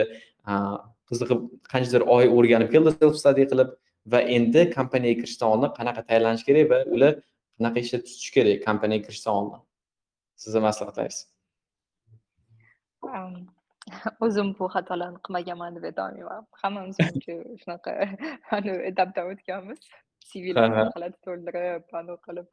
qiziqib 1.10 1.40
qanchadir 1.72 2.02
oy 2.16 2.24
o'rganib 2.36 2.70
keldi 2.74 2.94
self 2.98 3.14
study 3.22 3.46
qilib 3.52 3.70
va 4.12 4.20
endi 4.38 4.66
kompaniyaga 4.76 5.20
kirishdan 5.22 5.48
oldin 5.54 5.70
qanaqa 5.78 6.06
tayyorlanish 6.08 6.44
kerak 6.48 6.66
va 6.74 6.78
ular 6.96 7.12
qanaqa 7.56 7.78
ishda 7.84 7.98
tutish 8.06 8.30
kerak 8.36 8.66
kompaniyaga 8.68 9.06
kirishdan 9.08 9.34
oldin? 9.40 9.60
Sizni 10.42 10.60
maslahatingiz 10.68 11.18
o'zim 14.26 14.48
bu 14.58 14.68
xatolarni 14.74 15.20
qilmaganman 15.26 15.76
deb 15.76 15.84
aytolmayman. 15.90 16.42
Hammamiz 16.62 16.96
shunaqa 17.62 17.92
etapdan 18.90 19.30
o'tganmiz. 19.32 19.80
Cvlarni 20.30 20.84
g'alati 20.94 21.18
to'ldirib 21.26 21.96
anavi 22.00 22.18
qilib. 22.26 22.46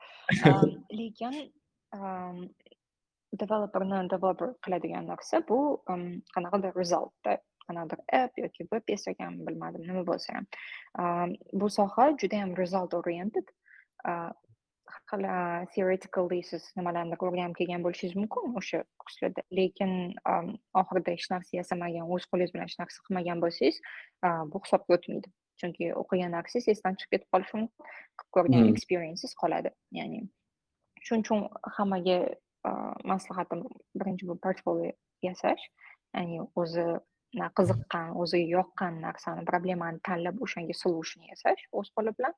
Lekin 0.99 1.37
developerni 3.41 4.03
developer 4.13 4.53
qiladigan 4.65 5.09
narsa 5.11 5.41
bu 5.49 5.59
qanaqadir 6.35 6.77
resultda 6.81 7.37
qanaqadir 7.67 7.99
app 8.21 8.39
yoki 8.43 8.67
web 8.73 8.95
yasagan 8.95 9.39
bilmadim 9.47 9.83
nima 9.89 10.05
bo'lsa 10.11 10.37
ham 10.37 11.35
bu 11.63 11.69
soha 11.77 12.07
juda 12.23 12.41
yam 12.41 12.55
result 12.61 12.93
oriented 13.01 13.53
theoretically 15.75 16.41
siz 16.49 16.65
nimalarni 16.77 17.17
o'rganib 17.27 17.55
kelgan 17.59 17.85
bo'lishingiz 17.85 18.15
mumkin 18.21 18.57
o'sha 18.61 18.83
kurslarda 19.03 19.41
lekin 19.59 19.91
oxirida 20.81 21.15
hech 21.15 21.27
narsa 21.33 21.57
yasamagan 21.59 22.11
o'z 22.17 22.27
qo'lingiz 22.31 22.53
bilan 22.55 22.69
hech 22.69 22.79
narsa 22.83 23.07
qilmagan 23.07 23.43
bo'lsangiz 23.45 23.81
bu 24.53 24.63
hisobga 24.65 24.97
o'tmaydi 24.97 25.33
chunki 25.63 25.89
o'qigan 26.03 26.31
narsangiz 26.37 26.69
esdan 26.75 26.99
chiqib 27.01 27.17
ketib 27.17 27.29
qolishi 27.35 27.59
mumkin 27.59 27.91
qilib 28.19 28.31
ko'rgan 28.37 28.71
experiences 28.73 29.35
qoladi 29.43 29.73
ya'ni 29.99 30.23
shuning 31.05 31.23
uchun 31.25 31.47
hammaga 31.77 32.17
maslahatim 33.11 33.63
birinchi 33.99 34.27
bu 34.27 34.35
portfolio 34.45 34.91
yasash. 35.27 35.63
Ya'ni 36.15 36.39
o'zi 36.61 36.85
qiziqqan 37.59 38.13
o'ziga 38.23 38.47
yoqqan 38.57 38.99
narsani 39.05 39.45
problemani 39.51 39.99
tanlab 40.07 40.41
o'shanga 40.45 40.75
solution 40.83 41.23
yasash 41.31 41.63
o'z 41.79 41.89
qo'li 41.97 42.13
bilan. 42.19 42.35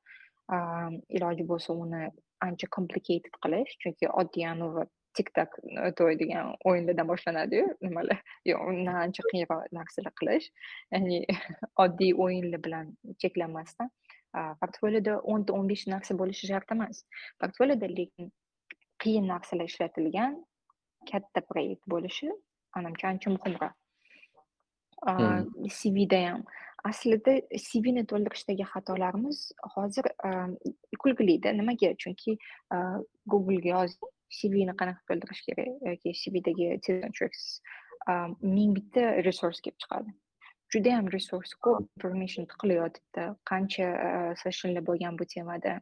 Iloji 1.18 1.44
bo'lsa 1.50 1.76
uni 1.84 2.02
ancha 2.46 2.66
complicated 2.76 3.34
qilish 3.44 3.74
chunki 3.82 4.08
oddiy 4.22 4.46
anavi 4.52 4.86
tik 5.18 5.30
tak 5.38 5.54
to'y 5.98 6.16
degan 6.22 6.54
o'yinlardan 6.70 7.10
boshlanadiyu 7.12 7.66
nimalar? 7.86 8.18
Undan 8.70 8.96
ancha 9.04 9.22
qiyinroq 9.30 9.68
narsalar 9.78 10.14
qilish. 10.20 10.48
Ya'ni 10.92 11.22
oddiy 11.84 12.12
o'yinlar 12.26 12.62
bilan 12.66 12.92
cheklanmasdan 13.24 13.92
portfolioda 14.60 15.20
o'nta 15.34 15.54
o'n 15.58 15.70
besh 15.72 15.86
narsa 15.92 16.18
bo'lishi 16.22 16.50
shart 16.52 16.74
emas. 16.76 17.04
Portfolioda 17.40 17.88
lekin 18.00 18.32
qiyin 19.02 19.26
narsalar 19.32 19.66
ishlatilgan 19.72 20.32
katta 21.10 21.40
proyekt 21.50 21.84
bo'lishi 21.94 22.28
manimcha 22.76 23.08
ancha 23.12 23.30
muhimroq 23.36 23.74
cvda 25.78 26.20
ham. 26.28 26.42
Aslida 26.88 27.32
cvni 27.68 28.02
to'ldirishdagi 28.10 28.64
xatolarimiz 28.72 29.38
hozir 29.74 30.04
kulgilida 31.02 31.52
nimaga? 31.52 31.90
Chunki 32.02 32.36
googlega 33.32 33.68
yozing 33.74 34.12
cvni 34.38 34.74
qanaqa 34.80 35.02
to'ldirish 35.08 35.42
kerak 35.48 35.70
yoki 35.88 36.14
cvdagi 36.20 36.66
ming 38.42 38.70
bitta 38.76 39.02
resurs 39.26 39.58
kelib 39.64 39.78
chiqadi. 39.82 40.10
Judayam 40.74 41.06
resurs 41.16 41.54
ko'p 41.64 41.82
information 41.96 42.46
tiqilib 42.52 42.78
yotibdi 42.82 43.24
qancha 43.50 43.86
sessionlar 44.42 44.82
bo'lgan 44.88 45.18
bu 45.18 45.24
temada 45.34 45.72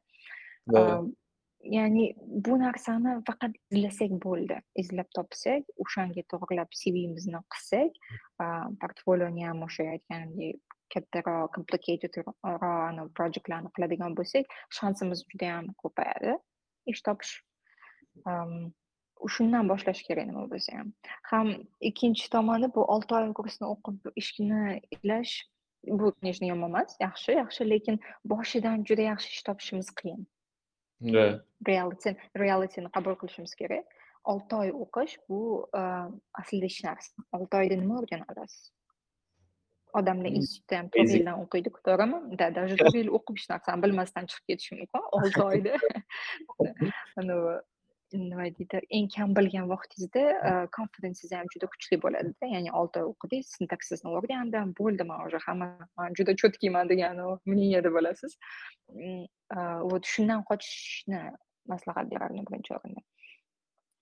ya'ni 1.65 2.05
bu 2.47 2.59
narsani 2.59 3.17
faqat 3.29 3.57
izlasak 3.71 4.13
bo'ldi. 4.27 4.59
Izlab 4.83 5.09
topsak 5.17 5.69
o'shanga 5.85 6.25
to'g'irlab 6.33 6.71
cvimizni 6.81 7.41
qilsak 7.55 7.99
portfolioni 8.83 9.47
ham 9.49 9.65
o'sha 9.67 9.89
aytganimdek 9.95 10.79
kattaroq 10.95 11.51
complicatedroq 11.57 12.37
projektlarni 13.19 13.73
qiladigan 13.77 14.17
bo'lsak 14.21 14.55
shansimiz 14.79 15.25
juda 15.33 15.51
ham 15.57 15.73
ko'payadi. 15.83 16.37
Ish 16.93 17.03
topish 17.09 17.33
shundan 19.35 19.71
boshlash 19.73 20.03
kerak 20.09 20.29
nima 20.29 20.45
bo'lsa 20.53 20.79
ham. 20.79 20.93
Ham 21.33 21.51
ikkinchi 21.91 22.31
tomoni 22.37 22.71
bu 22.77 22.85
olti 22.97 23.19
oy 23.19 23.33
kursni 23.41 23.71
o'qib 23.73 24.13
ishni 24.23 24.81
izlash 24.97 25.35
bu 26.01 26.13
конечно 26.13 26.47
yomon 26.53 26.71
emas. 26.73 26.97
Yaxshi 27.01 27.41
yaxshi 27.41 27.69
lekin 27.73 28.01
boshidan 28.33 28.85
juda 28.89 29.11
yaxshi 29.11 29.29
ish 29.37 29.43
topishimiz 29.49 29.91
qiyin. 30.01 30.23
Да. 31.05 31.45
reality 31.69 32.17
realityni 32.37 32.89
qabul 32.97 33.15
qilishimiz 33.21 33.53
kerak 33.61 33.87
olti 34.25 34.57
oy 34.57 34.71
o'qish 34.85 35.19
bu 35.29 35.41
aslida 36.41 36.71
hech 36.71 36.81
narsa 36.87 37.27
olti 37.37 37.57
oyda 37.61 37.77
nima 37.83 38.01
o'rgana 38.01 38.25
olasiz 38.33 38.73
odamlar 40.01 40.33
institutda 40.41 40.79
ham 40.81 40.89
to'rt 40.95 41.13
yildan 41.17 41.43
o'qiydiku 41.45 41.85
to'g'rimi 41.89 42.39
да 42.41 42.49
даже 42.59 42.79
to'rt 42.81 42.97
yil 43.01 43.11
o'qib 43.19 43.37
hech 43.41 43.49
narsani 43.53 43.85
bilmasdan 43.85 44.25
chiqib 44.33 44.47
ketishi 44.51 44.73
mumkin 44.81 45.03
olti 45.19 45.41
oyda 45.51 45.73
nima 48.19 48.45
deydi 48.59 48.81
eng 48.99 49.09
kam 49.15 49.35
bilgan 49.37 49.69
vaqtingizda 49.73 50.23
konfidensingiz 50.77 51.33
ham 51.39 51.49
juda 51.55 51.67
kuchli 51.73 51.99
bo'ladida 52.05 52.51
ya'ni 52.55 52.71
olti 52.81 53.03
o'qidingiz 53.11 53.49
sintaksisni 53.59 54.13
o'rgandim 54.19 54.75
bo'ldi 54.81 55.07
man 55.11 55.25
уже 55.27 55.39
hamma 55.47 55.69
man 55.99 56.15
juda 56.19 56.33
cho'tkiyman 56.43 56.89
degan 56.93 57.17
мнениеda 57.51 57.91
bo'lasiz. 57.97 58.33
Вот 59.91 60.05
shundan 60.13 60.41
qochishni 60.51 61.21
maslahat 61.73 62.07
berardim 62.13 62.45
birinchi 62.51 62.75
o'rinda. 62.77 63.01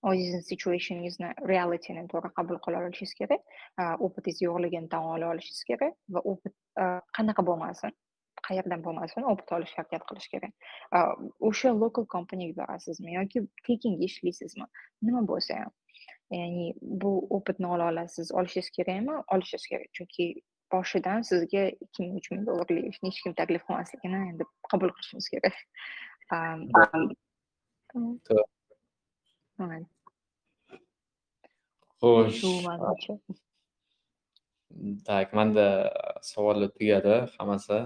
O'zingizni 0.09 0.43
situationingizni 0.51 1.29
realityni 1.51 2.07
to'g'ri 2.13 2.29
qabul 2.37 2.57
qila 2.65 2.77
olishingiz 2.85 3.13
kerak 3.19 3.41
opitingiz 4.07 4.39
yo'qligini 4.47 4.89
tan 4.93 5.03
ola 5.15 5.29
olishingiz 5.33 5.63
kerak 5.69 5.93
va 6.15 6.21
opit 6.33 6.55
qanaqa 7.17 7.45
bo'lmasin 7.49 7.91
qayerdan 8.47 8.81
bo'lmasin 8.85 9.27
opit 9.33 9.51
olishga 9.57 9.83
harakat 9.83 10.03
qilish 10.09 10.29
kerak. 10.33 10.53
O'sha 11.49 11.69
local 11.83 12.05
kompaniyaga 12.15 12.55
borasizmi 12.61 13.15
yoki 13.19 13.45
tekinga 13.67 14.03
ishlaysizmi 14.09 14.65
nima 15.01 15.21
bo'lsa 15.31 15.59
ham. 15.61 15.71
Ya'ni 16.39 16.65
bu 17.03 17.11
opitni 17.37 17.67
ola 17.75 17.91
olasiz 17.91 18.31
olishingiz 18.39 18.69
kerakmi? 18.77 19.15
Olishingiz 19.33 19.65
kerak 19.71 19.89
chunki 19.99 20.25
boshidan 20.73 21.21
sizga 21.29 21.63
ikki 21.85 21.99
ming 22.03 22.15
uch 22.19 22.29
ming 22.31 22.45
dollarlik 22.47 22.85
ishni 22.91 23.11
hech 23.11 23.21
kim 23.23 23.33
taklif 23.39 23.63
qilmasligini 23.67 24.19
endi 24.31 24.43
qabul 24.71 24.89
qilishimiz 24.95 25.27
kerak. 25.33 25.55
Xo'sh. 32.01 32.41
Так 35.05 35.33
manda 35.37 35.65
savollar 36.31 36.69
tugadi 36.77 37.15
hammasi. 37.37 37.79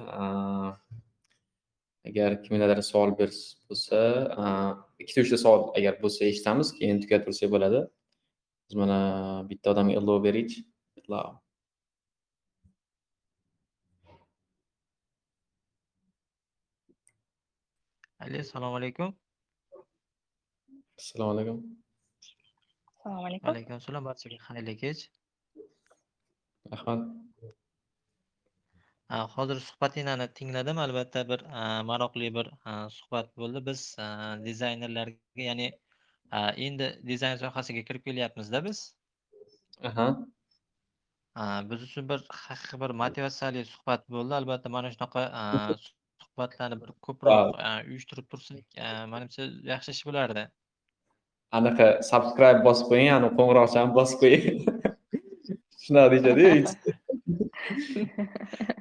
Agar 2.09 2.31
kimlardir 2.43 2.79
savol 2.91 3.11
bo'lsa 3.19 3.99
ikkita 5.01 5.19
uchta 5.25 5.38
savol 5.45 5.61
agar 5.79 5.93
bo'lsa 6.03 6.21
eshitamiz 6.31 6.67
keyin 6.77 6.97
tugattirsak 7.03 7.49
bo'ladi. 7.55 7.79
Biz 8.67 8.75
mana 8.81 8.99
bitta 9.49 9.67
odamga 9.73 9.93
ilova 9.99 10.23
beraylik 10.27 10.51
alo 18.23 18.38
assalomu 18.45 18.75
alaykum. 18.75 19.09
Assalomu 20.99 21.31
alaykum. 21.35 21.57
Assalomu 22.99 23.21
alaykum. 23.25 23.49
Alaykum 23.51 23.73
assalom 23.79 24.03
barchaga 24.09 24.38
xayrli 24.47 24.75
kech. 24.83 25.01
Rahmat 26.73 26.99
hozir 29.10 29.60
suhbatinglarni 29.60 30.28
tingladim 30.34 30.78
albatta 30.78 31.30
bir 31.30 31.43
maroqli 31.89 32.34
bir 32.36 32.49
suhbat 32.91 33.30
bo'ldi. 33.38 33.66
Biz 33.66 33.97
dizaynerlarga 34.45 35.43
ya'ni 35.49 35.72
endi 36.68 36.89
dizayn 37.08 37.38
sohasiga 37.38 37.84
kirib 37.88 38.03
kelyapmizda 38.03 38.66
biz. 38.66 38.95
Aha. 39.84 40.08
Biz 41.70 41.84
uchun 41.84 42.10
bir 42.10 42.24
haqiqiy 42.30 42.80
bir 42.82 42.89
motivatsiyali 43.03 43.66
suhbat 43.66 44.10
bo'ldi. 44.10 44.34
Albatta 44.41 44.70
mana 44.70 44.91
shunaqa 44.91 45.24
suhbatlarni 46.24 46.82
bir 46.82 46.91
ko'proq 47.08 47.55
uyushtirib 47.88 48.28
tursak 48.32 48.66
manimcha 49.14 49.43
yaxshi 49.74 49.91
ish 49.97 50.03
bo'lardi. 50.10 50.47
Anaqa 51.58 51.88
subscribe 52.10 52.64
bosib 52.68 52.91
qo'ying 52.91 53.14
ani 53.18 53.30
qo'ng'iroqchani 53.39 53.95
bosib 53.99 54.18
qo'ying. 54.24 54.58
Shunaqa 55.86 56.08
deyishadiyu 56.12 56.51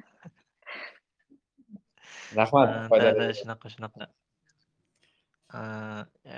rahmat 2.37 2.91
da 3.19 3.33
shunaqa 3.39 3.69
shunaqa. 3.75 4.07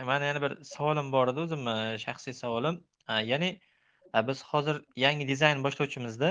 Mani 0.10 0.26
yana 0.26 0.41
bir 0.41 0.64
savolim 0.64 1.12
bor 1.12 1.28
edi 1.32 1.39
o'zimni 1.45 1.76
shaxsiy 2.06 2.34
savolim. 2.34 2.84
Ya'ni 3.32 3.50
biz 4.28 4.43
hozir 4.52 4.82
yangi 4.95 5.28
dizayn 5.28 5.64
boshlovchimizda. 5.64 6.30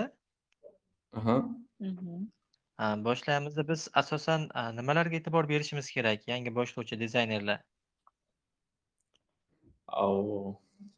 Boshlayapmizda 3.08 3.68
biz 3.68 3.88
asosan 3.94 4.48
nimalarga 4.78 5.16
e'tibor 5.16 5.48
berishimiz 5.48 5.90
kerak 5.90 6.28
yangi 6.28 6.54
boshlovchi 6.54 7.00
dizaynerlar? 7.00 7.60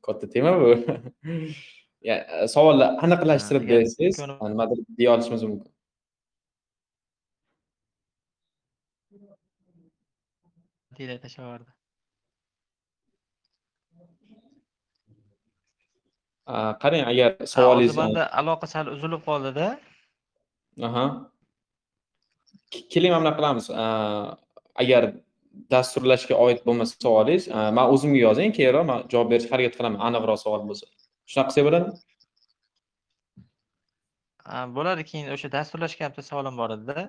Katta 0.02 0.28
tema 0.30 0.60
bu. 0.60 0.70
Savolni 2.54 2.84
aniqlashtirib 2.84 3.68
bersangiz 3.68 4.18
nimadir 4.42 4.78
deya 4.98 5.14
olishimiz 5.14 5.42
mumkin 5.42 5.72
deydi 11.10 11.22
tashlavordi 11.26 11.70
qarang 16.82 17.02
agar 17.12 17.30
savolingiz 17.54 17.96
aloqa 18.40 18.66
sal 18.74 18.86
uzilib 18.94 19.22
qoldida 19.28 19.66
aha. 20.88 21.04
Keling 22.92 23.12
mana 23.12 23.22
bunaqa 23.22 23.36
qilamiz. 23.38 23.66
Agar 24.82 25.02
dasturlashga 25.74 26.34
oid 26.44 26.58
bo'lmasa 26.66 26.94
savolingiz 27.04 27.44
man 27.76 27.86
o'zimga 27.94 28.20
yozing 28.26 28.50
keyinroq 28.58 28.84
man 28.90 28.98
javob 29.12 29.28
berishga 29.32 29.52
harakat 29.54 29.74
qilaman. 29.78 30.00
Aniqroq 30.08 30.38
savol 30.44 30.62
bo'lsa. 30.70 30.86
Shunaqa 31.30 31.48
qilsak 31.50 31.64
bo'ladimi? 31.68 31.92
Bo'ladi 34.76 35.02
keyin 35.10 35.26
o'sha 35.34 35.48
dasturlashga 35.56 36.04
bitta 36.10 36.22
savolim 36.30 36.54
bor 36.60 36.70
edida 36.76 37.04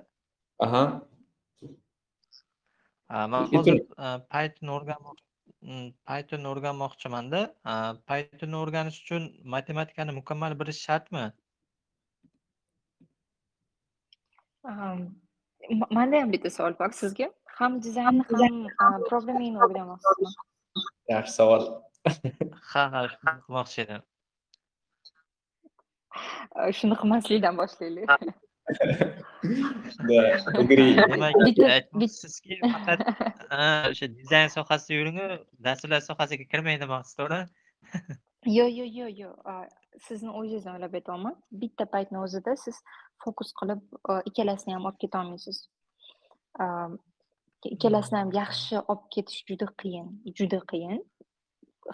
aha 0.66 0.82
man 3.12 3.46
hozir 3.52 3.78
python 4.32 4.72
o'rganmoqchi 4.76 5.24
python 6.10 6.48
o'rganmoqchimanda 6.52 7.40
pythonni 8.10 8.58
o'rganish 8.62 8.98
uchun 9.04 9.28
matematikani 9.54 10.16
mukammal 10.18 10.58
bilish 10.62 10.80
shartmi 10.86 11.24
manda 15.98 16.20
ham 16.22 16.32
bitta 16.36 16.50
savol 16.56 16.78
bor 16.82 16.90
sizga 17.02 17.28
ham 17.58 17.80
dizaynni 17.86 18.70
ham 18.80 19.02
programmingni 19.10 19.58
o'rganmoqchisizmi 19.66 20.32
yaxshi 21.14 21.34
savol 21.40 21.68
ha 22.72 22.82
ha 22.94 23.00
shuni 23.12 23.36
qilmoqchi 23.44 23.84
edim. 23.84 24.02
Shuni 26.78 26.96
qilmaslikdan 27.02 27.54
boshlaylik 27.60 28.08
demak 31.12 31.34
aytmoqchisizki 31.76 32.58
faqat 32.72 33.00
o'sha 33.90 34.06
dizayn 34.18 34.50
sohasida 34.56 34.98
yuringu 34.98 35.26
dasturlash 35.66 36.06
sohasiga 36.10 36.44
kirmang 36.52 36.78
demoqchisiz 36.82 37.16
to'g'rimi 37.20 37.46
yo'q 38.58 38.70
yo'q 38.78 38.90
yo'q 38.98 39.12
yo'q 39.22 39.36
sizni 40.08 40.30
o'zingizni 40.38 40.70
o'ylab 40.74 40.98
aytyapman 41.00 41.36
bitta 41.62 41.84
paytni 41.94 42.18
o'zida 42.24 42.56
siz 42.64 42.76
fokus 43.24 43.50
qilib 43.60 43.80
ikkalasini 44.30 44.76
ham 44.76 44.84
olib 44.90 45.00
ketolmaysiz 45.04 45.58
ikkalasini 47.74 48.18
ham 48.22 48.30
yaxshi 48.40 48.76
olib 48.82 49.06
ketish 49.16 49.40
juda 49.50 49.68
qiyin 49.82 50.08
juda 50.40 50.60
qiyin. 50.72 51.02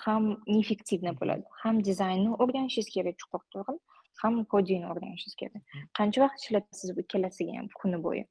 Ham 0.05 0.25
neeffektivniy 0.47 1.14
bo'ladi 1.21 1.45
ham 1.62 1.77
dizaynni 1.85 2.31
o'rganishingiz 2.43 2.89
kerak 2.97 3.16
chuqur 3.23 3.43
to'g'rimi 3.55 3.81
ham 4.23 4.45
kodingni 4.55 4.91
o'rganishingiz 4.93 5.37
kerak 5.43 5.79
qancha 5.99 6.25
vaqt 6.25 6.45
ishlatasiz 6.45 6.97
bu 6.97 7.05
ikkalasiga 7.07 7.57
ham 7.59 7.69
kuni 7.83 8.03
bo'yi? 8.09 8.25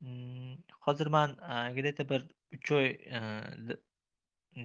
Mm, 0.00 0.56
hozir 0.86 1.06
man 1.06 1.30
где 1.76 2.08
bir 2.10 2.22
uch 2.56 2.72
oy 2.72 2.86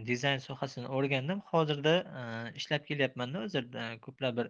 dizayn 0.10 0.38
sohasini 0.48 0.88
o'rgandim. 0.98 1.40
Hozirda 1.52 1.94
ishlab 2.62 2.86
kelyapmanda 2.90 3.42
o'zi 3.48 3.64
ko'plab 4.06 4.38
bir 4.40 4.48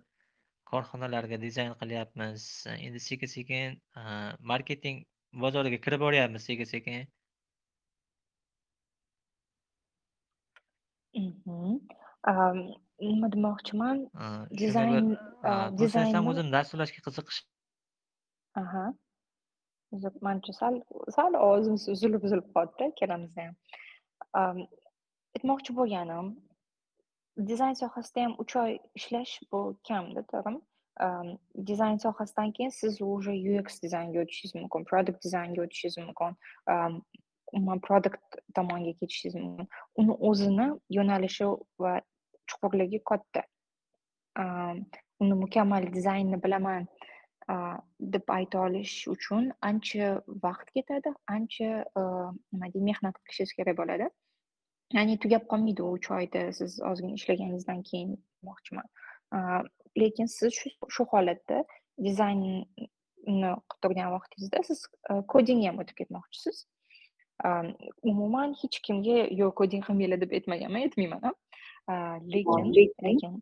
korxonalarga 0.72 1.41
dizayn 1.41 1.74
qilyapmiz. 1.82 2.45
Endi 2.78 2.99
sekin 3.08 3.34
sekin 3.36 3.82
marketing 4.54 5.04
bozoriga 5.45 5.82
kirib 5.88 6.01
boryapmiz 6.08 6.43
sekin 6.51 6.72
sekin 6.76 7.08
nima 13.02 13.32
demoqchiman 13.36 13.98
dizayn 14.62 15.18
dizayn 15.82 16.14
ham 16.18 16.28
o'zim 16.32 16.52
dasturlashga 16.56 17.02
qiziqish 17.08 17.39
aha. 18.62 18.86
Manimcha 20.26 20.54
sal 20.54 20.82
sal 21.16 21.36
ovozimiz 21.46 21.88
uzilib 21.96 22.24
uzilib 22.28 22.48
qoldida 22.56 22.89
ikkalamizda 22.91 23.48
ham. 23.48 23.56
Aytmoqchi 25.38 25.76
bo'lganim 25.80 26.30
dizayn 27.50 27.76
sohasida 27.82 28.28
ham 28.28 28.34
uch 28.44 28.56
oy 28.64 28.78
ishlash 29.00 29.34
bu 29.52 29.60
kamda 29.89 30.24
to'g'rimi? 30.32 30.62
Dizayn 31.70 31.98
sohasidan 32.06 32.52
keyin 32.56 32.74
siz 32.80 33.02
уже 33.02 33.34
ux 33.60 33.82
dizaynga 33.84 34.20
o'tishingiz 34.24 34.56
mumkin 34.62 34.84
product 34.89 35.24
dizaynga 35.26 35.62
o'tishingiz 35.66 35.98
mumkin 36.08 36.32
umuman 37.54 37.80
produkt 37.88 38.38
tomonga 38.56 38.94
ketishingiz 39.00 39.36
mumkin. 39.41 39.68
Uni 40.00 40.14
o'zini 40.30 40.68
yo'nalishi 40.98 41.48
va 41.84 41.94
chuqurligi 42.54 43.01
katta 43.12 43.43
uni 45.24 45.36
mukammal 45.43 45.89
dizaynni 45.97 46.43
bilaman 46.43 46.88
deb 47.99 48.30
ayta 48.38 48.60
olish 48.66 48.95
uchun 49.16 49.51
ancha 49.70 50.10
vaqt 50.45 50.74
ketadi 50.76 51.14
ancha 51.36 51.70
nima 52.51 52.68
deydi 52.74 52.86
mehnat 52.89 53.16
qilishingiz 53.24 53.54
kerak 53.60 53.78
bo'ladi 53.82 54.10
ya'ni 54.97 55.20
tugab 55.26 55.47
qolmaydi 55.51 55.84
u 55.84 55.91
uch 55.97 56.10
oyda 56.18 56.41
siz 56.60 56.80
ozgina 56.91 57.20
ishlaganingizdan 57.20 57.82
keyin 57.89 58.12
demoqchiman 58.18 58.88
lekin 60.04 60.32
siz 60.38 60.60
shu 60.95 61.08
holatda 61.14 61.64
dizaynni 62.08 62.56
qilib 63.26 63.82
turgan 63.84 64.12
vaqtingizda 64.16 64.64
siz 64.70 64.86
kodingga 65.34 65.72
ham 65.72 65.82
o'tib 65.84 65.99
ketmoqchisiz 66.01 66.66
umuman 68.14 68.56
hech 68.62 68.80
kimga 68.88 69.18
yo'q 69.41 69.54
koding 69.62 69.86
qilmanglar 69.88 70.22
deb 70.26 70.36
aytmaganman 70.39 70.88
aytmayman 70.88 71.22
ham 71.28 71.36
lekin 72.34 72.73
lekin 73.05 73.34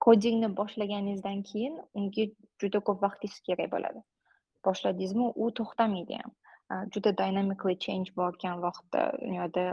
kodingni 0.00 0.48
boshlaganingizdan 0.60 1.42
keyin 1.50 1.80
unga 1.94 2.24
juda 2.62 2.80
ko'p 2.88 3.02
vaqtingiz 3.06 3.40
kerak 3.48 3.72
bo'ladi 3.74 4.00
boshladingizmi 4.68 5.26
u 5.42 5.50
to'xtamaydi 5.58 6.20
ham 6.20 6.32
juda 6.94 7.10
dynamically 7.18 7.76
change 7.84 8.08
bo'layotgan 8.16 8.62
vaqtda 8.66 9.02
dunyoda 9.22 9.64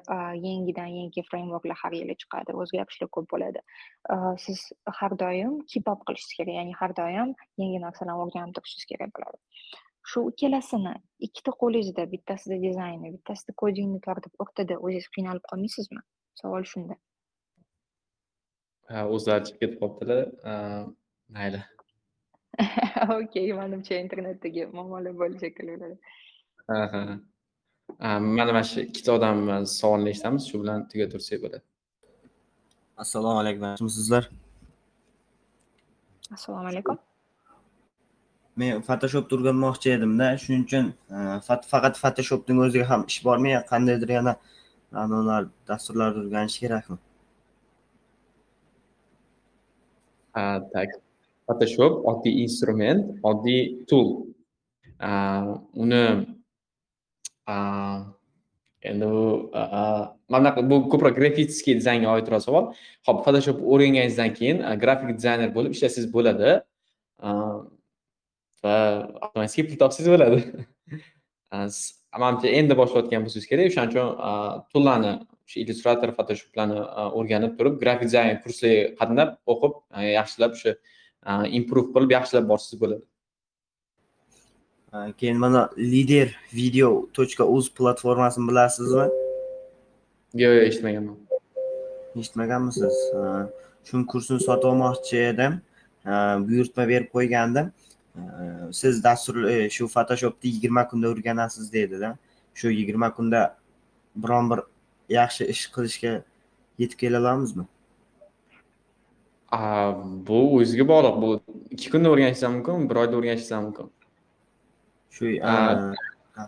yangidan 0.48 0.92
yangi 1.00 1.24
frameworklar 1.30 1.78
har 1.84 1.94
yili 2.00 2.16
chiqadi 2.24 2.56
o'zgarishlar 2.62 3.10
ko'p 3.18 3.28
bo'ladi 3.34 3.64
siz 4.46 4.64
har 5.00 5.12
doim 5.24 5.54
keep 5.74 5.92
up 5.94 6.06
qilishingiz 6.08 6.38
kerak 6.40 6.56
ya'ni 6.60 6.74
har 6.82 6.92
doim 7.02 7.36
yangi 7.64 7.84
narsalarni 7.86 8.24
o'rganib 8.26 8.58
turishingiz 8.58 8.90
kerak 8.92 9.14
bo'ladi 9.20 9.38
shu 10.12 10.26
ikkalasini 10.32 10.94
ikkita 11.28 11.52
qo'lingizda 11.62 12.10
bittasida 12.14 12.58
dizaynni 12.68 13.14
bittasida 13.16 13.58
kodingni 13.64 14.00
tortib 14.08 14.46
o'rtada 14.46 14.80
o'zingiz 14.86 15.10
qiynalib 15.18 15.46
qolmaysizmi 15.52 16.02
savol 16.42 16.64
shunda. 16.72 16.96
Ha 18.90 19.06
o'zlari 19.16 19.44
chiqib 19.48 19.60
ketib 19.62 19.80
qolibdilar. 19.82 20.22
Mayli. 21.38 21.62
Okey 23.20 23.48
manimcha 23.62 23.96
internetdagi 24.04 24.68
muammolar 24.76 25.14
bo'lishi 25.22 25.44
shekilli 25.46 25.92
ha 26.70 26.82
ha. 26.94 27.02
Mana 28.38 28.52
mana 28.52 28.64
shu 28.70 28.80
ikkita 28.88 29.12
odam 29.18 29.38
savolini 29.80 30.10
eshitamiz 30.14 30.44
shu 30.50 30.62
bilan 30.64 30.80
tugatursak 30.92 31.40
bo'ladi. 31.44 31.64
Assalomu 33.04 33.40
alaykum 33.44 33.66
yaxshimisizlar 33.70 34.24
assalomu 36.36 36.68
alaykum. 36.74 36.98
Men 38.60 38.82
photoshopda 38.88 39.36
o'rganmoqchi 39.38 39.94
edimda. 39.98 40.28
Shuning 40.44 40.64
uchun 40.68 40.86
faqat 41.72 42.00
photoshopning 42.04 42.62
o'ziga 42.66 42.86
ham 42.92 43.06
ish 43.12 43.20
bormi 43.28 43.50
yo 43.56 43.62
qandaydir 43.72 44.14
yana 44.18 44.34
anavilar 44.92 45.50
dasturlarni 45.68 46.24
o'rganish 46.26 46.60
kerakmi? 46.64 46.98
Tak. 50.74 50.90
Photoshop 51.48 52.04
oddiy 52.12 52.44
instrument 52.44 53.06
oddiy 53.24 53.86
tool. 53.90 54.10
Uni 55.84 56.04
endi 58.88 59.06
bu 59.06 59.52
mana 59.54 60.06
bunaqa 60.30 60.70
bu 60.70 60.76
ko'proq 60.92 61.14
grafический 61.20 61.76
dizaynga 61.80 62.10
oidroq 62.16 62.42
savol 62.48 62.66
ho'p 63.08 63.20
photoshop 63.26 63.58
o'rganganingizdan 63.74 64.34
keyin 64.38 64.58
grafik 64.84 65.10
dizayner 65.18 65.50
bo'lib 65.56 65.72
ishlasangiz 65.76 66.08
bo'ladi. 66.16 66.50
Va 68.64 68.76
avtomatik 69.26 69.70
pul 69.70 69.78
topsangiz 69.84 70.10
bo'ladi. 70.14 70.40
manimcha 72.16 72.48
endi 72.60 72.78
boshlayotgan 72.82 73.26
bo'lsangiz 73.26 73.48
kerak 73.52 73.72
o'shaning 73.72 73.92
uchun 73.94 74.08
tullarni 74.74 75.12
o'sha 75.48 75.58
illyustrator 75.64 76.14
photoshoplarni 76.18 76.80
o'rganib 77.20 77.54
turib 77.60 77.76
grafik 77.84 78.08
dizayn 78.10 78.40
kurslariga 78.44 78.96
qatnab 79.02 79.36
o'qib 79.54 79.74
yaxshilab 80.20 80.58
o'sha 80.58 80.74
improve 81.60 81.94
qilib 81.96 82.12
yaxshilab 82.18 82.50
borsangiz 82.52 82.82
bo'ladi. 82.84 83.06
Keyin 85.20 85.38
mana 85.38 85.70
lider 85.78 86.30
video 86.60 86.90
tochka 87.18 87.46
uz 87.56 87.70
platformasini 87.80 88.50
bilasizmi? 88.50 89.08
Yo'q 90.42 90.54
yo'q 90.58 90.68
eshitmaganman. 90.70 91.18
Eshitmaganmisiz? 92.22 92.96
Shu 93.88 94.04
kursini 94.12 94.40
sotib 94.48 94.72
olmoqchi 94.72 95.20
edim. 95.32 95.60
Buyurtma 96.48 96.88
berib 96.92 97.12
qo'ygandim 97.16 97.74
siz 98.72 99.04
dastur 99.04 99.44
e, 99.44 99.70
shu 99.70 99.88
photoshopni 99.88 100.50
yigirma 100.50 100.88
kunda 100.88 101.08
o'rganasiz 101.10 101.74
dedida. 101.74 102.18
Shu 102.54 102.72
yigirma 102.72 103.14
kunda 103.14 103.58
biron 104.16 104.50
bir 104.50 104.60
yaxshi 105.10 105.46
ish 105.54 105.66
qilishga 105.76 106.14
yetib 106.80 107.00
kela 107.00 107.20
olamizmi? 107.22 107.66
Bu 110.28 110.40
o'ziga 110.60 110.88
bog'liq. 110.88 111.22
Bu 111.22 111.30
ikki 111.72 111.92
kunda 111.92 112.10
o'rganishingiz 112.10 112.44
ham 112.44 112.58
mumkin 112.58 112.90
bir 112.90 112.96
oyda 113.04 113.18
o'rganishingiz 113.18 113.52
ham 113.52 113.64
mumkin. 113.64 113.92
Shu 115.10 115.26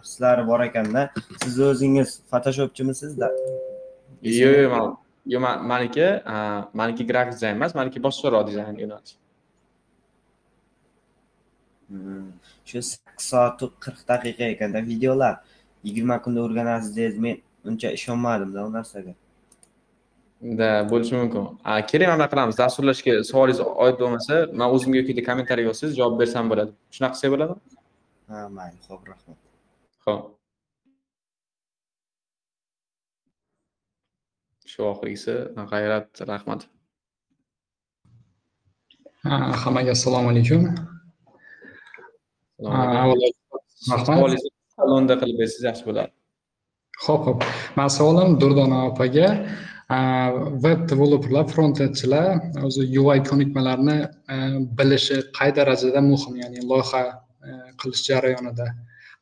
sizlari 0.03 0.47
bor 0.47 0.59
ekanda. 0.69 1.09
Siz 1.43 1.59
o'zingiz 1.59 2.19
photoshopchimisizda? 2.31 3.31
Yo'q 4.23 4.59
yo'q 4.63 4.97
yo'q 5.33 5.41
maniki 5.71 6.07
maniki 6.73 7.07
grafik 7.07 7.33
dizayn 7.33 7.55
emas 7.55 7.75
maniki 7.75 8.03
boshqaroq 8.03 8.47
dizayn 8.47 8.77
yo'nalish. 8.83 9.13
hmm. 9.13 9.18
Shu 12.69 12.81
sakkiz 12.91 13.25
soat 13.31 13.61
qirq 13.83 13.99
daqiqa 14.11 14.45
ekanda 14.53 14.79
videolar. 14.91 15.35
Yigirma 15.87 16.15
kunda 16.23 16.39
o'rganasiz 16.45 16.91
dedingiz 16.97 17.17
men 17.25 17.35
uncha 17.69 17.89
ishonmadimda 17.97 18.59
u 18.67 18.69
narsaga. 18.77 19.13
Да 20.59 20.69
bo'lishi 20.91 21.13
mumkin. 21.19 21.43
Kerak 21.91 22.07
mana 22.09 22.17
bunaqa 22.17 22.31
qilamiz. 22.33 22.55
Dasturlashga 22.63 23.13
savolingiz 23.29 23.61
oid 23.83 23.95
bo'lmasa 24.01 24.33
man 24.59 24.67
o'zimga 24.75 24.97
yoki 25.01 25.23
kommentariy 25.29 25.65
yozsangiz 25.69 25.93
javob 25.99 26.15
bersam 26.21 26.45
bo'ladi. 26.51 26.71
Shunaqa 26.95 27.13
qilsak 27.15 27.29
bo'ladimi? 27.33 27.57
Ha 28.29 28.39
mayli 28.57 28.79
ho'p 28.89 29.01
rahmat. 29.11 29.37
Ho'p 30.05 30.21
shu 34.71 34.79
oxirgisi 34.93 35.33
g'ayrat 35.71 36.09
rahmat. 36.31 36.61
Hammaga 39.61 39.91
assalomu 39.97 40.27
alaykum 40.33 40.61
rahmat. 42.63 44.43
Salonda 44.77 45.15
qilib 45.21 45.37
bersangiz 45.41 45.65
yaxshi 45.69 45.85
bo'ladi. 45.89 46.11
Ho'p 47.05 47.21
ho'p 47.27 47.41
mani 47.77 47.91
savolim 47.97 48.29
durdona 48.41 48.79
opaga. 48.91 49.27
Web 50.65 50.79
developerlar 50.91 51.45
frontendchilar 51.53 52.27
o'zi 52.67 52.83
ui 53.03 53.19
ko'nikmalarini 53.29 53.97
bilishi 54.79 55.17
qay 55.37 55.49
darajada 55.59 56.01
muhim 56.11 56.33
ya'ni 56.43 56.59
loyiha 56.71 57.03
qilish 57.79 58.03
jarayonida. 58.09 58.67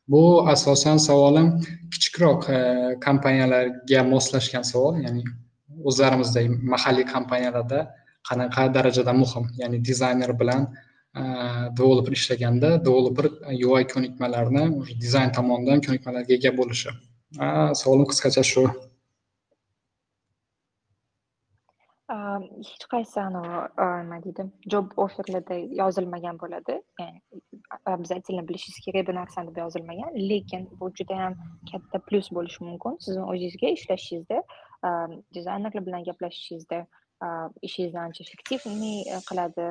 Bu 0.08 0.48
asosan 0.48 0.96
savolim 0.96 1.48
kichikroq 1.92 2.40
e, 2.48 2.58
kompaniyalarga 3.06 4.00
moslashgan 4.12 4.64
savol 4.72 4.94
ya'ni 5.04 5.22
o'zlarimizdagi 5.88 6.48
mahalliy 6.74 7.06
kompaniyalarda 7.14 7.80
qanaqa 8.28 8.62
darajada 8.76 9.12
muhim 9.22 9.44
ya'ni 9.60 9.78
dizayner 9.88 10.32
bilan 10.40 10.62
e, 10.64 10.87
Э, 11.18 11.70
developer 11.76 12.12
ishlaganda 12.12 12.68
developer 12.86 13.26
э, 13.50 13.64
ui 13.66 13.84
ko'nikmalarini 13.92 14.64
dizayn 15.04 15.32
tomonidan 15.38 15.80
ko'nikmalarga 15.86 16.34
ega 16.36 16.52
bo'lishi. 16.60 16.92
Savolim 17.80 18.06
qisqacha 18.10 18.44
shu. 18.50 18.62
Hech 22.68 22.84
qaysi 22.92 23.18
anavi 23.24 23.88
nima 24.04 24.18
deydi 24.26 24.46
job 24.74 24.94
offerlarda 25.04 25.58
yozilmagan 25.80 26.38
bo'ladi. 26.42 26.78
Ya'ni 27.00 27.42
обязательно 27.94 28.46
bilishingiz 28.48 28.78
kerak 28.86 29.08
bu 29.08 29.18
narsani 29.20 29.50
deb 29.50 29.60
yozilmagan. 29.64 30.14
Lekin 30.30 30.70
bu 30.80 30.92
juda 31.00 31.20
yam 31.22 31.34
katta 31.72 32.04
plyus 32.06 32.30
bo'lishi 32.38 32.64
mumkin. 32.68 32.96
Sizni 33.06 33.24
o'zingizga 33.32 33.74
ishlashingizda 33.78 34.38
dizaynerlar 35.38 35.86
bilan 35.88 36.06
gaplashishingizda 36.10 36.80
ishingizni 37.66 38.00
ancha 38.06 38.24
effektivniy 38.24 38.98
e, 39.14 39.18
qiladi 39.28 39.66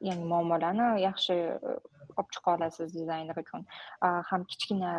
ya'ni 0.00 0.24
muammolarni 0.32 0.86
yaxshi 1.02 1.34
e, 1.34 1.74
olib 2.20 2.30
chiqa 2.34 2.54
olasiz 2.56 2.94
dizayner 2.94 3.36
uchun. 3.42 3.64
Ham 4.30 4.44
kichkina 4.52 4.90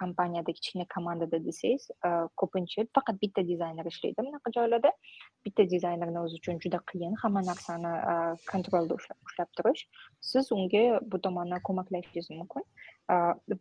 kompaniyada 0.00 0.52
kichkina 0.58 0.86
komandada 0.94 1.38
desangiz 1.46 1.88
e, 2.08 2.10
ko'pincha 2.42 2.86
faqat 2.98 3.20
bitta 3.22 3.46
dizayner 3.50 3.86
ishlaydi 3.92 4.26
bunaqa 4.28 4.52
joylarda. 4.58 4.92
Bitta 5.46 5.68
dizaynerni 5.74 6.20
o'zi 6.24 6.40
uchun 6.40 6.60
juda 6.64 6.80
qiyin 6.92 7.16
hamma 7.22 7.42
narsani 7.50 7.94
e, 8.12 8.14
kontrolda 8.52 8.94
ushlab 9.28 9.50
turish. 9.60 9.82
Siz 10.32 10.52
unga 10.58 10.84
bu 11.12 11.20
tomondan 11.26 11.64
ko'maklashishingiz 11.70 12.30
mumkin. 12.40 12.64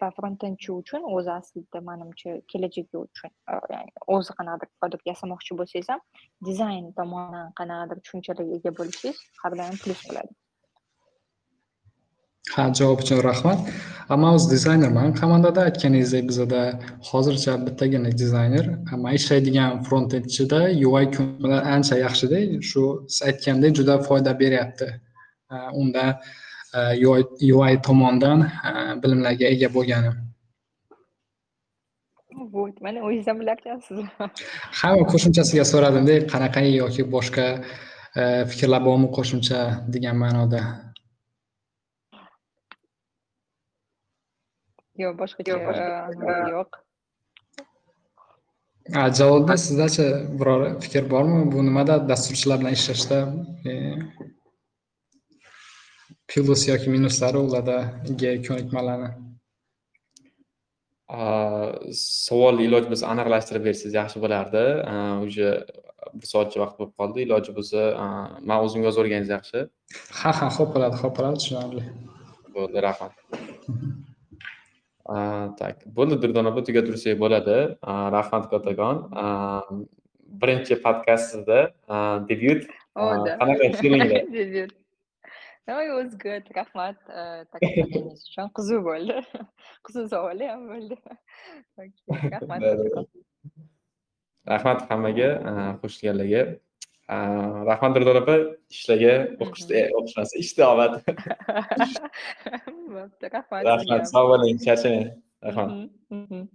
Va 0.01 0.07
frontendchi 0.15 0.71
uchun 0.71 1.05
o'zi 1.17 1.31
aslida 1.31 1.81
manimcha 1.89 2.33
kelajagi 2.53 2.97
uchun 3.03 3.31
ya'ni 3.73 3.91
o'zi 4.15 4.35
qanaqadir 4.39 4.69
produkt 4.81 5.07
yasamoqchi 5.11 5.57
bo'lsangiz 5.61 5.91
ham 5.93 6.01
dizayn 6.49 6.89
tomonidan 6.99 7.55
qanaqadir 7.61 8.03
tushunchalarga 8.03 8.59
ega 8.59 8.75
bo'lishingiz 8.81 9.23
har 9.45 9.57
doim 9.61 9.79
plyus 9.85 10.03
bo'ladi. 10.09 10.37
Ha, 12.55 12.73
javob 12.79 13.01
uchun 13.03 13.19
rahmat. 13.29 13.59
Man 14.09 14.33
o'zi 14.37 14.47
dizaynerman. 14.55 15.13
Komandada 15.19 15.65
aytganingizdek 15.67 16.29
bizada 16.29 16.61
hozircha 17.09 17.57
bittagina 17.65 18.11
dizayner, 18.21 18.65
man 19.03 19.13
ishlaydigan 19.19 19.81
frontendchida 19.87 20.59
UI 20.87 21.05
ko'nikmalar 21.15 21.61
ancha 21.75 21.95
yaxshida. 22.05 22.39
Shu 22.69 22.83
siz 23.09 23.21
aytgandek 23.29 23.75
juda 23.79 23.99
foyda 24.07 24.31
beryapti. 24.41 24.87
Unda 25.81 26.05
UI, 27.07 27.23
a, 28.63 28.95
bilimlarga 29.03 29.45
ega 29.55 29.69
bo'lganim. 29.75 30.15
Вот, 32.53 32.81
mana 32.81 32.99
o'zingiz 33.01 33.27
ham 33.27 33.39
bilarkansiz. 33.39 33.99
Ha, 34.79 34.89
qo'shimchasiga 35.11 35.65
so'radimda 35.73 36.15
qanaqa 36.33 36.61
yoki 36.81 37.03
boshqa 37.15 37.45
a, 37.57 38.23
fikrlar 38.49 38.81
bormi 38.87 39.07
qo'shimcha 39.17 39.59
degan 39.93 40.15
ma'noda. 40.23 40.86
Yo'q, 45.03 45.13
boshqacha 45.21 45.55
yo'q. 46.55 46.69
A, 48.99 49.01
javobda 49.19 49.55
sizdachi 49.65 50.05
biror 50.39 50.61
fikr 50.83 51.03
bormi? 51.13 51.39
Bu 51.53 51.63
nimada 51.67 51.95
dasturchilar 52.11 52.57
bilan 52.61 52.77
ishlashda 52.79 53.17
e, 53.69 53.71
plyus 56.29 56.63
yoki 56.71 56.87
minuslari 56.95 57.37
ulardagi 57.47 58.31
ko'nikmalarni? 58.47 59.09
A, 61.17 61.19
savol 62.25 62.63
iloji 62.67 62.87
bo'lsa 62.93 63.11
aniqlashtirib 63.13 63.63
bersangiz 63.67 63.99
yaxshi 64.01 64.23
bo'lardi. 64.23 64.63
Уже 65.27 65.47
bir 66.19 66.27
soatcha 66.33 66.57
vaqt 66.63 66.75
bo'lib 66.79 66.93
qoldi. 66.99 67.25
Iloji 67.27 67.51
bo'lsa, 67.57 67.79
man 68.49 68.59
o'zim 68.65 68.81
yozib 68.87 69.03
o'rganingiz 69.03 69.31
yaxshi. 69.37 69.59
Ha, 70.19 70.31
ha, 70.39 70.47
xo'p 70.57 70.69
bo'ladi, 70.75 70.95
xo'p 71.01 71.13
bo'ladi, 71.17 71.41
tushunarli. 71.41 71.83
Bo'ldi, 72.55 72.77
rahmat. 72.87 73.13
Tak, 75.07 75.85
bo'ldi 75.95 76.17
Durdona 76.21 76.51
tugatursak 76.67 77.19
bo'ladi. 77.19 77.57
Rahmat 78.15 78.49
kattakon. 78.51 78.97
Birinchi 80.41 80.75
podkastimizda 80.83 81.59
a, 81.87 82.19
debyut. 82.29 82.67
Qanaqa 82.95 83.69
feelinglar? 83.79 84.27
Debyut. 84.39 84.73
No, 85.67 85.79
it 85.79 85.93
was 85.95 86.15
good. 86.15 86.43
Rahmat 86.55 86.99
a, 87.07 87.45
taklif 87.51 87.71
qilganingiz 87.77 88.25
uchun. 88.27 88.51
Qiziq 88.59 88.83
bo'ldi. 88.89 89.15
Qiziq 89.87 90.09
savol 90.11 90.43
ham 90.49 90.67
bo'ldi. 90.73 90.97
Rahmat. 92.35 92.61
Rahmat 94.51 94.85
hammaga, 94.91 95.29
a, 95.49 95.53
qo'shilganlarga. 95.81 96.43
Rahmat 97.09 97.95
Durdona 97.95 98.19
opa, 98.19 98.35
ishlarga, 98.71 99.13
o'qishda, 99.39 99.83
o'qish 99.95 100.15
emas, 100.17 100.31
ishda 100.43 100.63
omad. 100.67 100.91
Rahmat. 101.07 102.01
Rahmat, 103.71 104.09
sog' 104.11 104.27
bo'ling, 104.33 104.59
charchamang. 104.59 105.11
Rahmat. 105.43 105.69
Mhm, 106.11 106.25
mhm. 106.31 106.47